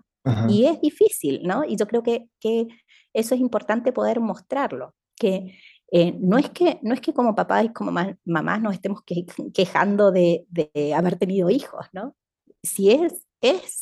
Y 0.48 0.66
es 0.66 0.80
difícil, 0.80 1.42
¿no? 1.44 1.64
Y 1.64 1.76
yo 1.76 1.86
creo 1.86 2.02
que, 2.02 2.28
que 2.40 2.66
eso 3.12 3.34
es 3.34 3.40
importante 3.40 3.92
poder 3.92 4.20
mostrarlo, 4.20 4.94
que 5.16 5.56
eh, 5.92 6.16
no, 6.18 6.36
es 6.36 6.50
que 6.50 6.78
no 6.82 6.94
es 6.94 7.00
que 7.00 7.14
como 7.14 7.34
papás 7.34 7.64
y 7.64 7.72
como 7.72 7.92
mamás 8.24 8.60
nos 8.60 8.74
estemos 8.74 9.02
quejando 9.54 10.10
de, 10.10 10.46
de, 10.48 10.94
haber 10.94 11.16
tenido 11.16 11.50
hijos, 11.50 11.86
¿no? 11.92 12.16
Si 12.62 12.90
es, 12.90 13.26
es, 13.40 13.80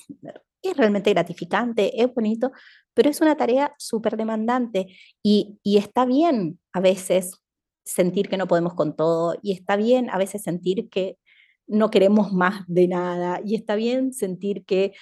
es 0.63 0.77
realmente 0.77 1.11
gratificante, 1.11 2.03
es 2.03 2.13
bonito, 2.13 2.53
pero 2.93 3.09
es 3.09 3.21
una 3.21 3.37
tarea 3.37 3.75
súper 3.79 4.17
demandante 4.17 4.89
y, 5.23 5.59
y 5.63 5.79
está 5.79 6.05
bien 6.05 6.61
a 6.73 6.81
veces 6.81 7.41
sentir 7.85 8.29
que 8.29 8.37
no 8.37 8.47
podemos 8.47 8.75
con 8.75 8.97
todo 8.97 9.37
y 9.43 9.53
está 9.53 9.77
bien 9.77 10.11
a 10.11 10.19
veces 10.19 10.43
sentir 10.43 10.89
que 10.89 11.19
no 11.67 11.91
queremos 11.91 12.33
más 12.33 12.65
de 12.67 12.89
nada 12.89 13.41
y 13.45 13.55
está 13.55 13.75
bien 13.75 14.13
sentir 14.13 14.65
que 14.65 14.93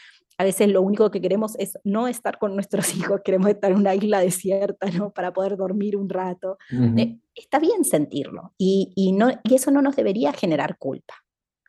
a 0.43 0.45
veces 0.45 0.69
lo 0.69 0.83
único 0.83 1.09
que 1.13 1.21
queremos 1.21 1.55
es 1.59 1.79
no 1.85 2.09
estar 2.09 2.39
con 2.39 2.55
nuestros 2.55 2.95
hijos, 2.97 3.21
queremos 3.25 3.49
estar 3.49 3.71
en 3.71 3.79
una 3.79 3.95
isla 3.95 4.21
desierta, 4.21 4.91
¿no? 4.91 5.13
Para 5.13 5.33
poder 5.33 5.57
dormir 5.57 5.97
un 5.97 6.09
rato. 6.09 6.59
Eh, 6.97 7.19
está 7.35 7.61
bien 7.61 7.85
sentirlo 7.85 8.53
y, 8.59 8.93
y, 8.97 9.13
no, 9.13 9.31
y 9.45 9.55
eso 9.55 9.71
no 9.71 9.83
nos 9.83 9.95
debería 9.95 10.33
generar 10.33 10.79
culpa, 10.79 11.15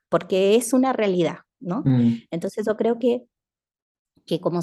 porque 0.09 0.55
es 0.55 0.73
una 0.73 0.91
realidad, 0.91 1.37
¿no? 1.59 1.83
Mm. 1.85 2.23
Entonces 2.31 2.65
yo 2.65 2.75
creo 2.75 2.97
que, 2.97 3.23
que, 4.25 4.41
como 4.41 4.61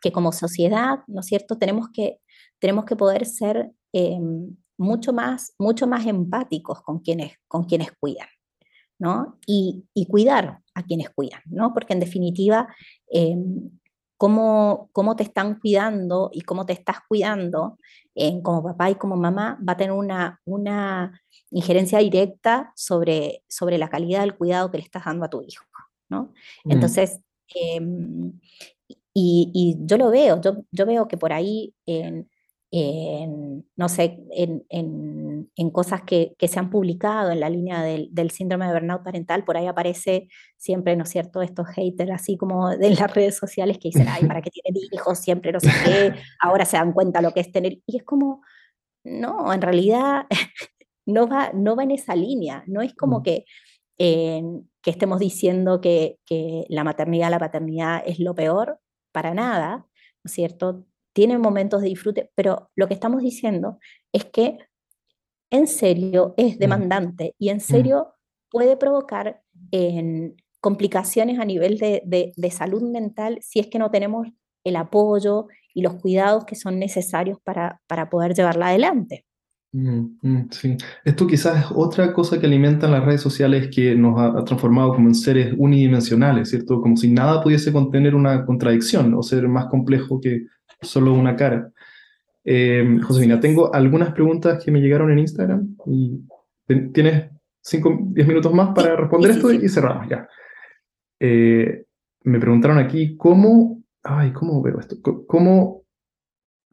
que 0.00 0.12
como 0.12 0.30
sociedad, 0.30 1.00
¿no 1.08 1.20
es 1.20 1.26
cierto?, 1.26 1.58
tenemos 1.58 1.88
que, 1.92 2.20
tenemos 2.60 2.84
que 2.84 2.94
poder 2.94 3.26
ser 3.26 3.72
em, 3.92 4.56
mucho, 4.78 5.12
más, 5.12 5.54
mucho 5.58 5.88
más 5.88 6.06
empáticos 6.06 6.82
con 6.82 7.00
quienes, 7.00 7.32
con 7.48 7.64
quienes 7.64 7.90
cuidan. 7.98 8.28
¿No? 8.98 9.38
Y, 9.46 9.84
y, 9.94 10.06
cuidar 10.06 10.60
a 10.74 10.82
quienes 10.82 11.10
cuidan, 11.10 11.40
¿no? 11.46 11.72
Porque 11.72 11.92
en 11.92 12.00
definitiva, 12.00 12.68
em, 13.08 13.70
cómo, 14.16 14.88
cómo, 14.92 15.16
te 15.16 15.24
están 15.24 15.58
cuidando 15.58 16.30
y 16.32 16.42
cómo 16.42 16.64
te 16.66 16.72
estás 16.72 16.98
cuidando 17.08 17.78
eh, 18.14 18.40
como 18.42 18.62
papá 18.62 18.90
y 18.90 18.94
como 18.94 19.16
mamá 19.16 19.58
va 19.66 19.72
a 19.72 19.76
tener 19.76 19.92
una, 19.92 20.40
una 20.44 21.20
injerencia 21.50 21.98
directa 21.98 22.72
sobre, 22.76 23.42
sobre 23.48 23.78
la 23.78 23.88
calidad 23.88 24.20
del 24.20 24.36
cuidado 24.36 24.70
que 24.70 24.78
le 24.78 24.84
estás 24.84 25.04
dando 25.04 25.24
a 25.24 25.30
tu 25.30 25.42
hijo, 25.42 25.64
¿no? 26.08 26.32
Mm. 26.64 26.72
Entonces, 26.72 27.20
em, 27.54 28.32
y, 29.12 29.50
y, 29.52 29.76
yo 29.86 29.96
lo 29.98 30.10
veo, 30.10 30.40
yo, 30.40 30.64
yo, 30.70 30.86
veo 30.86 31.06
que 31.06 31.16
por 31.16 31.32
ahí 31.32 31.74
en, 31.86 32.28
no 33.76 33.88
sé, 33.88 34.18
en, 34.32 34.66
en, 34.68 35.70
cosas 35.70 36.02
que, 36.02 36.34
que, 36.38 36.48
se 36.48 36.58
han 36.58 36.70
publicado 36.70 37.30
en 37.30 37.38
la 37.38 37.48
línea 37.48 37.82
del, 37.82 38.08
del, 38.12 38.30
síndrome 38.32 38.66
de 38.66 38.72
burnout 38.72 39.04
parental, 39.04 39.44
por 39.44 39.56
ahí 39.56 39.66
aparece 39.66 40.28
siempre, 40.56 40.96
¿no 40.96 41.04
es 41.04 41.10
cierto?, 41.10 41.40
estos 41.42 41.68
haters 41.68 42.10
así 42.10 42.36
como 42.36 42.70
de 42.70 42.90
las 42.90 43.14
redes 43.14 43.36
sociales 43.36 43.78
que 43.78 43.88
dicen, 43.88 44.08
ay, 44.08 44.26
¿para 44.26 44.42
qué 44.42 44.50
tienen 44.50 44.82
hijos? 44.92 45.18
Siempre 45.18 45.52
no 45.52 45.60
sé 45.60 45.70
qué, 45.84 46.14
ahora 46.40 46.64
se 46.64 46.76
dan 46.76 46.92
cuenta 46.92 47.22
lo 47.22 47.32
que 47.32 47.40
es 47.40 47.52
tener, 47.52 47.78
y 47.86 47.96
es 47.96 48.02
como, 48.02 48.42
no, 49.04 49.52
en 49.52 49.62
realidad 49.62 50.26
no 51.06 51.28
va, 51.28 51.52
no 51.54 51.76
va 51.76 51.84
en 51.84 51.92
esa 51.92 52.16
línea, 52.16 52.64
no 52.66 52.82
es 52.82 52.94
como 52.94 53.20
mm. 53.20 53.22
que, 53.22 53.44
que 53.96 54.90
estemos 54.90 55.20
diciendo 55.20 55.80
que, 55.80 56.18
que 56.26 56.64
la 56.68 56.82
maternidad, 56.82 57.30
la 57.30 57.38
paternidad 57.38 58.02
es 58.04 58.18
lo 58.18 58.34
peor, 58.34 58.80
para 59.12 59.32
nada, 59.32 59.86
¿no 60.24 60.28
es 60.28 60.32
cierto? 60.32 60.86
Tienen 61.14 61.40
momentos 61.40 61.80
de 61.80 61.88
disfrute, 61.88 62.30
pero 62.34 62.70
lo 62.76 62.86
que 62.88 62.94
estamos 62.94 63.22
diciendo 63.22 63.78
es 64.12 64.26
que 64.26 64.58
en 65.50 65.66
serio 65.66 66.34
es 66.36 66.56
mm. 66.56 66.58
demandante 66.58 67.34
y 67.38 67.48
en 67.48 67.58
mm. 67.58 67.60
serio 67.60 68.14
puede 68.50 68.76
provocar 68.76 69.40
complicaciones 70.60 71.38
a 71.38 71.44
nivel 71.44 71.78
de, 71.78 72.50
salud 72.50 72.82
mental 72.82 73.38
si 73.40 73.60
es 73.60 73.68
que 73.68 73.78
no 73.78 73.90
tenemos 73.90 74.28
el 74.64 74.76
apoyo 74.76 75.48
y 75.74 75.82
los 75.82 75.94
cuidados 75.94 76.44
que 76.44 76.54
son 76.54 76.78
necesarios 76.78 77.38
para, 77.42 77.80
para 77.86 78.08
poder 78.08 78.34
llevarla 78.34 78.68
adelante. 78.68 79.24
Mm, 79.72 80.50
sí, 80.52 80.76
esto 81.04 81.26
quizás 81.26 81.64
es 81.64 81.72
otra 81.74 82.12
cosa 82.12 82.38
que 82.38 82.46
alimentan 82.46 82.92
las 82.92 83.04
redes 83.04 83.20
sociales 83.20 83.68
que 83.74 83.96
nos 83.96 84.20
ha, 84.20 84.44
transformado 84.44 84.94
como 84.94 85.08
en 85.08 85.16
seres 85.16 85.52
unidimensionales, 85.58 86.50
¿cierto? 86.50 86.80
Como 86.80 86.96
si 86.96 87.10
nada 87.10 87.42
pudiese 87.42 87.72
contener 87.72 88.14
una 88.14 88.46
contradicción 88.46 89.14
o 89.14 89.22
ser 89.24 89.48
más 89.48 89.66
complejo 89.66 90.20
que, 90.20 90.46
solo 90.84 91.12
una 91.12 91.36
cara. 91.36 91.70
Eh, 92.44 92.98
Josefina, 93.02 93.40
tengo 93.40 93.74
algunas 93.74 94.12
preguntas 94.12 94.62
que 94.62 94.70
me 94.70 94.80
llegaron 94.80 95.10
en 95.10 95.20
Instagram 95.20 95.76
y 95.86 96.22
tienes 96.92 97.30
5, 97.62 97.98
10 98.10 98.28
minutos 98.28 98.52
más 98.52 98.74
para 98.74 98.96
responder 98.96 99.30
esto 99.30 99.52
y 99.52 99.68
cerramos 99.68 100.08
ya. 100.08 100.28
Eh, 101.18 101.84
me 102.24 102.38
preguntaron 102.38 102.78
aquí 102.78 103.16
cómo, 103.16 103.82
ay, 104.02 104.32
¿cómo 104.32 104.60
veo 104.62 104.78
esto? 104.78 104.96
¿Cómo 105.26 105.84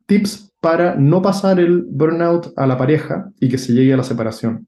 tips 0.05 0.53
para 0.59 0.95
no 0.95 1.21
pasar 1.21 1.59
el 1.59 1.83
burnout 1.83 2.53
a 2.57 2.67
la 2.67 2.77
pareja 2.77 3.31
y 3.39 3.49
que 3.49 3.57
se 3.57 3.73
llegue 3.73 3.93
a 3.93 3.97
la 3.97 4.03
separación? 4.03 4.67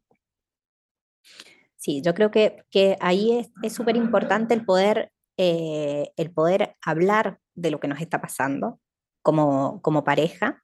Sí, 1.76 2.02
yo 2.02 2.14
creo 2.14 2.32
que, 2.32 2.64
que 2.72 2.98
ahí 3.02 3.46
es 3.62 3.74
súper 3.74 3.98
importante 3.98 4.54
el 4.54 4.64
poder, 4.64 5.12
eh, 5.38 6.12
el 6.16 6.32
poder 6.32 6.78
hablar 6.82 7.40
de 7.56 7.72
lo 7.72 7.82
que 7.82 7.90
nos 7.90 8.00
está 8.00 8.22
pasando, 8.22 8.80
como, 9.24 9.82
como 9.82 10.04
pareja. 10.04 10.64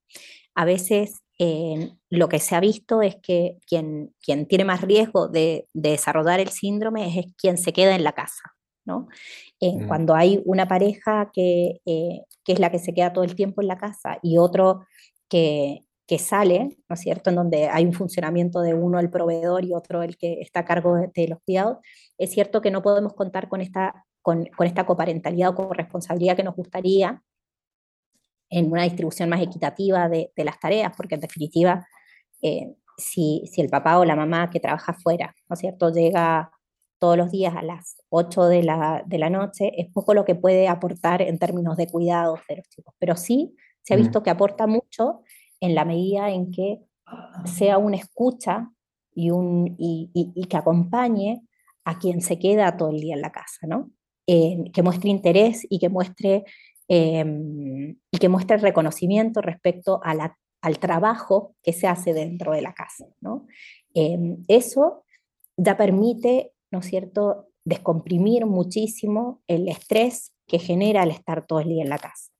A 0.54 0.66
veces 0.66 1.24
eh, 1.40 1.94
lo 2.10 2.28
que 2.28 2.40
se 2.40 2.54
ha 2.54 2.60
visto 2.60 3.02
es 3.02 3.16
que 3.16 3.58
quien, 3.66 4.14
quien 4.22 4.46
tiene 4.46 4.66
más 4.66 4.82
riesgo 4.82 5.30
de, 5.30 5.68
desarrollar 5.74 6.42
el 6.42 6.50
síndrome 6.50 7.20
es, 7.20 7.34
quien 7.38 7.58
se 7.58 7.74
queda 7.74 7.96
en 7.96 8.04
la 8.04 8.12
casa. 8.12 8.54
¿no? 8.86 9.08
Eh, 9.62 9.78
mm. 9.78 9.88
Cuando 9.88 10.16
hay 10.16 10.42
una 10.46 10.68
pareja 10.68 11.32
que, 11.34 11.80
eh, 11.86 12.22
que, 12.44 12.54
es 12.54 12.60
la 12.60 12.70
que 12.70 12.80
se 12.80 12.94
queda 12.94 13.14
todo 13.14 13.24
el 13.24 13.36
tiempo 13.36 13.62
en 13.62 13.68
la 13.68 13.78
casa 13.78 14.20
y 14.22 14.38
otro 14.38 14.86
que, 15.30 15.86
que, 16.08 16.20
sale, 16.20 16.78
¿no 16.90 16.96
es 16.96 17.00
cierto?, 17.00 17.30
en 17.30 17.38
donde 17.38 17.70
hay 17.70 17.86
un 17.86 17.94
funcionamiento 17.94 18.62
de 18.62 18.74
uno 18.74 19.00
el 19.00 19.10
proveedor 19.10 19.64
y 19.64 19.74
otro 19.74 20.04
el 20.04 20.18
que 20.18 20.42
está 20.42 20.62
a 20.62 20.66
cargo 20.66 20.96
de, 20.96 21.10
de 21.14 21.28
los 21.30 21.40
cuidados, 21.46 21.78
es 22.18 22.32
cierto 22.32 22.62
que 22.62 22.72
no 22.72 22.82
podemos 22.82 23.14
contar 23.14 23.48
con 23.48 23.62
esta, 23.62 24.06
con, 24.22 24.46
con 24.58 24.68
esta 24.68 24.86
coparentalidad 24.86 25.52
o 25.52 25.56
corresponsabilidad 25.56 26.36
que 26.36 26.44
nos 26.44 26.56
gustaría, 26.56 27.22
en 28.50 28.72
una 28.72 28.84
distribución 28.84 29.30
más 29.30 29.42
equitativa 29.42 30.10
de, 30.10 30.32
las 30.36 30.60
tareas, 30.60 30.94
porque 30.96 31.16
en 31.16 31.22
definitiva, 31.22 31.88
eh, 32.42 32.74
si, 32.98 33.44
si, 33.52 33.62
el 33.62 33.70
papá 33.70 34.00
o 34.00 34.06
la 34.06 34.16
mamá 34.16 34.50
que 34.50 34.60
trabaja 34.60 34.94
fuera, 34.94 35.36
¿no 35.48 35.54
es 35.54 35.60
cierto?, 35.60 35.92
llega 35.92 36.52
todos 37.00 37.18
los 37.18 37.32
días 37.32 37.56
a 37.56 37.62
las 37.62 37.98
8 38.10 38.46
de 38.48 38.64
la, 38.64 39.04
de 39.06 39.18
la 39.18 39.30
noche, 39.30 39.72
es 39.78 39.88
poco 39.92 40.14
lo 40.14 40.26
que 40.26 40.36
puede 40.36 40.68
aportar 40.68 41.22
en 41.22 41.40
términos 41.40 41.78
de 41.78 41.88
cuidados 41.88 42.42
de 42.48 42.58
los 42.58 42.70
chicos, 42.70 42.94
pero 43.00 43.16
sí 43.16 43.56
se 43.84 43.94
ha 43.94 43.98
mm. 43.98 44.02
visto 44.02 44.24
que 44.24 44.30
aporta 44.30 44.68
mucho 44.68 45.24
en 45.62 45.76
la 45.76 45.86
medida 45.86 46.30
en 46.30 46.52
que 46.52 46.82
sea 47.46 47.78
una 47.78 47.98
escucha 47.98 48.70
y, 49.14 49.32
un, 49.32 49.76
y, 49.80 50.12
y, 50.14 50.46
que 50.46 50.58
acompañe 50.58 51.42
a 51.84 51.98
quien 51.98 52.22
se 52.22 52.38
queda 52.38 52.78
todo 52.78 52.90
el 52.90 53.00
día 53.00 53.16
en 53.16 53.22
la 53.22 53.32
casa, 53.32 53.66
¿no? 53.68 53.90
Eh, 54.28 54.70
que 54.74 54.84
muestre 54.84 55.10
interés 55.10 55.66
y 55.70 55.80
que 55.80 55.90
muestre 55.90 56.46
Em, 56.92 58.00
y 58.10 58.18
que 58.20 58.30
muestre 58.30 58.58
reconocimiento 58.58 59.42
respecto 59.42 60.02
al 60.04 60.80
trabajo 60.80 61.56
que 61.62 61.72
se 61.72 61.86
hace 61.86 62.14
dentro 62.14 62.52
de 62.52 62.64
la 62.64 62.74
casa. 62.74 63.06
¿no? 63.22 63.46
Em, 63.94 64.44
eso 64.48 65.04
ya 65.56 65.78
permite, 65.78 66.52
¿no 66.72 66.80
es 66.80 66.88
cierto?, 66.88 67.46
descomprimir 67.64 68.48
muchísimo 68.48 69.44
el 69.46 69.68
estrés 69.68 70.34
que 70.48 70.58
genera 70.58 71.04
el 71.04 71.12
estar 71.12 71.46
todo 71.46 71.60
el 71.60 71.70
día 71.70 71.84
en 71.84 71.90
la 71.90 72.00
casa. 72.00 72.32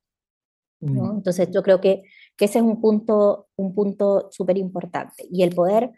¿no? 0.82 1.14
Mm. 1.14 1.18
Entonces 1.18 1.52
yo 1.52 1.62
creo 1.62 1.80
que, 1.80 2.02
que, 2.36 2.46
ese 2.46 2.58
es 2.58 2.66
un 2.66 2.82
punto 2.82 3.50
un 3.56 3.76
punto 3.76 4.30
súper 4.32 4.58
importante. 4.58 5.28
Y 5.30 5.44
el 5.44 5.54
poder 5.54 5.92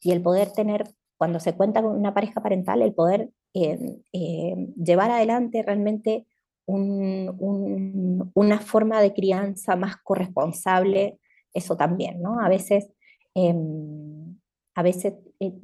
y 0.00 0.12
el 0.12 0.22
poder 0.22 0.52
tener, 0.52 0.84
cuando 1.18 1.40
se 1.40 1.54
cuenta 1.54 1.82
con 1.82 1.94
una 1.94 2.14
pareja 2.14 2.40
parental, 2.40 2.80
el 2.80 2.94
poder 2.94 3.30
em, 3.52 4.72
llevar 4.76 5.10
adelante 5.10 5.62
realmente 5.62 6.26
una 6.68 8.60
forma 8.60 9.00
de 9.00 9.14
crianza 9.14 9.74
más 9.76 9.96
corresponsable, 9.96 11.18
eso 11.54 11.76
también, 11.76 12.20
¿no? 12.20 12.40
A 12.40 12.48
veces, 12.48 12.90
em, 13.34 14.38
a 14.74 14.82
veces 14.82 15.14
eh, 15.40 15.54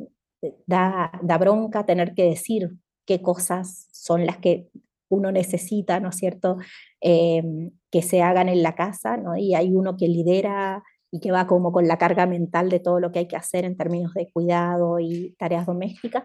da, 0.66 1.12
da, 1.22 1.38
bronca 1.38 1.84
tener 1.84 2.14
que 2.14 2.24
decir 2.24 2.70
qué 3.06 3.20
cosas 3.22 3.88
son 3.92 4.26
las 4.26 4.38
que 4.38 4.68
uno 5.08 5.30
necesita, 5.30 6.00
¿no 6.00 6.08
es 6.08 6.16
cierto?, 6.16 6.56
em, 7.00 7.70
que 7.90 8.02
se 8.02 8.22
hagan 8.22 8.48
en 8.48 8.62
la 8.62 8.74
casa, 8.74 9.16
¿no? 9.16 9.36
Y 9.36 9.54
hay 9.54 9.74
uno 9.74 9.96
que 9.96 10.08
lidera 10.08 10.82
y 11.10 11.20
que 11.20 11.30
va 11.30 11.46
como 11.46 11.70
con 11.70 11.86
la 11.86 11.98
carga 11.98 12.26
mental 12.26 12.70
de 12.70 12.80
todo 12.80 12.98
lo 12.98 13.12
que 13.12 13.20
hay 13.20 13.28
que 13.28 13.36
hacer 13.36 13.64
en 13.64 13.76
términos 13.76 14.14
de 14.14 14.30
cuidado 14.32 14.98
y 14.98 15.34
tareas 15.38 15.66
domésticas. 15.66 16.24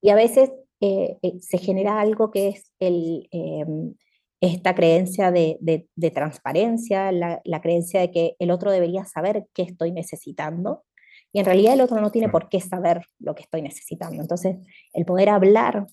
Y 0.00 0.10
a 0.10 0.14
veces 0.14 0.50
eh, 0.80 1.16
eh, 1.22 1.40
se 1.40 1.58
genera 1.58 2.00
algo 2.00 2.30
que 2.30 2.48
es 2.48 2.72
el, 2.78 3.28
em, 3.30 3.94
esta 4.40 4.74
creencia 4.74 5.30
de, 5.30 5.58
de, 5.60 6.10
transparencia, 6.10 7.10
la, 7.12 7.40
la, 7.44 7.60
creencia 7.60 8.00
de 8.00 8.10
que 8.10 8.36
el 8.38 8.50
otro 8.50 8.70
debería 8.70 9.04
saber 9.04 9.46
qué 9.54 9.62
estoy 9.62 9.92
necesitando. 9.92 10.84
Y 11.32 11.40
en 11.40 11.46
realidad 11.46 11.74
el 11.74 11.80
otro 11.80 12.00
no 12.00 12.10
tiene 12.10 12.28
por 12.28 12.48
qué 12.48 12.60
saber 12.60 13.06
lo 13.18 13.34
que 13.34 13.42
estoy 13.42 13.62
necesitando. 13.62 14.20
Entonces, 14.20 14.56
el 14.92 15.04
poder 15.04 15.30
hablar 15.30 15.86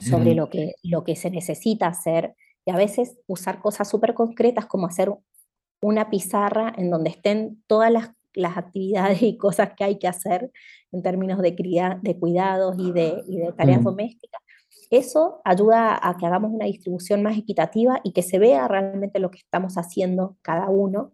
sobre 0.00 0.34
lo, 0.34 0.48
que, 0.50 0.74
lo 0.82 1.04
que 1.04 1.16
se 1.16 1.30
necesita 1.30 1.86
hacer 1.86 2.34
y 2.64 2.70
a 2.70 2.76
veces 2.76 3.18
usar 3.26 3.60
cosas 3.60 3.88
súper 3.88 4.14
concretas 4.14 4.66
como 4.66 4.86
hacer 4.86 5.12
una 5.80 6.10
pizarra 6.10 6.72
en 6.76 6.90
donde 6.90 7.10
estén 7.10 7.62
todas 7.66 7.90
las 7.90 8.10
las 8.34 8.56
actividades 8.56 9.22
y 9.22 9.36
cosas 9.36 9.72
que 9.76 9.84
hay 9.84 9.98
que 9.98 10.08
hacer 10.08 10.50
en 10.92 11.02
términos 11.02 11.40
de, 11.40 11.52
de 12.02 12.18
cuidados 12.18 12.76
y 12.78 12.92
de, 12.92 13.22
y 13.26 13.38
de 13.38 13.52
tareas 13.52 13.82
domésticas. 13.82 14.40
Eso 14.90 15.40
ayuda 15.44 15.98
a 16.00 16.16
que 16.16 16.26
hagamos 16.26 16.50
una 16.52 16.64
distribución 16.64 17.22
más 17.22 17.36
equitativa 17.36 18.00
y 18.02 18.12
que 18.12 18.22
se 18.22 18.38
vea 18.38 18.66
realmente 18.68 19.18
lo 19.18 19.30
que 19.30 19.38
estamos 19.38 19.76
haciendo 19.76 20.36
cada 20.42 20.68
uno. 20.70 21.12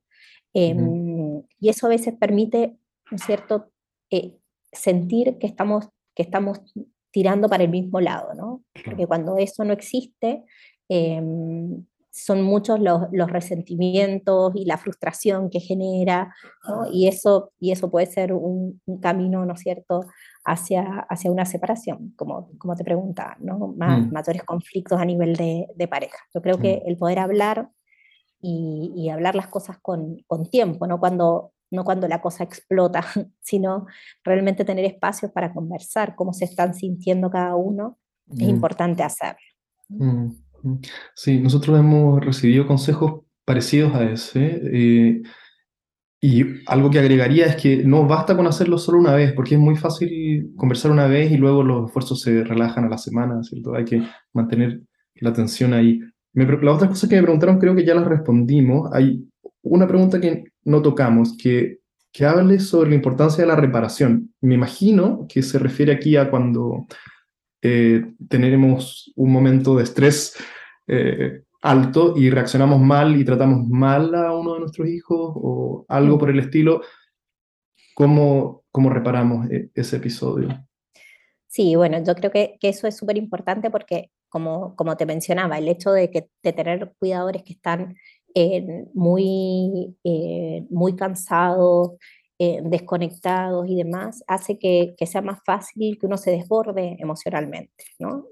Em, 0.53 1.43
y 1.59 1.69
eso 1.69 1.87
a 1.87 1.91
veces 1.91 2.15
permite, 2.15 2.77
¿no 3.11 3.19
cierto?, 3.19 3.71
eh, 4.11 4.37
sentir 4.73 5.39
que 5.39 5.47
estamos, 5.47 5.89
que 6.15 6.23
estamos 6.23 6.61
tirando 7.11 7.49
para 7.49 7.65
el 7.65 7.71
mismo 7.71 8.01
lado, 8.01 8.35
¿no? 8.35 8.63
Porque 8.85 9.07
cuando 9.07 9.37
eso 9.39 9.65
no 9.65 9.73
existe, 9.73 10.45
em, 10.89 11.85
son 12.15 12.43
muchos 12.43 12.79
los, 12.79 13.09
los, 13.11 13.29
resentimientos 13.29 14.53
y 14.55 14.65
la 14.67 14.79
frustración 14.79 15.51
que 15.51 15.59
genera, 15.59 16.33
y, 16.93 17.09
eso, 17.09 17.51
y 17.59 17.73
eso 17.73 17.91
puede 17.91 18.07
ser 18.07 18.33
un, 18.33 18.81
camino, 19.03 19.45
¿no 19.45 19.55
es 19.55 19.61
cierto?, 19.61 20.07
hacia, 20.45 21.07
hacia 21.11 21.33
una 21.33 21.45
separación, 21.45 22.13
como, 22.17 22.51
como 22.59 22.77
te 22.77 22.85
preguntaba, 22.85 23.37
¿no? 23.41 23.75
Mm. 23.77 24.13
mayores 24.13 24.45
conflictos 24.45 25.01
a 25.01 25.05
nivel 25.05 25.35
de, 25.35 25.67
de 25.75 25.89
pareja. 25.89 26.19
Yo 26.33 26.41
creo 26.41 26.59
que 26.59 26.77
mm. 26.85 26.89
el 26.89 26.97
poder 26.99 27.19
hablar 27.19 27.69
y, 28.41 28.93
y 28.95 29.09
hablar 29.09 29.35
las 29.35 29.49
cosas 29.49 29.79
con, 29.83 30.19
con, 30.29 30.49
tiempo, 30.49 30.87
no 30.87 31.01
cuando, 31.01 31.53
no 31.73 31.83
cuando 31.83 32.07
la 32.07 32.23
cosa 32.23 32.45
explota, 32.45 33.03
sino 33.41 33.87
realmente 34.23 34.65
tener 34.65 34.85
espacios 34.85 35.33
para 35.33 35.53
conversar, 35.53 36.15
cómo 36.15 36.33
se 36.33 36.45
están 36.45 36.75
sintiendo 36.75 37.29
cada 37.29 37.57
uno, 37.57 37.99
es 38.31 38.47
mm. 38.47 38.51
importante 38.51 39.03
hacerlo. 39.03 39.41
Sí, 41.15 41.41
nosotros 41.41 41.79
hemos 41.79 42.25
recibido 42.25 42.67
consejos 42.67 43.23
parecidos 43.45 43.95
a 43.95 44.05
ese. 44.05 44.61
Eh, 44.73 45.23
y 46.21 46.43
algo 46.67 46.91
que 46.91 46.99
agregaría 46.99 47.47
es 47.47 47.57
que 47.57 47.85
no 47.85 48.07
basta 48.07 48.35
con 48.35 48.47
hacerlo 48.47 48.79
solo 48.79 48.99
una 48.99 49.15
vez, 49.15 49.33
porque 49.35 49.57
es 49.57 49.61
muy 49.61 49.77
fácil 49.77 50.55
conversar 50.57 50.91
una 50.91 51.07
vez 51.07 51.31
y 51.31 51.37
luego 51.37 51.63
los 51.63 51.87
esfuerzos 51.87 52.23
se 52.23 52.43
relajan 52.45 52.85
a 52.85 52.89
la 52.89 52.97
semana, 52.97 53.43
¿cierto? 53.43 53.75
Hay 53.75 53.85
que 53.85 54.03
mantener 54.33 54.81
la 55.17 55.31
atención 55.31 55.75
ahí. 55.75 56.01
Me, 56.33 56.47
las 56.47 56.77
otras 56.77 56.91
cosas 56.91 57.11
que 57.11 57.17
me 57.17 57.23
preguntaron 57.23 57.59
creo 57.59 57.75
que 57.77 57.85
ya 57.85 57.95
las 57.95 58.07
respondimos. 58.07 58.91
Hay 58.95 59.23
una 59.63 59.87
pregunta 59.87 60.19
que 60.21 60.45
no 60.65 60.81
tocamos, 60.81 61.37
que, 61.37 61.81
que 62.11 62.25
hable 62.25 62.59
sobre 62.59 62.91
la 62.91 62.97
importancia 62.97 63.43
de 63.43 63.49
la 63.49 63.57
reparación. 63.57 64.33
Me 64.41 64.55
imagino 64.55 65.27
que 65.29 65.43
se 65.43 65.59
refiere 65.59 65.93
aquí 65.93 66.17
a 66.17 66.31
cuando 66.31 66.87
eh, 67.61 68.15
tenemos 68.29 69.13
un 69.17 69.31
momento 69.33 69.77
de 69.77 69.85
estrés 69.85 70.37
eh, 70.87 71.43
alto 71.63 72.15
y 72.17 72.31
reaccionamos 72.31 72.81
mal 72.81 73.17
y 73.17 73.25
tratamos 73.25 73.67
mal 73.69 74.15
a 74.15 74.37
uno 74.37 74.55
de 74.55 74.61
nuestros 74.61 74.89
hijos 74.89 75.33
o 75.35 75.85
algo 75.89 76.19
por 76.19 76.31
el 76.31 76.39
estilo. 76.39 76.83
¿Cómo, 77.95 78.65
cómo 78.71 78.91
reparamos 78.91 79.51
e, 79.51 79.71
ese 79.75 79.97
episodio? 79.97 80.49
Sí, 81.47 81.77
bueno, 81.77 82.03
yo 82.05 82.15
creo 82.17 82.33
que, 82.33 82.59
eso 82.63 82.89
es 82.89 82.97
súper 82.97 83.17
importante 83.17 83.71
porque, 83.71 84.11
como, 84.29 84.75
como 84.75 84.97
te 84.97 85.07
mencionaba, 85.07 85.57
el 85.57 85.69
hecho 85.69 85.93
de, 85.93 86.11
que, 86.11 86.29
de 86.43 86.53
tener 86.53 86.93
cuidadores 86.99 87.45
que 87.45 87.53
están 87.53 87.95
eh, 88.35 88.87
muy, 88.93 89.97
eh, 90.03 90.67
muy 90.69 90.97
cansados, 90.97 91.93
eh, 92.41 92.61
desconectados 92.65 93.69
y 93.69 93.77
demás, 93.77 94.25
hace 94.27 94.59
que, 94.59 94.95
que, 94.99 95.07
sea 95.07 95.23
más 95.23 95.39
fácil 95.47 95.97
que 95.97 96.07
uno 96.07 96.17
se 96.17 96.33
desborde 96.33 96.97
emocionalmente, 96.99 97.85
¿no? 98.01 98.27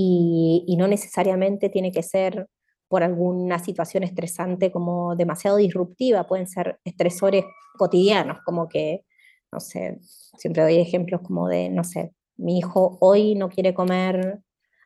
Y, 0.00 0.64
y, 0.68 0.76
no 0.76 0.86
necesariamente 0.86 1.70
tiene 1.70 1.90
que 1.90 2.04
ser 2.04 2.46
por 2.86 3.02
alguna 3.02 3.58
situación 3.58 4.04
estresante 4.04 4.70
como 4.70 5.16
demasiado 5.16 5.56
disruptiva, 5.56 6.26
pueden 6.26 6.46
ser 6.46 6.78
estresores 6.84 7.44
cotidianos, 7.76 8.38
como 8.44 8.68
que, 8.68 9.04
no 9.52 9.60
sé, 9.60 9.98
siempre 10.00 10.62
doy 10.62 10.76
ejemplos 10.78 11.20
como 11.22 11.48
de, 11.48 11.68
no 11.68 11.82
sé, 11.82 12.12
mi 12.36 12.58
hijo 12.58 12.96
hoy 13.00 13.34
no 13.34 13.48
quiere 13.48 13.74
comer 13.74 14.40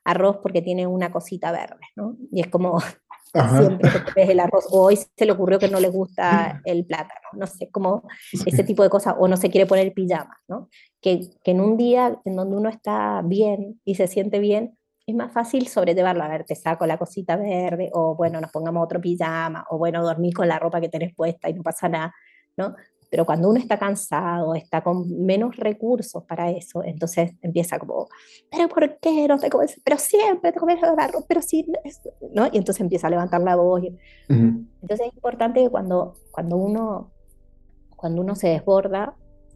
arroz 0.04 0.38
porque 0.42 0.62
tiene 0.62 0.86
una 0.86 1.12
cosita 1.12 1.52
verde, 1.52 1.86
¿no? 1.94 2.16
Y 2.32 2.40
es 2.40 2.48
como, 2.48 2.80
siempre 3.32 3.90
ves 4.16 4.28
el 4.30 4.40
arroz, 4.40 4.66
o 4.70 4.82
hoy 4.82 4.96
se 4.96 5.26
le 5.26 5.32
ocurrió 5.32 5.58
que 5.58 5.68
no 5.68 5.78
le 5.78 5.88
gusta 5.88 6.60
el 6.64 6.84
plátano, 6.84 7.28
no 7.34 7.46
sé, 7.46 7.70
como 7.70 8.02
ese 8.46 8.64
tipo 8.64 8.82
de 8.82 8.90
cosas, 8.90 9.14
o 9.18 9.28
no 9.28 9.36
se 9.36 9.50
quiere 9.50 9.66
poner 9.66 9.92
pijama, 9.92 10.38
¿no? 10.48 10.68
Que, 11.00 11.20
que 11.44 11.52
en 11.52 11.60
un 11.60 11.76
día 11.76 12.20
en 12.24 12.36
donde 12.36 12.56
uno 12.56 12.68
está 12.68 13.22
bien 13.24 13.80
y 13.84 13.94
se 13.94 14.08
siente 14.08 14.40
bien, 14.40 14.76
es 15.07 15.14
más 15.14 15.32
fácil 15.32 15.66
sobrellevarlo, 15.68 16.22
a 16.22 16.28
ver, 16.28 16.44
te 16.44 16.55
saco 16.55 16.86
la 16.86 16.98
cosita 16.98 17.36
verde, 17.36 17.90
o 17.92 18.14
bueno, 18.14 18.40
nos 18.40 18.50
pongamos 18.50 18.84
otro 18.84 19.00
pijama, 19.00 19.66
o 19.70 19.78
bueno, 19.78 20.03
dormir 20.03 20.34
con 20.34 20.48
la 20.48 20.59
ropa 20.59 20.80
que 20.80 20.88
tenés 20.88 21.14
puesta 21.14 21.48
y 21.48 21.55
no 21.55 21.62
pasa 21.62 21.88
nada, 21.88 22.14
¿no? 22.57 22.74
Pero 23.11 23.26
cuando 23.26 23.50
uno 23.50 23.59
está 23.59 23.78
cansado, 23.78 24.55
está 24.55 24.82
con 24.82 25.24
menos 25.26 25.57
recursos 25.57 26.24
para 26.24 26.50
eso, 26.50 26.82
entonces 26.82 27.32
empieza 27.42 27.78
como, 27.78 28.09
pero 28.50 28.68
¿por 28.68 28.98
qué 29.00 29.28
no 29.28 29.38
te 29.38 29.50
comes? 29.50 29.78
Pero 29.84 29.98
siempre 29.98 30.53
te 30.53 30.59
comes 30.59 30.82
arroz, 30.82 31.24
pero 31.28 31.42
sí, 31.42 31.66
¿no? 32.32 32.46
Y 32.46 32.57
entonces 32.57 32.80
empieza 32.80 33.09
a 33.09 33.11
levantar 33.11 33.42
la 33.42 33.57
voz. 33.57 33.82
Entonces 34.28 35.09
es 35.09 35.14
importante 35.14 35.62
que 35.62 35.68
cuando, 35.68 36.14
cuando, 36.30 36.57
uno, 36.57 37.12
cuando 37.96 38.22
uno 38.22 38.34
se 38.34 38.48
desborda, 38.48 39.14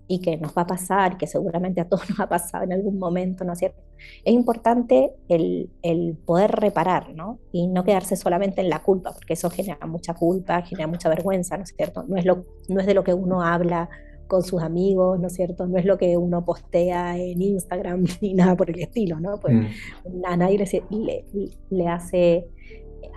y 0.09 0.21
que 0.21 0.37
nos 0.37 0.57
va 0.57 0.63
a 0.63 0.67
pasar, 0.67 1.17
que 1.17 1.27
seguramente 1.27 1.81
a 1.81 1.89
todos 1.89 2.09
nos 2.11 2.21
ha 2.21 2.29
pasado 2.29 2.65
en 2.65 2.73
algún 2.73 2.99
momento, 2.99 3.45
¿no 3.45 3.53
es 3.53 3.59
cierto? 3.59 3.83
Es 4.25 4.33
importante 4.33 5.13
el, 5.29 5.71
el, 5.83 6.17
poder 6.25 6.53
reparar, 6.53 7.15
¿no? 7.15 7.39
Y 7.53 7.67
no 7.67 7.85
quedarse 7.85 8.17
solamente 8.17 8.61
en 8.61 8.71
la 8.71 8.83
culpa, 8.83 9.13
porque 9.13 9.33
eso 9.33 9.51
genera 9.51 9.87
mucha 9.87 10.15
culpa, 10.15 10.63
genera 10.63 10.87
mucha 10.87 11.09
vergüenza, 11.09 11.57
¿no 11.57 11.65
es 11.65 11.75
cierto? 11.77 12.05
No 12.07 12.17
es, 12.17 12.25
lo, 12.25 12.45
no 12.69 12.81
es 12.81 12.87
de 12.87 12.95
lo 12.95 13.03
que 13.03 13.15
uno 13.15 13.43
habla 13.43 13.89
con 14.27 14.43
sus 14.43 14.63
amigos, 14.63 15.19
¿no 15.21 15.29
es 15.29 15.35
cierto? 15.35 15.67
No 15.67 15.79
es 15.79 15.85
lo 15.85 15.99
que 15.99 16.17
uno 16.17 16.45
postea 16.45 17.17
en 17.17 17.41
Instagram 17.41 18.05
ni 18.21 18.35
nada 18.35 18.57
por 18.57 18.71
el 18.71 18.81
estilo, 18.81 19.19
¿no? 19.19 19.39
Pues 19.41 19.55
mm. 19.55 20.25
a 20.25 20.37
nadie 20.37 20.59
le, 20.91 21.25
le, 21.71 21.89
hace, 21.89 22.47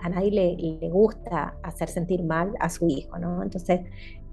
a 0.02 0.08
nadie 0.08 0.30
le, 0.30 0.56
le, 0.56 0.88
gusta 0.88 1.56
hacer 1.62 1.88
sentir 1.88 2.22
mal 2.22 2.52
a 2.58 2.68
su 2.68 2.88
hijo, 2.88 3.18
¿no? 3.18 3.42
Entonces, 3.42 3.80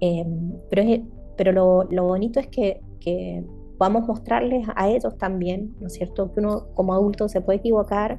eh, 0.00 0.24
pero 0.70 0.82
es, 0.82 1.00
pero 1.38 1.52
lo, 1.52 1.84
lo 1.84 2.04
bonito 2.04 2.40
es 2.40 2.48
que, 2.48 2.82
que, 3.00 3.42
podamos 3.78 4.08
mostrarles 4.08 4.66
a 4.74 4.88
ellos 4.88 5.16
también, 5.18 5.76
¿no 5.78 5.86
es 5.86 5.92
cierto?, 5.92 6.34
que 6.34 6.40
uno 6.40 6.66
como 6.74 6.92
adulto 6.92 7.28
se 7.28 7.40
puede 7.40 7.60
equivocar 7.60 8.18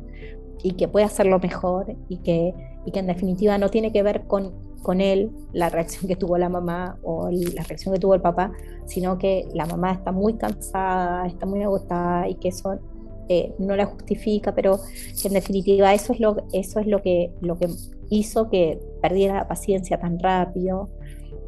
y 0.64 0.72
que 0.72 0.88
puede 0.88 1.06
hacerlo 1.06 1.38
mejor 1.38 1.98
y 2.08 2.20
que, 2.20 2.54
y 2.86 2.92
que 2.92 3.00
en 3.00 3.08
definitiva 3.08 3.58
no 3.58 3.70
tiene 3.70 3.92
que 3.92 4.02
ver 4.02 4.26
con, 4.26 4.54
con 4.82 5.02
él 5.02 5.32
la 5.52 5.68
reacción 5.68 6.08
que 6.08 6.16
tuvo 6.16 6.38
la 6.38 6.48
mamá 6.48 6.98
o 7.04 7.30
la 7.30 7.64
reacción 7.64 7.94
que 7.94 8.00
tuvo 8.00 8.16
el 8.16 8.22
papá, 8.22 8.54
sino 8.86 9.18
que 9.18 9.50
la 9.54 9.66
mamá 9.66 9.92
está 9.92 10.14
muy 10.14 10.36
cansada, 10.36 11.28
está 11.28 11.46
muy 11.46 11.62
agotada 11.62 12.30
y 12.30 12.36
que 12.36 12.48
eso 12.48 12.80
eh, 13.28 13.54
no 13.60 13.76
la 13.76 13.86
justifica, 13.86 14.56
pero 14.56 14.80
que 15.22 15.28
en 15.28 15.34
definitiva 15.34 15.94
eso 15.94 16.14
es 16.14 16.20
lo, 16.20 16.38
eso 16.54 16.80
es 16.80 16.88
lo, 16.88 17.02
que, 17.02 17.32
lo 17.42 17.58
que 17.58 17.68
hizo 18.10 18.50
que 18.50 18.80
perdiera 19.02 19.36
la 19.36 19.48
paciencia 19.48 20.00
tan 20.00 20.20
rápido, 20.20 20.90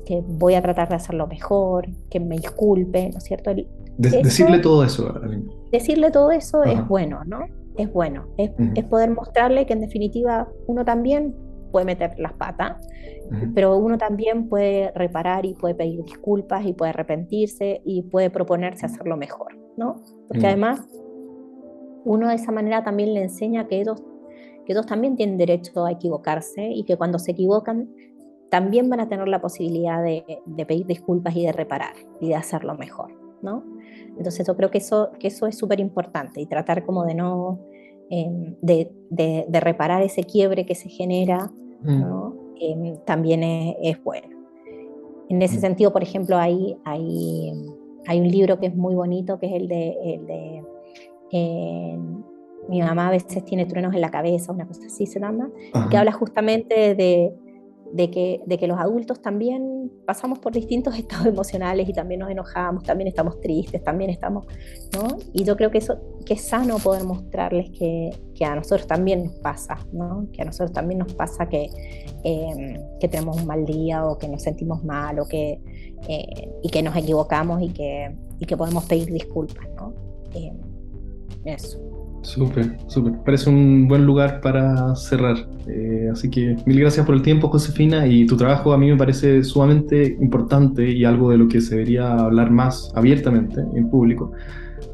que 0.05 0.21
voy 0.25 0.55
a 0.55 0.61
tratar 0.61 0.89
de 0.89 0.95
hacerlo 0.95 1.27
mejor, 1.27 1.87
que 2.09 2.19
me 2.19 2.37
disculpe, 2.37 3.09
¿no 3.09 3.17
es 3.17 3.23
cierto? 3.23 3.51
decirle 3.97 4.59
todo 4.59 4.83
eso. 4.83 5.13
Decirle 5.71 6.11
todo 6.11 6.31
eso 6.31 6.63
es 6.63 6.87
bueno, 6.87 7.21
¿no? 7.25 7.39
Es 7.77 7.91
bueno, 7.91 8.27
es, 8.37 8.51
es, 8.75 8.83
poder 8.85 9.11
mostrarle 9.11 9.65
que 9.65 9.73
en 9.73 9.81
definitiva 9.81 10.47
uno 10.67 10.83
también 10.83 11.35
puede 11.71 11.85
meter 11.85 12.13
las 12.19 12.33
patas, 12.33 12.85
pero 13.55 13.77
uno 13.77 13.97
también 13.97 14.49
puede 14.49 14.91
reparar 14.91 15.45
y 15.45 15.53
puede 15.53 15.73
pedir 15.73 16.03
disculpas 16.03 16.65
y 16.65 16.73
puede 16.73 16.89
arrepentirse 16.89 17.81
y 17.85 18.03
puede 18.03 18.29
proponerse 18.29 18.85
hacerlo 18.85 19.15
mejor, 19.15 19.57
¿no? 19.77 20.03
Porque 20.27 20.47
además 20.47 20.85
uno 22.03 22.27
de 22.27 22.35
esa 22.35 22.51
manera 22.51 22.83
también 22.83 23.13
le 23.13 23.23
enseña 23.23 23.67
que 23.67 23.79
ellos, 23.79 24.03
que 24.65 24.73
ellos 24.73 24.85
también 24.85 25.15
tienen 25.15 25.37
derecho 25.37 25.85
a 25.85 25.91
equivocarse 25.91 26.69
y 26.69 26.83
que 26.83 26.97
cuando 26.97 27.19
se 27.19 27.31
equivocan 27.31 27.89
también 28.51 28.89
van 28.89 28.99
a 28.99 29.07
tener 29.07 29.29
la 29.29 29.39
posibilidad 29.39 30.03
de, 30.03 30.25
pedir 30.67 30.85
disculpas 30.85 31.33
y 31.37 31.45
de 31.45 31.53
reparar 31.53 31.95
y 32.19 32.27
de 32.27 32.35
hacerlo 32.35 32.75
mejor, 32.75 33.13
¿no? 33.41 33.63
Entonces 34.17 34.45
yo 34.45 34.57
creo 34.57 34.69
que 34.69 34.79
eso, 34.79 35.11
que 35.19 35.27
eso 35.27 35.47
es 35.47 35.57
súper 35.57 35.79
importante 35.79 36.41
y 36.41 36.45
tratar 36.45 36.85
como 36.85 37.05
de 37.05 37.15
no, 37.15 37.59
em, 38.09 38.55
de, 38.61 38.91
de, 39.09 39.59
reparar 39.61 40.01
ese 40.03 40.25
quiebre 40.25 40.65
que 40.65 40.75
se 40.75 40.89
genera, 40.89 41.49
mm. 41.81 42.01
¿no? 42.01 42.35
Em, 42.59 42.97
también 43.05 43.41
es, 43.41 44.03
bueno. 44.03 44.27
En 45.29 45.41
ese 45.41 45.57
mm. 45.57 45.61
sentido, 45.61 45.93
por 45.93 46.03
ejemplo, 46.03 46.37
hay, 46.37 46.75
hay, 46.83 47.53
hay, 48.05 48.19
un 48.19 48.27
libro 48.27 48.59
que 48.59 48.67
es 48.67 48.75
muy 48.75 48.95
bonito, 48.95 49.39
que 49.39 49.45
es 49.45 49.53
el 49.53 49.69
de, 49.69 49.97
el 50.03 50.27
de 50.27 50.63
em, 51.31 52.21
mi 52.67 52.81
mamá 52.81 53.07
a 53.07 53.11
veces 53.11 53.45
tiene 53.45 53.65
truenos 53.65 53.95
en 53.95 54.01
la 54.01 54.11
cabeza, 54.11 54.51
una 54.51 54.67
cosa 54.67 54.87
así 54.87 55.05
se 55.05 55.21
llama, 55.21 55.49
que 55.89 55.95
habla 55.95 56.11
justamente 56.11 56.95
de, 56.95 57.33
de 57.93 58.09
que, 58.09 58.41
de 58.45 58.57
que 58.57 58.67
los 58.67 58.79
adultos 58.79 59.21
también 59.21 59.91
pasamos 60.05 60.39
por 60.39 60.53
distintos 60.53 60.95
estados 60.97 61.27
emocionales 61.27 61.87
y 61.89 61.93
también 61.93 62.21
nos 62.21 62.29
enojamos, 62.29 62.83
también 62.83 63.07
estamos 63.07 63.39
tristes, 63.41 63.83
también 63.83 64.09
estamos, 64.09 64.45
¿no? 64.93 65.17
Y 65.33 65.43
yo 65.43 65.55
creo 65.55 65.71
que 65.71 65.79
eso, 65.79 65.99
que 66.25 66.35
es 66.35 66.41
sano 66.41 66.77
poder 66.77 67.03
mostrarles 67.03 67.69
que, 67.71 68.11
que 68.33 68.45
a 68.45 68.55
nosotros 68.55 68.87
también 68.87 69.25
nos 69.25 69.35
pasa, 69.35 69.77
¿no? 69.91 70.27
Que 70.31 70.41
a 70.41 70.45
nosotros 70.45 70.71
también 70.71 70.99
nos 70.99 71.13
pasa 71.13 71.47
que, 71.47 71.69
em, 72.23 72.81
que 72.99 73.07
tenemos 73.07 73.37
un 73.37 73.47
mal 73.47 73.65
día 73.65 74.05
o 74.05 74.17
que 74.17 74.27
nos 74.27 74.41
sentimos 74.41 74.83
mal 74.83 75.19
o 75.19 75.27
que, 75.27 75.59
eh, 76.07 76.49
y 76.63 76.69
que 76.69 76.81
nos 76.81 76.95
equivocamos 76.95 77.61
y 77.61 77.69
que, 77.69 78.15
y 78.39 78.45
que 78.45 78.57
podemos 78.57 78.85
pedir 78.85 79.11
disculpas, 79.11 79.67
¿no? 79.75 79.93
Em, 80.33 80.57
eso. 81.45 81.90
Súper, 82.21 82.77
súper. 82.87 83.13
Parece 83.23 83.49
un 83.49 83.87
buen 83.87 84.05
lugar 84.05 84.41
para 84.41 84.95
cerrar. 84.95 85.37
Eh, 85.67 86.09
así 86.11 86.29
que 86.29 86.55
mil 86.65 86.79
gracias 86.79 87.05
por 87.05 87.15
el 87.15 87.21
tiempo, 87.21 87.49
Josefina, 87.49 88.05
y 88.05 88.25
tu 88.25 88.37
trabajo 88.37 88.73
a 88.73 88.77
mí 88.77 88.89
me 88.89 88.97
parece 88.97 89.43
sumamente 89.43 90.17
importante 90.19 90.89
y 90.89 91.03
algo 91.03 91.31
de 91.31 91.37
lo 91.37 91.47
que 91.47 91.61
se 91.61 91.75
debería 91.75 92.13
hablar 92.13 92.51
más 92.51 92.91
abiertamente 92.95 93.61
en 93.75 93.89
público. 93.89 94.31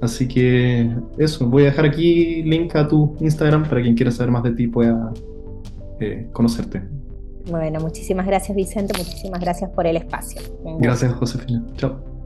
Así 0.01 0.27
que 0.27 0.89
eso, 1.17 1.47
voy 1.47 1.63
a 1.63 1.65
dejar 1.67 1.85
aquí 1.85 2.43
link 2.43 2.75
a 2.75 2.87
tu 2.87 3.15
Instagram 3.19 3.67
para 3.67 3.81
quien 3.81 3.95
quiera 3.95 4.11
saber 4.11 4.31
más 4.31 4.43
de 4.43 4.51
ti 4.51 4.67
pueda 4.67 5.11
eh, 5.99 6.27
conocerte. 6.31 6.83
Bueno, 7.49 7.79
muchísimas 7.79 8.25
gracias 8.27 8.55
Vicente, 8.55 8.93
muchísimas 8.97 9.39
gracias 9.39 9.69
por 9.71 9.87
el 9.87 9.97
espacio. 9.97 10.41
Gracias 10.79 11.13
Josefina. 11.13 11.65
Chao. 11.77 12.16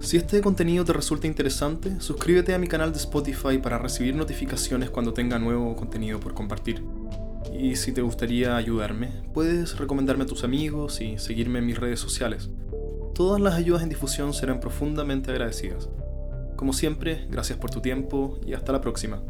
Si 0.00 0.16
este 0.16 0.40
contenido 0.40 0.82
te 0.84 0.94
resulta 0.94 1.26
interesante, 1.26 2.00
suscríbete 2.00 2.54
a 2.54 2.58
mi 2.58 2.68
canal 2.68 2.90
de 2.90 2.98
Spotify 2.98 3.58
para 3.58 3.76
recibir 3.76 4.16
notificaciones 4.16 4.88
cuando 4.88 5.12
tenga 5.12 5.38
nuevo 5.38 5.76
contenido 5.76 6.18
por 6.18 6.32
compartir. 6.32 6.82
Y 7.52 7.76
si 7.76 7.92
te 7.92 8.00
gustaría 8.00 8.56
ayudarme, 8.56 9.10
puedes 9.34 9.76
recomendarme 9.76 10.24
a 10.24 10.26
tus 10.26 10.42
amigos 10.42 11.02
y 11.02 11.18
seguirme 11.18 11.58
en 11.58 11.66
mis 11.66 11.78
redes 11.78 12.00
sociales. 12.00 12.48
Todas 13.14 13.42
las 13.42 13.54
ayudas 13.54 13.82
en 13.82 13.90
difusión 13.90 14.32
serán 14.32 14.58
profundamente 14.58 15.32
agradecidas. 15.32 15.90
Como 16.56 16.72
siempre, 16.72 17.26
gracias 17.28 17.58
por 17.58 17.70
tu 17.70 17.82
tiempo 17.82 18.40
y 18.46 18.54
hasta 18.54 18.72
la 18.72 18.80
próxima. 18.80 19.22